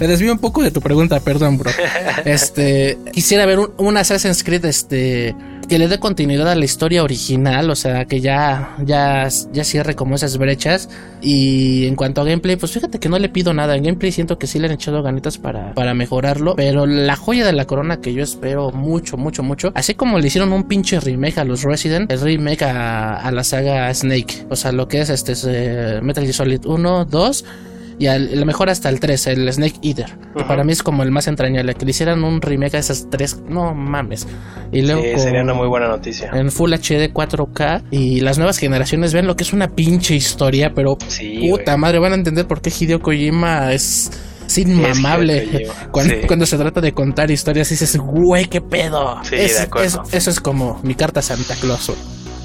me 0.00 0.06
desvío 0.06 0.32
un 0.32 0.38
poco 0.38 0.62
de 0.62 0.70
tu 0.70 0.80
pregunta, 0.80 1.20
perdón, 1.20 1.58
bro. 1.58 1.70
Este, 2.24 2.98
quisiera 3.12 3.46
ver 3.46 3.60
un, 3.60 3.72
un 3.78 3.96
Assassin's 3.96 4.42
Creed, 4.42 4.64
este, 4.64 5.34
que 5.70 5.78
le 5.78 5.86
dé 5.86 6.00
continuidad 6.00 6.48
a 6.48 6.56
la 6.56 6.64
historia 6.64 7.04
original, 7.04 7.70
o 7.70 7.76
sea, 7.76 8.04
que 8.04 8.20
ya, 8.20 8.74
ya, 8.84 9.28
ya 9.52 9.62
cierre 9.64 9.94
como 9.94 10.16
esas 10.16 10.36
brechas. 10.36 10.88
Y 11.22 11.86
en 11.86 11.94
cuanto 11.94 12.20
a 12.20 12.24
gameplay, 12.24 12.56
pues 12.56 12.72
fíjate 12.72 12.98
que 12.98 13.08
no 13.08 13.20
le 13.20 13.28
pido 13.28 13.54
nada. 13.54 13.76
En 13.76 13.84
gameplay 13.84 14.10
siento 14.10 14.36
que 14.36 14.48
sí 14.48 14.58
le 14.58 14.66
han 14.66 14.72
echado 14.72 15.00
ganitas 15.04 15.38
para, 15.38 15.72
para 15.74 15.94
mejorarlo. 15.94 16.56
Pero 16.56 16.86
la 16.86 17.14
joya 17.14 17.46
de 17.46 17.52
la 17.52 17.66
corona 17.66 18.00
que 18.00 18.12
yo 18.12 18.24
espero 18.24 18.72
mucho, 18.72 19.16
mucho, 19.16 19.44
mucho. 19.44 19.70
Así 19.76 19.94
como 19.94 20.18
le 20.18 20.26
hicieron 20.26 20.52
un 20.52 20.64
pinche 20.64 20.98
remake 20.98 21.38
a 21.38 21.44
los 21.44 21.62
Resident, 21.62 22.10
el 22.10 22.20
remake 22.20 22.62
a, 22.62 23.30
la 23.30 23.44
saga 23.44 23.94
Snake. 23.94 24.46
O 24.50 24.56
sea, 24.56 24.72
lo 24.72 24.88
que 24.88 25.02
es 25.02 25.08
este 25.08 25.34
eh, 25.46 26.00
Metal 26.02 26.24
Gear 26.24 26.34
Solid 26.34 26.66
1, 26.66 27.04
2 27.04 27.44
y 28.00 28.08
lo 28.34 28.46
mejor 28.46 28.70
hasta 28.70 28.88
el 28.88 28.98
3, 28.98 29.26
el 29.26 29.52
Snake 29.52 29.78
Eater, 29.82 30.06
que 30.34 30.44
para 30.44 30.64
mí 30.64 30.72
es 30.72 30.82
como 30.82 31.02
el 31.02 31.10
más 31.10 31.28
entrañable. 31.28 31.74
Que 31.74 31.84
le 31.84 31.90
hicieran 31.90 32.24
un 32.24 32.40
remake 32.40 32.76
a 32.76 32.78
esas 32.78 33.08
tres, 33.10 33.42
no 33.46 33.74
mames. 33.74 34.26
Y 34.72 34.80
luego 34.80 35.02
sí, 35.02 35.18
sería 35.18 35.42
una 35.42 35.52
muy 35.52 35.68
buena 35.68 35.86
noticia. 35.86 36.30
En 36.32 36.50
Full 36.50 36.72
HD 36.72 37.12
4K 37.12 37.82
y 37.90 38.20
las 38.20 38.38
nuevas 38.38 38.56
generaciones 38.56 39.12
ven 39.12 39.26
lo 39.26 39.36
que 39.36 39.42
es 39.42 39.52
una 39.52 39.68
pinche 39.68 40.14
historia, 40.14 40.72
pero 40.74 40.96
puta 40.96 41.76
madre, 41.76 41.98
van 41.98 42.12
a 42.12 42.14
entender 42.14 42.46
por 42.46 42.62
qué 42.62 42.70
Hideo 42.70 43.00
Kojima 43.00 43.74
es 43.74 44.10
es 44.46 44.58
inmamable. 44.58 45.68
Cuando, 46.26 46.46
se 46.46 46.56
trata 46.56 46.80
de 46.80 46.92
contar 46.92 47.30
historias, 47.30 47.68
dices, 47.68 47.98
güey, 47.98 48.46
qué 48.46 48.62
pedo. 48.62 49.18
Sí, 49.24 49.36
de 49.36 49.58
acuerdo. 49.58 50.04
eso 50.10 50.30
es 50.30 50.40
como 50.40 50.80
mi 50.82 50.94
carta 50.94 51.20
Santa 51.20 51.54
Claus. 51.56 51.92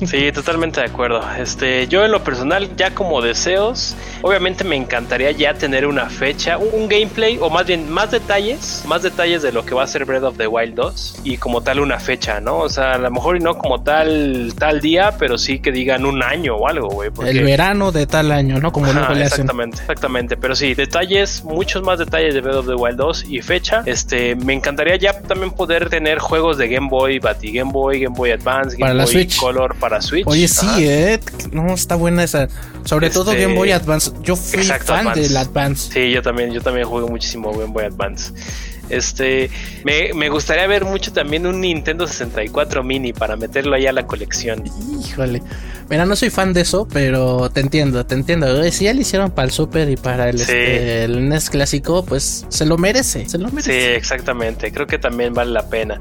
Sí, 0.06 0.32
totalmente 0.32 0.82
de 0.82 0.88
acuerdo. 0.88 1.22
Este, 1.40 1.88
yo 1.88 2.04
en 2.04 2.12
lo 2.12 2.24
personal, 2.24 2.76
ya 2.76 2.94
como 2.94 3.22
deseos, 3.22 3.96
obviamente 4.22 4.64
me 4.64 4.76
encantaría 4.76 5.32
ya 5.32 5.54
tener 5.54 5.86
una 5.86 6.10
fecha, 6.10 6.58
un, 6.58 6.88
gameplay, 6.90 7.38
o 7.42 7.50
más 7.50 7.66
bien 7.66 7.90
más 7.90 8.12
detalles, 8.12 8.84
más 8.88 9.02
detalles 9.02 9.42
de 9.42 9.52
lo 9.52 9.66
que 9.66 9.74
va 9.74 9.84
a 9.84 9.88
ser 9.88 10.06
Breath 10.06 10.24
of 10.24 10.38
the 10.38 10.48
Wild 10.48 10.76
2 10.76 11.22
y 11.24 11.38
como 11.38 11.62
tal 11.62 11.80
una 11.80 12.00
fecha, 12.00 12.40
¿no? 12.40 12.60
O 12.60 12.70
sea, 12.70 12.94
a 12.94 12.98
lo 12.98 13.10
mejor 13.10 13.38
y 13.38 13.40
no 13.40 13.58
como 13.58 13.82
tal 13.82 14.54
tal 14.58 14.82
día, 14.82 15.16
pero 15.18 15.38
sí 15.38 15.60
que 15.60 15.72
digan 15.72 16.06
un 16.06 16.22
año 16.22 16.56
o 16.56 16.68
algo, 16.68 16.90
güey. 16.90 17.10
El 17.26 17.44
verano 17.44 17.92
de 17.92 18.06
tal 18.06 18.32
año, 18.32 18.60
¿no? 18.60 18.72
Como 18.72 18.88
Ajá, 18.88 19.14
Exactamente, 19.20 19.78
exactamente. 19.80 20.38
Pero 20.38 20.56
sí, 20.56 20.76
detalles, 20.76 21.44
muchos 21.44 21.84
más 21.84 22.00
detalles 22.00 22.34
de 22.34 22.42
Breath 22.42 22.58
of 22.58 22.68
the 22.68 22.76
Wild 22.76 22.98
2 22.98 23.26
y 23.30 23.42
fecha. 23.42 23.84
Este, 23.86 24.36
me 24.36 24.54
encantaría 24.54 24.96
ya 24.98 25.22
también 25.22 25.52
poder 25.52 25.90
tener 25.90 26.20
juegos 26.20 26.58
de 26.58 26.68
Game 26.68 26.88
Boy, 26.90 27.20
Bati 27.20 27.52
Game 27.52 27.72
Boy, 27.72 28.02
Game 28.02 28.16
Boy 28.16 28.32
Advance, 28.32 28.78
Game 28.78 29.04
Boy 29.04 29.28
Color 29.40 29.76
para 29.86 30.02
Switch. 30.02 30.26
Oye, 30.26 30.48
sí, 30.48 30.66
eh. 30.80 31.20
No, 31.52 31.76
está 31.76 31.94
buena 31.94 32.24
esa. 32.24 32.48
Sobre 32.86 33.12
todo 33.12 33.34
este, 33.34 33.44
Game 33.44 33.54
Boy 33.54 33.72
Advance. 33.72 34.12
Yo 34.24 34.36
fui 34.36 34.64
fan 34.64 35.14
del 35.14 35.38
Advance. 35.38 35.94
Sí, 35.94 36.12
yo 36.12 36.24
también, 36.24 36.52
yo 36.52 36.60
también 36.60 36.88
juego 36.88 37.08
muchísimo 37.08 37.52
Game 37.52 37.72
Boy 37.72 37.86
Advance. 37.86 38.34
Este, 38.90 39.52
me, 39.84 40.12
me, 40.16 40.30
gustaría 40.30 40.66
ver 40.66 40.86
mucho 40.86 41.14
también 41.14 41.46
un 41.46 41.62
Nintendo 41.62 42.08
64 42.08 42.84
mini 42.84 43.14
para 43.14 43.36
meterlo 43.36 43.76
ahí 43.76 43.86
a 43.86 43.94
la 43.94 44.08
colección. 44.08 44.64
Híjole. 45.00 45.44
Mira, 45.90 46.06
no 46.06 46.16
soy 46.16 46.30
fan 46.30 46.54
de 46.54 46.62
eso, 46.62 46.88
pero 46.92 47.50
te 47.50 47.62
entiendo, 47.62 48.06
te 48.06 48.16
entiendo. 48.16 48.64
Si 48.72 48.86
ya 48.86 48.94
le 48.94 49.02
hicieron 49.02 49.32
para 49.32 49.46
el 49.46 49.52
Super 49.52 49.90
y 49.90 49.98
para 49.98 50.30
el, 50.30 50.42
este, 50.42 51.04
el 51.04 51.30
NES 51.30 51.50
clásico, 51.50 52.04
pues 52.06 52.46
se 52.50 52.66
lo 52.66 52.78
merece, 52.78 53.28
se 53.30 53.38
lo 53.38 53.50
merece. 53.50 53.72
Sí, 53.72 53.78
exactamente. 53.96 54.72
Creo 54.72 54.88
que 54.88 54.98
también 54.98 55.34
vale 55.34 55.52
la 55.52 55.70
pena. 55.70 56.00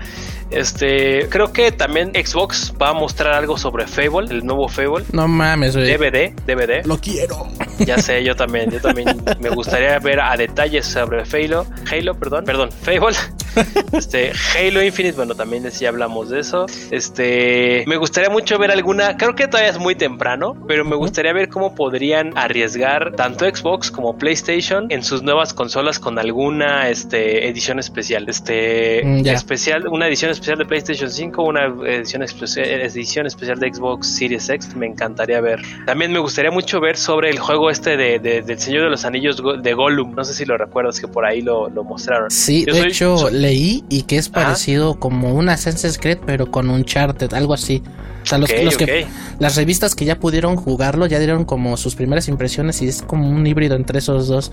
Este, 0.50 1.28
creo 1.28 1.52
que 1.52 1.72
también 1.72 2.12
Xbox 2.14 2.72
va 2.80 2.90
a 2.90 2.92
mostrar 2.92 3.34
algo 3.34 3.58
sobre 3.58 3.86
Fable, 3.86 4.30
el 4.30 4.46
nuevo 4.46 4.68
Fable. 4.68 5.04
No 5.12 5.26
mames, 5.28 5.76
güey. 5.76 5.92
DVD, 5.92 6.32
DVD. 6.46 6.86
Lo 6.86 6.98
quiero. 6.98 7.48
Ya 7.84 7.98
sé, 7.98 8.22
yo 8.22 8.36
también, 8.36 8.70
yo 8.70 8.80
también 8.80 9.22
me 9.40 9.50
gustaría 9.50 9.98
ver 9.98 10.20
a 10.20 10.36
detalles 10.36 10.86
sobre 10.86 11.22
Halo, 11.22 11.66
Halo, 11.90 12.14
perdón, 12.14 12.44
perdón, 12.44 12.70
Fable. 12.70 13.16
Este, 13.92 14.32
Halo 14.56 14.82
Infinite, 14.82 15.14
bueno, 15.14 15.36
también 15.36 15.68
ya 15.70 15.88
hablamos 15.88 16.30
de 16.30 16.40
eso. 16.40 16.66
Este, 16.90 17.84
me 17.86 17.96
gustaría 17.96 18.28
mucho 18.28 18.58
ver 18.58 18.72
alguna, 18.72 19.16
creo 19.16 19.36
que 19.36 19.46
todavía 19.46 19.72
es 19.74 19.80
muy 19.80 19.94
temprano, 19.94 20.56
pero 20.68 20.84
me 20.84 20.96
gustaría 20.96 21.32
ver 21.32 21.48
cómo 21.48 21.74
podrían 21.74 22.36
arriesgar 22.36 23.12
tanto 23.16 23.44
Xbox 23.44 23.90
como 23.90 24.16
PlayStation 24.16 24.86
en 24.90 25.02
sus 25.02 25.22
nuevas 25.22 25.52
consolas 25.52 25.98
con 25.98 26.18
alguna 26.18 26.88
este, 26.88 27.48
edición 27.48 27.78
especial. 27.78 28.28
Este, 28.28 29.02
mm, 29.04 29.26
especial, 29.26 29.88
una 29.88 30.06
edición 30.06 30.30
especial 30.30 30.58
de 30.58 30.64
PlayStation 30.64 31.10
5, 31.10 31.42
una 31.42 31.66
edición, 31.86 32.22
edición 32.22 33.26
especial 33.26 33.58
de 33.58 33.72
Xbox 33.72 34.16
Series 34.16 34.48
X, 34.48 34.76
me 34.76 34.86
encantaría 34.86 35.40
ver. 35.40 35.60
También 35.86 36.12
me 36.12 36.20
gustaría 36.20 36.50
mucho 36.50 36.80
ver 36.80 36.96
sobre 36.96 37.30
el 37.30 37.38
juego 37.38 37.70
este 37.70 37.96
de, 37.96 38.18
del 38.18 38.58
Señor 38.58 38.84
de 38.84 38.90
los 38.90 39.04
Anillos 39.04 39.42
de 39.60 39.74
Gollum. 39.74 40.14
No 40.14 40.24
sé 40.24 40.34
si 40.34 40.44
lo 40.44 40.56
recuerdas 40.56 41.00
que 41.00 41.08
por 41.08 41.24
ahí 41.24 41.42
lo, 41.42 41.68
mostraron. 41.84 42.30
Sí, 42.30 42.64
de 42.64 42.80
hecho 42.80 43.28
leí 43.30 43.84
y 43.88 44.02
que 44.02 44.16
es 44.16 44.28
parecido 44.28 44.98
como 44.98 45.34
un 45.34 45.48
Assassin's 45.48 45.98
Creed, 45.98 46.18
pero 46.24 46.50
con 46.50 46.70
un 46.70 46.84
Charted, 46.84 47.34
algo 47.34 47.54
así. 47.54 47.82
O 48.24 48.26
sea, 48.26 48.38
los, 48.38 48.48
que 48.48 49.06
las 49.38 49.56
revistas 49.56 49.94
que 49.94 50.06
ya 50.06 50.18
pudieron 50.18 50.56
jugarlo 50.56 51.06
ya 51.06 51.18
dieron 51.18 51.44
como 51.44 51.76
sus 51.76 51.94
primeras 51.94 52.26
impresiones 52.28 52.80
y 52.80 52.88
es 52.88 53.02
como 53.02 53.28
un 53.28 53.46
híbrido 53.46 53.76
entre 53.76 53.98
esos 53.98 54.28
dos. 54.28 54.50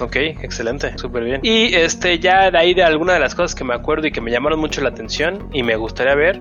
Ok, 0.00 0.16
excelente, 0.16 0.96
súper 0.98 1.24
bien. 1.24 1.40
Y 1.42 1.74
este, 1.74 2.18
ya 2.18 2.50
de 2.50 2.58
ahí 2.58 2.74
de 2.74 2.82
alguna 2.82 3.14
de 3.14 3.20
las 3.20 3.34
cosas 3.34 3.54
que 3.54 3.64
me 3.64 3.74
acuerdo 3.74 4.06
y 4.06 4.12
que 4.12 4.20
me 4.20 4.30
llamaron 4.30 4.58
mucho 4.58 4.80
la 4.80 4.88
atención 4.88 5.48
y 5.52 5.62
me 5.62 5.76
gustaría 5.76 6.14
ver, 6.14 6.40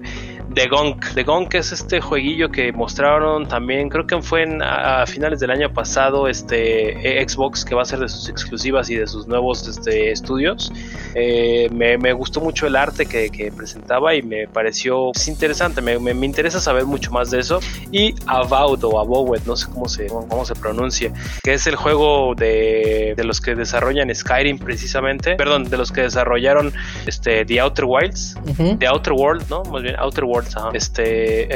The 0.54 0.68
Gonk. 0.68 1.14
The 1.14 1.24
Gonk 1.24 1.54
es 1.56 1.72
este 1.72 2.02
jueguillo 2.02 2.52
que 2.52 2.74
mostraron 2.74 3.48
también, 3.48 3.90
creo 3.90 4.06
que 4.06 4.22
fue 4.22 4.46
a, 4.62 5.06
finales 5.06 5.40
del 5.40 5.52
año 5.52 5.72
pasado, 5.74 6.28
este 6.28 7.26
Xbox, 7.26 7.64
que 7.64 7.74
va 7.74 7.84
a 7.84 7.86
ser 7.86 8.00
de 8.00 8.10
sus 8.10 8.28
exclusivas 8.28 8.90
y 8.90 8.96
de 8.96 9.08
sus 9.08 9.28
nuevos 9.28 9.68
este, 9.68 10.12
estudios. 10.12 10.72
Eh, 11.16 11.70
me, 11.72 12.14
gustó 12.14 12.42
mucho 12.42 12.68
el 12.68 12.76
arte 12.76 13.06
que, 13.06 13.52
presentaba 13.56 14.14
y 14.16 14.22
me 14.22 14.48
pareció 14.48 15.12
pues, 15.14 15.28
interesante. 15.28 15.82
Me, 15.82 15.98
me, 16.00 16.26
interesa 16.26 16.60
saber 16.60 16.86
mucho 16.86 17.12
más 17.12 17.32
de 17.32 17.40
eso. 17.40 17.60
Y 17.92 18.16
Avowed 18.28 18.84
o 18.84 19.00
Avowed, 19.00 19.42
no 19.46 19.56
sé 19.56 19.68
cómo 19.72 19.88
se, 19.88 20.08
cómo 20.08 20.46
se 20.46 20.56
pronuncia, 20.56 21.14
que 21.44 21.54
es 21.54 21.66
el 21.68 21.76
juego 21.76 22.36
de, 22.36 23.14
de, 23.16 23.24
los 23.24 23.40
que 23.40 23.51
desarrollan 23.56 24.14
Skyrim 24.14 24.58
precisamente. 24.58 25.36
Perdón, 25.36 25.66
de 25.66 25.78
los 25.78 25.92
que 25.92 26.02
desarrollaron 26.02 26.74
este, 27.06 27.46
The 27.46 27.60
Outer 27.62 27.86
Wilds. 27.88 28.38
The 28.80 28.88
Outer 28.88 29.14
World, 29.14 29.50
¿no? 29.50 29.64
Más 29.64 29.82
bien 29.84 29.96
Outer 30.00 30.26
World 30.26 30.48
este 30.74 31.48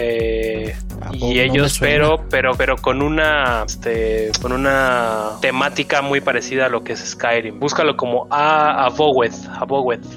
eh, 0.69 0.75
y 1.13 1.39
ellos, 1.39 1.77
pero, 1.79 2.17
pero, 2.29 2.51
pero 2.57 2.77
con 2.77 3.01
una, 3.01 3.63
este, 3.65 4.31
con 4.41 4.51
una 4.51 5.31
temática 5.41 6.01
muy 6.01 6.21
parecida 6.21 6.67
a 6.67 6.69
lo 6.69 6.83
que 6.83 6.93
es 6.93 6.99
Skyrim. 6.99 7.59
Búscalo 7.59 7.95
como 7.95 8.27
a 8.29 8.85
Avowed, 8.85 9.33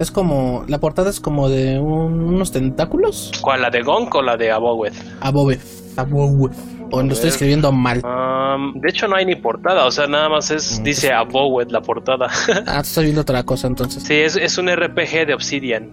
Es 0.00 0.10
como, 0.10 0.64
la 0.66 0.78
portada 0.78 1.10
es 1.10 1.20
como 1.20 1.48
de 1.48 1.78
unos 1.78 2.52
tentáculos. 2.52 3.32
¿Cuál? 3.40 3.62
¿La 3.62 3.70
de 3.70 3.82
Gonk 3.82 4.14
o 4.14 4.22
la 4.22 4.36
de 4.36 4.50
Avowed? 4.50 4.92
Avowed. 5.20 5.58
Avowed. 5.96 6.77
O 6.90 7.02
lo 7.02 7.12
estoy 7.12 7.30
escribiendo 7.30 7.70
mal. 7.72 8.02
de 8.02 8.88
hecho, 8.88 9.08
no 9.08 9.16
hay 9.16 9.26
ni 9.26 9.36
portada. 9.36 9.86
O 9.86 9.90
sea, 9.90 10.06
nada 10.06 10.28
más 10.28 10.50
es. 10.50 10.80
Mm, 10.80 10.82
dice 10.82 11.12
Abowed 11.12 11.70
la 11.70 11.80
portada. 11.80 12.28
ah, 12.66 12.80
estoy 12.82 13.04
viendo 13.04 13.22
otra 13.22 13.42
cosa 13.42 13.66
entonces. 13.66 14.02
Sí, 14.02 14.14
es, 14.14 14.36
es 14.36 14.58
un 14.58 14.68
RPG 14.68 15.26
de 15.26 15.34
Obsidian. 15.34 15.90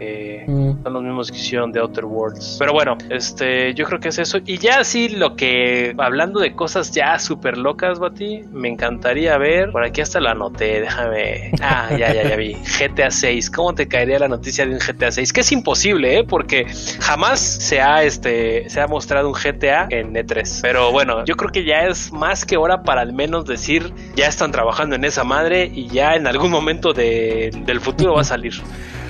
Mm. 0.48 0.64
Son 0.86 0.94
los 0.94 1.02
mismos 1.02 1.32
que 1.32 1.38
hicieron 1.38 1.72
de 1.72 1.80
Outer 1.80 2.06
Worlds. 2.06 2.58
Pero 2.60 2.72
bueno, 2.72 2.96
este, 3.10 3.74
yo 3.74 3.88
creo 3.88 4.00
que 4.00 4.10
es 4.10 4.20
eso. 4.20 4.38
Y 4.46 4.60
ya 4.60 4.84
sí, 4.84 5.10
lo 5.10 5.36
que. 5.36 5.96
Hablando 5.98 6.40
de 6.40 6.54
cosas 6.54 6.92
ya 6.92 7.18
súper 7.18 7.58
locas, 7.58 7.98
Bati, 7.98 8.44
me 8.52 8.70
encantaría 8.70 9.36
ver. 9.40 9.72
Por 9.72 9.84
aquí 9.84 10.02
hasta 10.02 10.20
la 10.20 10.34
anoté, 10.34 10.82
déjame. 10.82 11.54
Ah, 11.60 11.90
ya, 11.90 12.14
ya, 12.14 12.30
ya 12.30 12.36
vi. 12.36 12.54
GTA 12.80 13.10
6. 13.10 13.50
¿Cómo 13.50 13.74
te 13.74 13.88
caería 13.88 14.20
la 14.20 14.28
noticia 14.28 14.64
de 14.64 14.74
un 14.74 14.78
GTA 14.78 15.12
6? 15.12 15.34
Que 15.34 15.42
es 15.42 15.52
imposible, 15.52 16.20
¿eh? 16.20 16.24
Porque 16.24 16.68
jamás 17.00 17.40
se 17.40 17.82
ha, 17.82 18.04
este, 18.04 18.70
se 18.70 18.80
ha 18.80 18.86
mostrado 18.86 19.28
un 19.28 19.34
GTA 19.34 19.88
en 19.90 20.14
E3. 20.14 20.60
Pero 20.62 20.92
bueno, 20.92 21.26
yo 21.26 21.36
creo 21.36 21.50
que 21.50 21.66
ya 21.66 21.88
es 21.88 22.14
más 22.14 22.46
que 22.46 22.58
hora 22.58 22.84
para 22.84 23.02
al 23.02 23.12
menos 23.12 23.46
decir, 23.46 23.92
ya 24.16 24.28
están 24.28 24.52
trabajando 24.52 24.96
en 24.96 25.04
esa 25.04 25.24
madre 25.24 25.66
y 25.74 25.88
ya 25.88 26.14
en 26.14 26.28
algún 26.28 26.52
momento 26.52 26.94
del 26.94 27.82
futuro 27.82 28.14
va 28.14 28.22
a 28.22 28.24
salir. 28.24 28.54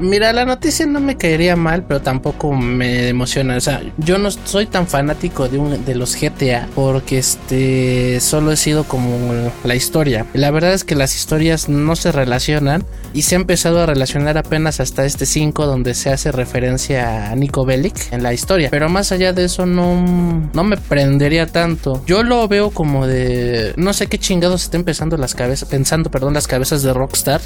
Mira, 0.00 0.32
la 0.32 0.44
noticia 0.44 0.86
no 0.86 1.00
me 1.00 1.16
caería 1.16 1.56
mal, 1.56 1.84
pero 1.86 2.00
tampoco 2.00 2.52
me 2.52 3.08
emociona. 3.08 3.56
O 3.56 3.60
sea, 3.60 3.82
yo 3.98 4.18
no 4.18 4.30
soy 4.30 4.66
tan 4.66 4.86
fanático 4.86 5.48
de, 5.48 5.78
de 5.78 5.94
los 5.94 6.16
GTA 6.20 6.68
porque 6.74 7.18
este 7.18 8.20
solo 8.20 8.52
he 8.52 8.56
sido 8.56 8.84
como 8.84 9.50
la 9.64 9.74
historia. 9.74 10.26
La 10.34 10.50
verdad 10.50 10.72
es 10.72 10.84
que 10.84 10.94
las 10.94 11.14
historias 11.14 11.68
no 11.68 11.96
se 11.96 12.12
relacionan 12.12 12.84
y 13.14 13.22
se 13.22 13.34
ha 13.34 13.38
empezado 13.38 13.80
a 13.80 13.86
relacionar 13.86 14.38
apenas 14.38 14.80
hasta 14.80 15.04
este 15.04 15.26
5 15.26 15.66
donde 15.66 15.94
se 15.94 16.10
hace 16.10 16.32
referencia 16.32 17.30
a 17.30 17.36
Nico 17.36 17.64
Bellic 17.64 18.12
en 18.12 18.22
la 18.22 18.32
historia. 18.32 18.68
Pero 18.70 18.88
más 18.88 19.12
allá 19.12 19.32
de 19.32 19.44
eso 19.44 19.66
no, 19.66 20.50
no 20.52 20.64
me 20.64 20.76
prendería 20.76 21.46
tanto. 21.46 22.02
Yo 22.06 22.22
lo 22.22 22.46
veo 22.48 22.70
como 22.70 23.06
de 23.06 23.74
no 23.76 23.92
sé 23.92 24.06
qué 24.06 24.18
chingados 24.18 24.64
está 24.64 24.76
empezando 24.76 25.16
las 25.16 25.34
cabezas, 25.34 25.68
pensando, 25.68 26.10
perdón, 26.10 26.34
las 26.34 26.46
cabezas 26.46 26.82
de 26.82 26.92
Rockstar 26.92 27.40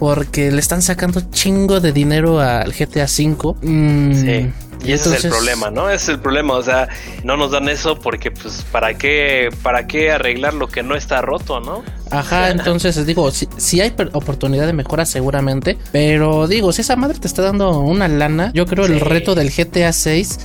porque 0.00 0.50
le 0.50 0.58
están 0.58 0.80
sacando 0.80 1.20
chingo 1.30 1.78
de 1.78 1.92
dinero 1.92 2.40
al 2.40 2.72
GTA 2.72 3.04
V. 3.04 3.54
Mm, 3.60 4.14
sí. 4.14 4.52
Y 4.82 4.92
ese 4.92 5.14
es 5.14 5.24
el 5.24 5.30
problema, 5.30 5.70
¿no? 5.70 5.90
Ese 5.90 6.04
es 6.04 6.08
el 6.08 6.20
problema, 6.20 6.54
o 6.54 6.62
sea, 6.62 6.88
no 7.22 7.36
nos 7.36 7.50
dan 7.50 7.68
eso 7.68 7.98
porque 8.00 8.30
pues 8.30 8.64
para 8.72 8.94
qué 8.94 9.50
para 9.62 9.86
qué 9.86 10.10
arreglar 10.10 10.54
lo 10.54 10.68
que 10.68 10.82
no 10.82 10.96
está 10.96 11.20
roto, 11.20 11.60
¿no? 11.60 11.82
Ajá, 12.10 12.48
entonces 12.48 13.04
digo, 13.04 13.30
si, 13.30 13.80
hay 13.82 13.94
oportunidad 14.12 14.66
de 14.66 14.72
mejora 14.72 15.04
seguramente, 15.04 15.76
pero 15.92 16.48
digo, 16.48 16.72
si 16.72 16.80
esa 16.80 16.96
madre 16.96 17.18
te 17.18 17.28
está 17.28 17.42
dando 17.42 17.78
una 17.78 18.08
lana, 18.08 18.52
yo 18.54 18.64
creo 18.64 18.86
el 18.86 19.00
reto 19.00 19.34
del 19.34 19.50
GTA 19.50 19.92
6 19.92 20.38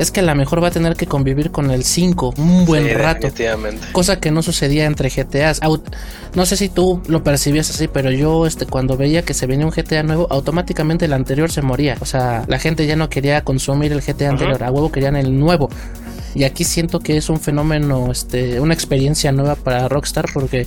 es 0.00 0.10
que 0.10 0.20
a 0.20 0.22
lo 0.22 0.34
mejor 0.34 0.62
va 0.62 0.68
a 0.68 0.70
tener 0.70 0.96
que 0.96 1.06
convivir 1.06 1.50
con 1.50 1.70
el 1.70 1.84
5 1.84 2.34
un 2.38 2.64
buen 2.64 2.98
rato. 2.98 3.28
Cosa 3.92 4.18
que 4.18 4.30
no 4.30 4.42
sucedía 4.42 4.86
entre 4.86 5.10
GTAs. 5.10 5.60
No 6.34 6.46
sé 6.46 6.56
si 6.56 6.70
tú 6.70 7.02
lo 7.06 7.22
percibías 7.22 7.68
así, 7.68 7.86
pero 7.86 8.10
yo 8.10 8.46
este 8.46 8.64
cuando 8.64 8.96
veía 8.96 9.22
que 9.22 9.34
se 9.34 9.46
venía 9.46 9.66
un 9.66 9.72
GTA 9.72 10.02
nuevo, 10.02 10.26
automáticamente 10.30 11.04
el 11.04 11.12
anterior 11.12 11.52
se 11.52 11.60
moría. 11.60 11.98
O 12.00 12.06
sea, 12.06 12.44
la 12.48 12.58
gente 12.58 12.86
ya 12.86 12.96
no 12.96 13.10
quería 13.10 13.44
consumir 13.44 13.92
el 13.92 14.00
GTA 14.00 14.30
anterior, 14.30 14.64
a 14.64 14.70
huevo 14.70 14.90
querían 14.90 15.16
el 15.16 15.38
nuevo. 15.38 15.68
Y 16.34 16.44
aquí 16.44 16.64
siento 16.64 17.00
que 17.00 17.18
es 17.18 17.28
un 17.28 17.38
fenómeno, 17.38 18.10
este, 18.10 18.58
una 18.58 18.72
experiencia 18.72 19.32
nueva 19.32 19.54
para 19.54 19.86
Rockstar 19.88 20.26
porque 20.32 20.66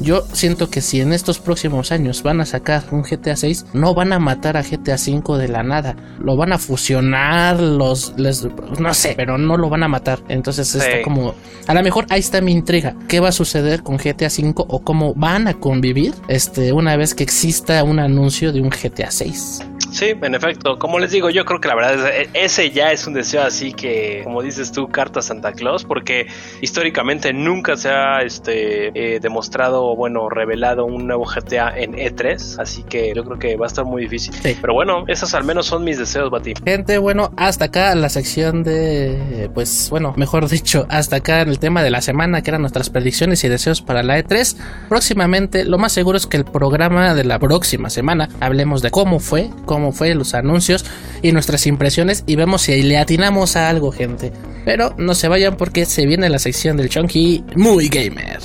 yo 0.00 0.22
siento 0.32 0.70
que 0.70 0.80
si 0.80 1.00
en 1.00 1.12
estos 1.12 1.38
próximos 1.38 1.92
años 1.92 2.22
van 2.22 2.40
a 2.40 2.46
sacar 2.46 2.84
un 2.90 3.02
GTA 3.02 3.36
6, 3.36 3.66
no 3.74 3.94
van 3.94 4.12
a 4.12 4.18
matar 4.18 4.56
a 4.56 4.62
GTA 4.62 4.98
5 4.98 5.38
de 5.38 5.48
la 5.48 5.62
nada. 5.62 5.96
Lo 6.18 6.36
van 6.36 6.52
a 6.52 6.58
fusionar, 6.58 7.60
los 7.60 8.14
les, 8.16 8.46
no 8.78 8.94
sé, 8.94 9.14
pero 9.16 9.38
no 9.38 9.56
lo 9.56 9.68
van 9.68 9.82
a 9.82 9.88
matar. 9.88 10.20
Entonces 10.28 10.74
está 10.74 11.02
como 11.02 11.34
a 11.66 11.74
lo 11.74 11.82
mejor 11.82 12.06
ahí 12.10 12.20
está 12.20 12.40
mi 12.40 12.52
intriga. 12.52 12.96
¿Qué 13.08 13.20
va 13.20 13.28
a 13.28 13.32
suceder 13.32 13.82
con 13.82 13.96
GTA 13.96 14.30
5 14.30 14.66
o 14.68 14.80
cómo 14.80 15.14
van 15.14 15.48
a 15.48 15.54
convivir 15.54 16.14
este 16.28 16.72
una 16.72 16.96
vez 16.96 17.14
que 17.14 17.22
exista 17.22 17.82
un 17.84 17.98
anuncio 17.98 18.52
de 18.52 18.60
un 18.60 18.70
GTA 18.70 19.10
6? 19.10 19.71
Sí, 19.92 20.14
en 20.20 20.34
efecto. 20.34 20.78
Como 20.78 20.98
les 20.98 21.10
digo, 21.10 21.28
yo 21.28 21.44
creo 21.44 21.60
que 21.60 21.68
la 21.68 21.74
verdad 21.74 22.08
es, 22.08 22.28
ese 22.32 22.70
ya 22.70 22.92
es 22.92 23.06
un 23.06 23.12
deseo 23.12 23.42
así 23.42 23.74
que, 23.74 24.22
como 24.24 24.42
dices 24.42 24.72
tú, 24.72 24.88
carta 24.88 25.20
Santa 25.20 25.52
Claus, 25.52 25.84
porque 25.84 26.26
históricamente 26.62 27.34
nunca 27.34 27.76
se 27.76 27.90
ha 27.90 28.22
este, 28.22 28.88
eh, 28.94 29.20
demostrado, 29.20 29.94
bueno, 29.94 30.30
revelado 30.30 30.86
un 30.86 31.06
nuevo 31.06 31.24
GTA 31.24 31.78
en 31.78 31.92
E3, 31.92 32.58
así 32.58 32.82
que 32.84 33.12
yo 33.14 33.22
creo 33.24 33.38
que 33.38 33.56
va 33.56 33.66
a 33.66 33.68
estar 33.68 33.84
muy 33.84 34.02
difícil. 34.02 34.34
Pero 34.60 34.72
bueno, 34.72 35.04
esos 35.08 35.34
al 35.34 35.44
menos 35.44 35.66
son 35.66 35.84
mis 35.84 35.98
deseos, 35.98 36.30
Bati. 36.30 36.54
Gente, 36.64 36.96
bueno, 36.96 37.30
hasta 37.36 37.66
acá 37.66 37.94
la 37.94 38.08
sección 38.08 38.62
de, 38.62 39.50
pues, 39.52 39.88
bueno, 39.90 40.14
mejor 40.16 40.48
dicho, 40.48 40.86
hasta 40.88 41.16
acá 41.16 41.42
en 41.42 41.50
el 41.50 41.58
tema 41.58 41.82
de 41.82 41.90
la 41.90 42.00
semana, 42.00 42.40
que 42.40 42.50
eran 42.50 42.62
nuestras 42.62 42.88
predicciones 42.88 43.44
y 43.44 43.48
deseos 43.48 43.82
para 43.82 44.02
la 44.02 44.18
E3. 44.18 44.56
Próximamente, 44.88 45.66
lo 45.66 45.76
más 45.76 45.92
seguro 45.92 46.16
es 46.16 46.26
que 46.26 46.38
el 46.38 46.46
programa 46.46 47.14
de 47.14 47.24
la 47.24 47.38
próxima 47.38 47.90
semana 47.90 48.30
hablemos 48.40 48.80
de 48.80 48.90
cómo 48.90 49.20
fue, 49.20 49.50
cómo 49.66 49.81
fue 49.90 50.14
los 50.14 50.34
anuncios 50.34 50.84
y 51.22 51.32
nuestras 51.32 51.66
impresiones 51.66 52.22
y 52.26 52.36
vemos 52.36 52.62
si 52.62 52.80
le 52.82 52.98
atinamos 52.98 53.56
a 53.56 53.68
algo, 53.68 53.90
gente. 53.90 54.32
Pero 54.64 54.94
no 54.98 55.14
se 55.14 55.26
vayan 55.26 55.56
porque 55.56 55.86
se 55.86 56.06
viene 56.06 56.28
la 56.28 56.38
sección 56.38 56.76
del 56.76 56.88
Chunky 56.88 57.42
muy 57.56 57.88
gamer. 57.88 58.38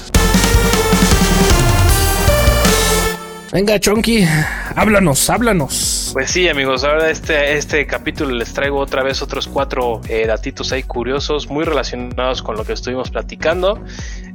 Venga, 3.58 3.80
Chunky, 3.80 4.24
háblanos, 4.76 5.32
háblanos. 5.32 6.12
Pues 6.14 6.30
sí, 6.30 6.48
amigos, 6.48 6.84
ahora 6.84 7.10
este, 7.10 7.58
este 7.58 7.88
capítulo 7.88 8.36
les 8.36 8.54
traigo 8.54 8.78
otra 8.78 9.02
vez 9.02 9.24
otros 9.24 9.48
cuatro 9.48 10.00
eh, 10.08 10.28
datitos 10.28 10.72
ahí 10.74 10.84
curiosos, 10.84 11.50
muy 11.50 11.66
relacionados 11.66 12.44
con 12.44 12.56
lo 12.56 12.64
que 12.64 12.74
estuvimos 12.74 13.10
platicando. 13.10 13.84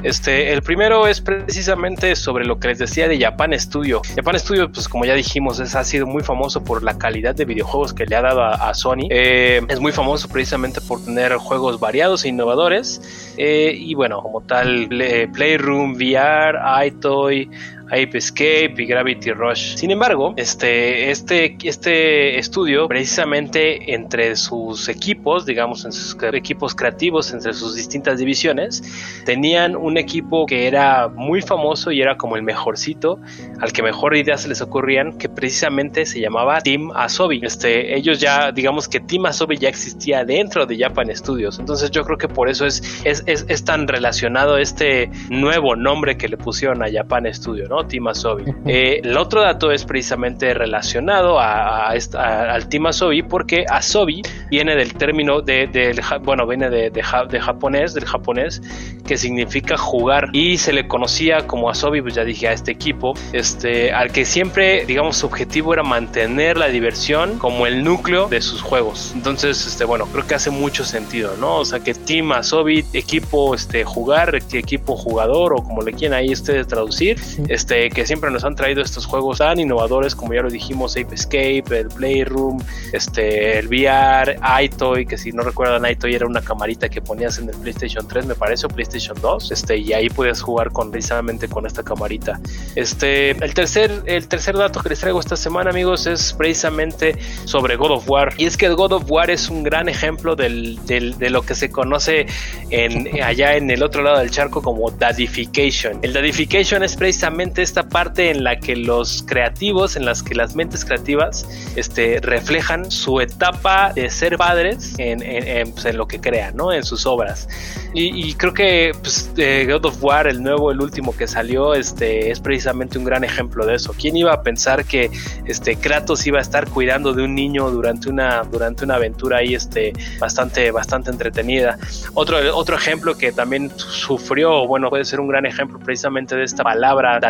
Este, 0.03 0.53
el 0.53 0.63
primero 0.63 1.07
es 1.07 1.21
precisamente 1.21 2.17
sobre 2.17 2.45
lo 2.45 2.59
que 2.59 2.67
les 2.67 2.81
decía 2.81 3.07
de 3.07 3.17
Japan 3.21 3.57
Studio. 3.57 4.03
Japan 4.17 4.37
Studio, 4.41 4.73
pues 4.73 4.89
como 4.89 5.05
ya 5.05 5.15
dijimos, 5.15 5.61
es, 5.61 5.77
ha 5.77 5.85
sido 5.85 6.05
muy 6.05 6.25
famoso 6.25 6.65
por 6.65 6.83
la 6.83 6.99
calidad 6.99 7.37
de 7.37 7.45
videojuegos 7.45 7.95
que 7.95 8.07
le 8.07 8.17
ha 8.17 8.23
dado 8.23 8.43
a, 8.43 8.75
Sony. 8.75 9.07
Eh, 9.09 9.61
es 9.69 9.79
muy 9.79 9.93
famoso 9.93 10.29
precisamente 10.29 10.81
por 10.81 11.05
tener 11.05 11.37
juegos 11.37 11.79
variados 11.79 12.25
e 12.25 12.31
innovadores. 12.31 13.01
Eh, 13.37 13.73
y 13.79 13.95
bueno, 13.95 14.21
como 14.21 14.41
tal, 14.41 14.89
Playroom, 15.33 15.93
VR, 15.93 16.59
iToy, 16.89 17.49
Ape 17.93 18.17
Escape 18.17 18.75
y 18.79 18.87
Gravity 18.87 19.33
Rush. 19.33 19.77
Sin 19.77 19.91
embargo, 19.91 20.33
este, 20.37 21.11
este, 21.11 21.57
este 21.63 22.39
estudio, 22.39 22.89
precisamente 22.89 23.93
entre 23.95 24.35
sus 24.37 24.89
equipos, 24.89 25.45
digamos, 25.45 25.85
en 25.85 25.93
sus 25.93 26.17
equipos 26.33 26.75
creativos, 26.75 27.33
entre 27.33 27.53
sus 27.53 27.75
distintas 27.75 28.19
divisiones, 28.19 28.83
tenían 29.27 29.77
un 29.77 29.99
equipo 29.99 30.47
que 30.47 30.67
era 30.67 31.09
muy 31.09 31.43
famoso 31.43 31.93
y 31.93 32.01
era 32.01 32.17
como 32.17 32.37
el 32.37 32.43
mejorcito, 32.43 33.19
al 33.61 33.73
que 33.73 33.83
mejor 33.83 34.17
ideas 34.17 34.43
se 34.43 34.49
les 34.49 34.63
ocurrían, 34.63 35.19
que 35.19 35.29
precisamente 35.29 36.07
se 36.07 36.19
llamaba 36.19 36.61
Team 36.63 36.91
Asobi. 36.95 37.41
Este, 37.43 37.95
ellos 37.95 38.21
ya, 38.21 38.53
digamos 38.53 38.89
que 38.89 39.01
Team 39.01 39.27
Asobi 39.27 39.59
ya 39.59 39.69
existía 39.69 40.25
dentro 40.25 40.65
de 40.65 40.79
Japan 40.79 41.15
Studios. 41.15 41.59
Entonces 41.59 41.91
yo 41.91 42.05
creo 42.05 42.17
que 42.17 42.29
por 42.29 42.49
eso 42.49 42.65
es, 42.65 43.03
es, 43.05 43.23
es, 43.27 43.45
es 43.49 43.65
tan 43.65 43.87
relacionado 43.87 44.57
este 44.57 45.11
nuevo 45.29 45.77
nombre 45.77 46.17
que 46.17 46.29
le 46.29 46.39
pusieron 46.39 46.83
a 46.83 46.91
Japan 46.91 47.33
Studio, 47.35 47.69
¿no? 47.69 47.82
Team 47.87 48.09
Asobi. 48.09 48.45
Eh, 48.67 49.01
el 49.03 49.17
otro 49.17 49.43
dato 49.43 49.71
es 49.71 49.85
precisamente 49.85 50.55
relacionado 50.55 51.39
a, 51.39 51.89
al 51.89 52.69
Team 52.69 52.87
Asobi 52.87 53.23
porque 53.23 53.65
Asobi 53.69 54.23
viene 54.51 54.77
del 54.77 54.95
término 54.95 55.41
de, 55.41 55.67
del, 55.67 56.01
bueno, 56.23 56.47
viene 56.47 56.71
de, 56.71 56.91
de, 56.91 57.03
japonés, 57.03 57.95
del 57.95 58.05
japonés, 58.05 58.63
que 59.07 59.17
significa 59.17 59.77
jugar 59.77 60.29
y 60.33 60.59
se 60.59 60.73
le 60.73 60.87
conocía 60.87 61.47
como 61.47 61.71
Asobi, 61.71 62.03
pues 62.03 62.15
ya 62.15 62.25
dije 62.25 62.49
a 62.49 62.53
este 62.53 62.73
equipo, 62.73 63.15
este, 63.33 63.93
al 63.93 64.13
que 64.13 64.25
siempre, 64.25 64.85
digamos, 64.87 65.17
su 65.17 65.27
objetivo 65.27 65.73
era 65.73 65.83
mantener 65.83 66.57
la 66.57 66.69
diversión 66.69 67.39
como 67.39 67.67
el 67.67 67.85
núcleo 67.85 68.29
de 68.29 68.41
sus 68.41 68.63
juegos. 68.63 69.13
Entonces, 69.15 69.67
este, 69.67 69.85
bueno, 69.85 70.07
creo 70.07 70.27
que 70.27 70.35
hace 70.35 70.51
mucho 70.51 70.85
sentido, 70.85 71.37
¿no? 71.39 71.57
O 71.57 71.65
sea, 71.65 71.81
que 71.81 71.95
Team 71.95 72.33
Asobi, 72.33 72.85
equipo, 72.93 73.55
este, 73.55 73.85
jugar, 73.85 74.35
equipo 74.53 74.97
jugador 74.97 75.55
o 75.55 75.63
como 75.63 75.83
le 75.83 75.93
quieran 75.93 76.19
ahí 76.19 76.33
ustedes 76.33 76.67
traducir, 76.67 77.19
este 77.49 77.72
que 77.91 78.07
siempre 78.07 78.31
nos 78.31 78.45
han 78.45 78.55
traído 78.55 78.83
estos 78.83 79.07
juegos 79.07 79.39
tan 79.39 79.59
innovadores 79.59 80.15
como 80.15 80.35
ya 80.35 80.43
lo 80.43 80.51
dijimos, 80.51 80.97
Ape 80.97 81.15
Escape, 81.15 81.65
el 81.79 81.89
Playroom, 81.89 82.59
este, 82.93 83.59
el 83.59 83.69
VR, 83.69 84.37
iToy, 84.63 85.07
que 85.07 85.17
si 85.17 85.33
no 85.33 85.43
recuerdan, 85.43 85.91
iToy 85.91 86.15
era 86.15 86.27
una 86.27 86.41
camarita 86.41 86.89
que 86.89 87.01
ponías 87.01 87.39
en 87.39 87.49
el 87.49 87.57
PlayStation 87.57 88.07
3, 88.07 88.27
me 88.27 88.35
parece, 88.35 88.67
o 88.67 88.69
PlayStation 88.69 89.17
2, 89.21 89.53
este, 89.53 89.77
y 89.79 89.93
ahí 89.93 90.09
podías 90.09 90.41
jugar 90.41 90.71
con, 90.71 90.91
precisamente 90.91 91.49
con 91.49 91.67
esta 91.67 91.83
camarita. 91.83 92.41
Este, 92.75 93.31
el 93.31 93.55
tercer, 93.55 94.03
el 94.07 94.29
tercer 94.29 94.57
dato 94.57 94.81
que 94.81 94.91
les 94.91 95.01
traigo 95.01 95.21
esta 95.21 95.37
semana, 95.37 95.71
amigos, 95.71 96.07
es 96.07 96.33
precisamente 96.33 97.17
sobre 97.45 97.77
God 97.77 97.93
of 97.93 98.09
War. 98.09 98.33
Y 98.39 98.47
es 98.47 98.57
que 98.57 98.67
el 98.67 98.77
God 98.77 98.93
of 98.93 99.11
War 99.11 99.31
es 99.31 99.49
un 99.49 99.63
gran 99.63 99.89
ejemplo 99.89 100.37
del, 100.37 100.79
de 100.87 101.31
lo 101.31 101.43
que 101.43 101.55
se 101.55 101.71
conoce 101.71 102.27
en, 102.71 103.23
allá 103.23 103.57
en 103.57 103.71
el 103.71 103.83
otro 103.83 104.03
lado 104.03 104.19
del 104.19 104.31
charco 104.31 104.63
como 104.63 104.91
dadification. 104.91 105.99
El 106.03 106.13
dadification 106.13 106.83
es 106.83 106.97
precisamente 106.97 107.52
esta 107.61 107.89
parte 107.89 108.31
en 108.31 108.45
la 108.45 108.59
que 108.59 108.77
los 108.77 109.23
creativos, 109.25 109.97
en 109.97 110.07
las 110.07 110.23
que 110.23 110.35
las 110.35 110.55
mentes 110.55 110.85
creativas 110.85 111.47
este, 111.77 112.21
reflejan 112.23 112.91
su 112.91 113.21
etapa 113.21 113.93
de 113.93 114.09
ser 114.09 114.39
padres 114.39 114.95
en, 114.99 115.23
en, 115.23 115.73
pues, 115.73 115.95
lo 115.95 116.07
que 116.07 116.21
crean, 116.21 116.57
¿no? 116.57 116.73
En 116.73 116.85
sus 116.85 117.05
obras. 117.05 117.49
Y, 117.95 118.33
creo 118.35 118.55
que 118.55 118.93
pues, 119.03 119.31
God 119.37 119.85
of 119.85 120.03
War, 120.03 120.27
el 120.27 120.43
nuevo, 120.43 120.71
el 120.71 120.81
último 120.81 121.15
que 121.15 121.27
salió, 121.27 121.75
este, 121.75 122.31
es 122.31 122.41
precisamente 122.41 122.97
un 122.97 123.05
gran 123.05 123.23
ejemplo 123.23 123.67
de 123.67 123.75
eso. 123.75 123.93
¿Quién 123.93 124.17
iba 124.17 124.33
a 124.33 124.43
pensar 124.43 124.87
que 124.87 125.11
este, 125.45 125.77
Kratos 125.77 126.27
iba 126.27 126.39
a 126.39 126.43
estar 126.43 126.69
cuidando 126.71 127.13
de 127.13 127.23
un 127.23 127.35
niño 127.35 127.71
durante 127.71 128.09
una, 128.09 128.45
durante 128.45 128.85
una 128.85 128.95
aventura 128.95 129.39
ahí 129.39 129.55
este, 129.55 129.93
bastante, 130.19 130.71
bastante 130.71 131.11
entretenida? 131.11 131.79
Otro, 132.15 132.39
otro 132.57 132.77
ejemplo 132.77 133.17
que 133.19 133.31
también 133.33 133.71
sufrió, 133.77 134.67
bueno, 134.67 134.89
puede 134.89 135.05
ser 135.05 135.21
un 135.21 135.29
gran 135.29 135.45
ejemplo 135.45 135.79
precisamente 135.79 136.35
de 136.35 136.45
esta 136.45 136.65
palabra 136.65 137.21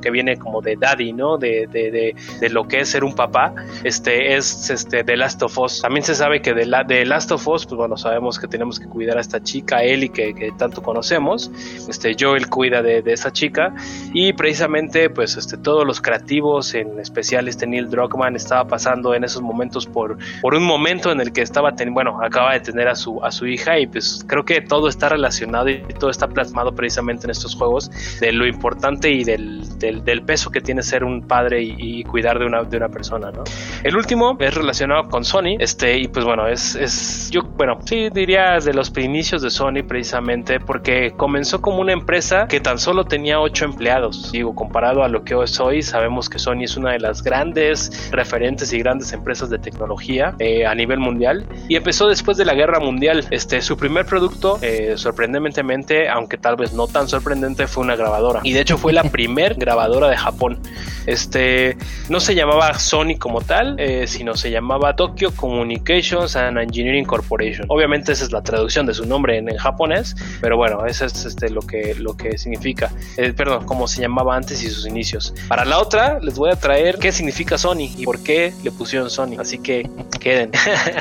que 0.00 0.10
viene 0.10 0.36
como 0.36 0.60
de 0.60 0.76
daddy, 0.76 1.12
¿no? 1.12 1.38
De, 1.38 1.66
de, 1.70 2.14
de, 2.40 2.48
lo 2.50 2.66
que 2.68 2.80
es 2.80 2.90
ser 2.90 3.04
un 3.04 3.14
papá, 3.14 3.54
este 3.82 4.36
es 4.36 4.70
este 4.70 5.04
The 5.04 5.16
Last 5.16 5.42
of 5.42 5.58
Us. 5.58 5.80
También 5.82 6.04
se 6.04 6.14
sabe 6.14 6.40
que 6.40 6.54
de, 6.54 6.66
la, 6.66 6.84
de 6.84 7.04
Last 7.04 7.32
of 7.32 7.46
Us, 7.48 7.66
pues 7.66 7.76
bueno, 7.76 7.96
sabemos 7.96 8.38
que 8.38 8.46
tenemos 8.46 8.78
que 8.78 8.86
cuidar 8.86 9.18
a 9.18 9.20
esta 9.20 9.42
chica, 9.42 9.82
Ellie, 9.82 10.10
que, 10.10 10.34
que 10.34 10.52
tanto 10.52 10.82
conocemos. 10.82 11.50
Este 11.88 12.14
Joel 12.18 12.48
cuida 12.48 12.82
de, 12.82 13.02
de, 13.02 13.12
esa 13.12 13.32
chica 13.32 13.74
y 14.12 14.32
precisamente, 14.32 15.10
pues 15.10 15.36
este, 15.36 15.56
todos 15.56 15.86
los 15.86 16.00
creativos, 16.00 16.74
en 16.74 16.98
especial 17.00 17.48
este 17.48 17.66
Neil 17.66 17.88
Druckmann, 17.88 18.36
estaba 18.36 18.66
pasando 18.66 19.14
en 19.14 19.24
esos 19.24 19.42
momentos 19.42 19.86
por, 19.86 20.18
por 20.40 20.54
un 20.54 20.64
momento 20.64 21.10
en 21.12 21.20
el 21.20 21.32
que 21.32 21.42
estaba, 21.42 21.72
bueno, 21.90 22.18
acaba 22.22 22.52
de 22.52 22.60
tener 22.60 22.88
a 22.88 22.94
su, 22.94 23.22
a 23.24 23.30
su 23.30 23.46
hija 23.46 23.78
y 23.78 23.86
pues 23.86 24.24
creo 24.26 24.44
que 24.44 24.60
todo 24.60 24.88
está 24.88 25.08
relacionado 25.08 25.68
y 25.68 25.82
todo 25.98 26.10
está 26.10 26.28
plasmado 26.28 26.74
precisamente 26.74 27.26
en 27.26 27.30
estos 27.30 27.54
juegos 27.54 27.90
de 28.20 28.32
lo 28.32 28.46
importante 28.46 29.10
y 29.10 29.24
del 29.36 29.64
del, 29.78 30.22
peso 30.22 30.50
que 30.50 30.60
tiene 30.60 30.82
ser 30.82 31.04
un 31.04 31.26
padre 31.26 31.62
y, 31.62 32.02
cuidar 32.04 32.38
de 32.38 32.46
una, 32.46 32.62
de 32.62 32.76
una 32.76 32.88
persona, 32.88 33.30
¿no? 33.30 33.44
El 33.82 33.96
último 33.96 34.36
es 34.38 34.54
relacionado 34.54 35.08
con 35.08 35.24
Sony, 35.24 35.56
este, 35.58 35.98
y 35.98 36.08
pues 36.08 36.24
bueno, 36.24 36.46
es, 36.46 36.74
es 36.76 37.30
yo, 37.30 37.42
bueno, 37.42 37.78
sí 37.84 38.08
diría 38.10 38.58
de 38.58 38.72
los 38.72 38.92
inicios 38.96 39.42
de 39.42 39.50
Sony 39.50 39.82
precisamente 39.86 40.60
porque 40.60 41.12
comenzó 41.16 41.60
como 41.60 41.80
una 41.80 41.92
empresa 41.92 42.46
que 42.48 42.60
tan 42.60 42.78
solo 42.78 43.04
tenía 43.04 43.40
ocho 43.40 43.64
empleados, 43.64 44.32
digo, 44.32 44.54
comparado 44.54 45.02
a 45.02 45.08
lo 45.08 45.24
que 45.24 45.34
es 45.42 45.58
hoy, 45.60 45.82
sabemos 45.82 46.28
que 46.28 46.38
Sony 46.38 46.62
es 46.62 46.76
una 46.76 46.92
de 46.92 47.00
las 47.00 47.22
grandes 47.22 48.10
referentes 48.12 48.72
y 48.72 48.78
grandes 48.78 49.12
empresas 49.12 49.50
de 49.50 49.58
tecnología 49.58 50.34
eh, 50.38 50.66
a 50.66 50.74
nivel 50.74 50.98
mundial. 50.98 51.46
Y 51.68 51.76
empezó 51.76 52.06
después 52.06 52.36
de 52.36 52.44
la 52.44 52.54
guerra 52.54 52.78
mundial, 52.80 53.26
este, 53.30 53.60
su 53.60 53.76
primer 53.76 54.06
producto, 54.06 54.58
eh, 54.62 54.94
sorprendentemente, 54.96 56.08
aunque 56.08 56.38
tal 56.38 56.56
vez 56.56 56.72
no 56.72 56.86
tan 56.86 57.08
sorprendente, 57.08 57.66
fue 57.66 57.82
una 57.84 57.96
grabadora. 57.96 58.40
Y 58.44 58.52
de 58.52 58.60
hecho 58.60 58.78
fue 58.78 58.92
la 58.92 59.02
primera 59.02 59.23
grabadora 59.56 60.08
de 60.08 60.16
Japón. 60.16 60.58
Este 61.06 61.76
no 62.08 62.20
se 62.20 62.34
llamaba 62.34 62.78
Sony 62.78 63.18
como 63.18 63.40
tal, 63.40 63.76
eh, 63.78 64.06
sino 64.06 64.34
se 64.36 64.50
llamaba 64.50 64.96
Tokyo 64.96 65.30
Communications 65.34 66.34
and 66.36 66.58
Engineering 66.58 67.04
Corporation. 67.04 67.66
Obviamente 67.68 68.12
esa 68.12 68.24
es 68.24 68.32
la 68.32 68.42
traducción 68.42 68.86
de 68.86 68.94
su 68.94 69.04
nombre 69.04 69.36
en, 69.36 69.54
japonés, 69.56 70.16
pero 70.40 70.56
bueno, 70.56 70.84
eso 70.86 71.04
es 71.04 71.24
este, 71.24 71.50
lo, 71.50 71.60
que, 71.60 71.94
lo 71.98 72.16
que 72.16 72.38
significa, 72.38 72.90
eh, 73.16 73.32
perdón, 73.32 73.66
como 73.66 73.86
se 73.86 74.00
llamaba 74.00 74.34
antes 74.34 74.62
y 74.62 74.70
sus 74.70 74.86
inicios. 74.86 75.34
Para 75.48 75.64
la 75.64 75.78
otra 75.78 76.18
les 76.20 76.36
voy 76.36 76.50
a 76.50 76.56
traer 76.56 76.98
qué 76.98 77.12
significa 77.12 77.58
Sony 77.58 77.90
y 77.96 78.04
por 78.04 78.22
qué 78.22 78.52
le 78.62 78.70
pusieron 78.70 79.10
Sony, 79.10 79.36
así 79.38 79.58
que 79.58 79.88
queden. 80.20 80.50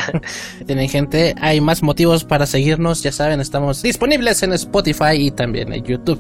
Tienen 0.65 0.89
gente, 0.89 1.35
hay 1.41 1.61
más 1.61 1.81
motivos 1.81 2.23
para 2.23 2.45
seguirnos, 2.45 3.01
ya 3.01 3.11
saben, 3.11 3.39
estamos 3.39 3.81
disponibles 3.81 4.43
en 4.43 4.53
Spotify 4.53 5.13
y 5.13 5.31
también 5.31 5.73
en 5.73 5.83
YouTube. 5.83 6.19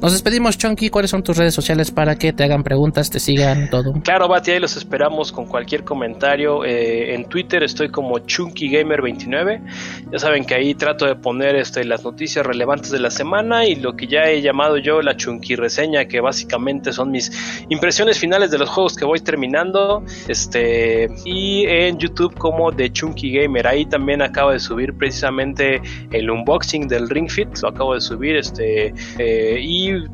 Nos 0.00 0.12
despedimos, 0.12 0.56
Chunky. 0.56 0.88
¿Cuáles 0.88 1.10
son 1.10 1.22
tus 1.22 1.36
redes 1.36 1.54
sociales 1.54 1.90
para 1.90 2.16
que 2.16 2.32
te 2.32 2.42
hagan 2.42 2.62
preguntas, 2.62 3.10
te 3.10 3.20
sigan, 3.20 3.68
todo? 3.68 3.92
Claro, 4.02 4.28
Bati, 4.28 4.52
ahí 4.52 4.58
los 4.58 4.74
esperamos 4.76 5.30
con 5.30 5.44
cualquier 5.44 5.84
comentario. 5.84 6.64
Eh, 6.64 7.14
en 7.14 7.26
Twitter 7.26 7.62
estoy 7.62 7.90
como 7.90 8.18
ChunkyGamer29. 8.18 9.60
Ya 10.10 10.18
saben 10.18 10.46
que 10.46 10.54
ahí 10.54 10.74
trato 10.74 11.04
de 11.04 11.16
poner 11.16 11.54
este, 11.56 11.84
las 11.84 12.02
noticias 12.02 12.46
relevantes 12.46 12.90
de 12.90 12.98
la 12.98 13.10
semana 13.10 13.66
y 13.66 13.74
lo 13.74 13.94
que 13.94 14.06
ya 14.06 14.22
he 14.22 14.40
llamado 14.40 14.78
yo 14.78 15.02
la 15.02 15.16
Chunky 15.16 15.54
reseña, 15.54 16.06
que 16.06 16.20
básicamente 16.20 16.92
son 16.92 17.10
mis 17.10 17.30
impresiones 17.68 18.18
finales 18.18 18.50
de 18.50 18.56
los 18.56 18.70
juegos 18.70 18.96
que 18.96 19.04
voy 19.04 19.20
terminando. 19.20 20.02
Este, 20.28 21.08
y 21.26 21.66
en 21.66 21.98
YouTube 21.98 22.34
como 22.36 22.72
The 22.72 22.90
Chunky 22.90 23.32
Gamer. 23.32 23.66
Ahí 23.66 23.84
también 23.84 24.22
acabo 24.22 24.52
de 24.52 24.60
subir 24.60 24.94
precisamente 24.94 25.82
el 26.10 26.30
unboxing 26.30 26.88
del 26.88 27.10
Ring 27.10 27.28
Fit. 27.28 27.48
Lo 27.62 27.68
acabo 27.68 27.92
de 27.92 28.00
subir. 28.00 28.36
Este, 28.36 28.94
eh, 29.18 29.58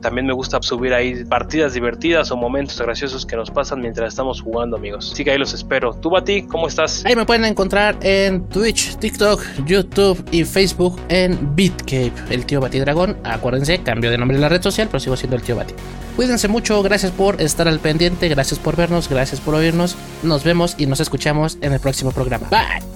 también 0.01 0.27
me 0.27 0.33
gusta 0.33 0.59
subir 0.62 0.95
ahí 0.95 1.24
partidas 1.24 1.74
divertidas 1.74 2.31
o 2.31 2.37
momentos 2.37 2.81
graciosos 2.81 3.27
que 3.27 3.37
nos 3.37 3.51
pasan 3.51 3.81
mientras 3.81 4.09
estamos 4.09 4.41
jugando, 4.41 4.77
amigos. 4.77 5.11
Así 5.12 5.24
que 5.24 5.31
ahí 5.31 5.39
los 5.39 5.55
espero. 5.55 5.95
¿Tú, 5.95 6.11
Bati, 6.11 6.43
cómo 6.43 6.68
estás? 6.68 7.05
Ahí 7.05 7.16
me 7.16 7.24
pueden 7.24 7.45
encontrar 7.45 7.97
en 8.03 8.47
Twitch, 8.49 8.97
TikTok, 8.97 9.43
YouTube 9.66 10.24
y 10.31 10.45
Facebook 10.45 11.01
en 11.09 11.55
BitCape, 11.55 12.12
el 12.31 12.47
tío 12.47 12.61
Bati 12.61 12.79
Dragón. 12.79 13.16
Acuérdense, 13.24 13.83
cambio 13.83 14.11
de 14.11 14.18
nombre 14.18 14.37
en 14.37 14.43
la 14.43 14.49
red 14.49 14.62
social, 14.62 14.89
pero 14.89 15.01
sigo 15.01 15.16
siendo 15.16 15.37
el 15.37 15.43
tío 15.43 15.57
Bati. 15.57 15.74
Cuídense 16.16 16.49
mucho, 16.49 16.83
gracias 16.83 17.12
por 17.12 17.41
estar 17.43 17.68
al 17.68 17.79
pendiente, 17.79 18.29
gracias 18.29 18.59
por 18.59 18.74
vernos, 18.74 19.09
gracias 19.09 19.41
por 19.41 19.55
oírnos. 19.55 19.97
Nos 20.22 20.45
vemos 20.45 20.74
y 20.79 20.87
nos 20.87 21.01
escuchamos 21.01 21.59
en 21.61 21.72
el 21.72 21.81
próximo 21.81 22.11
programa. 22.11 22.49
Bye. 22.51 22.95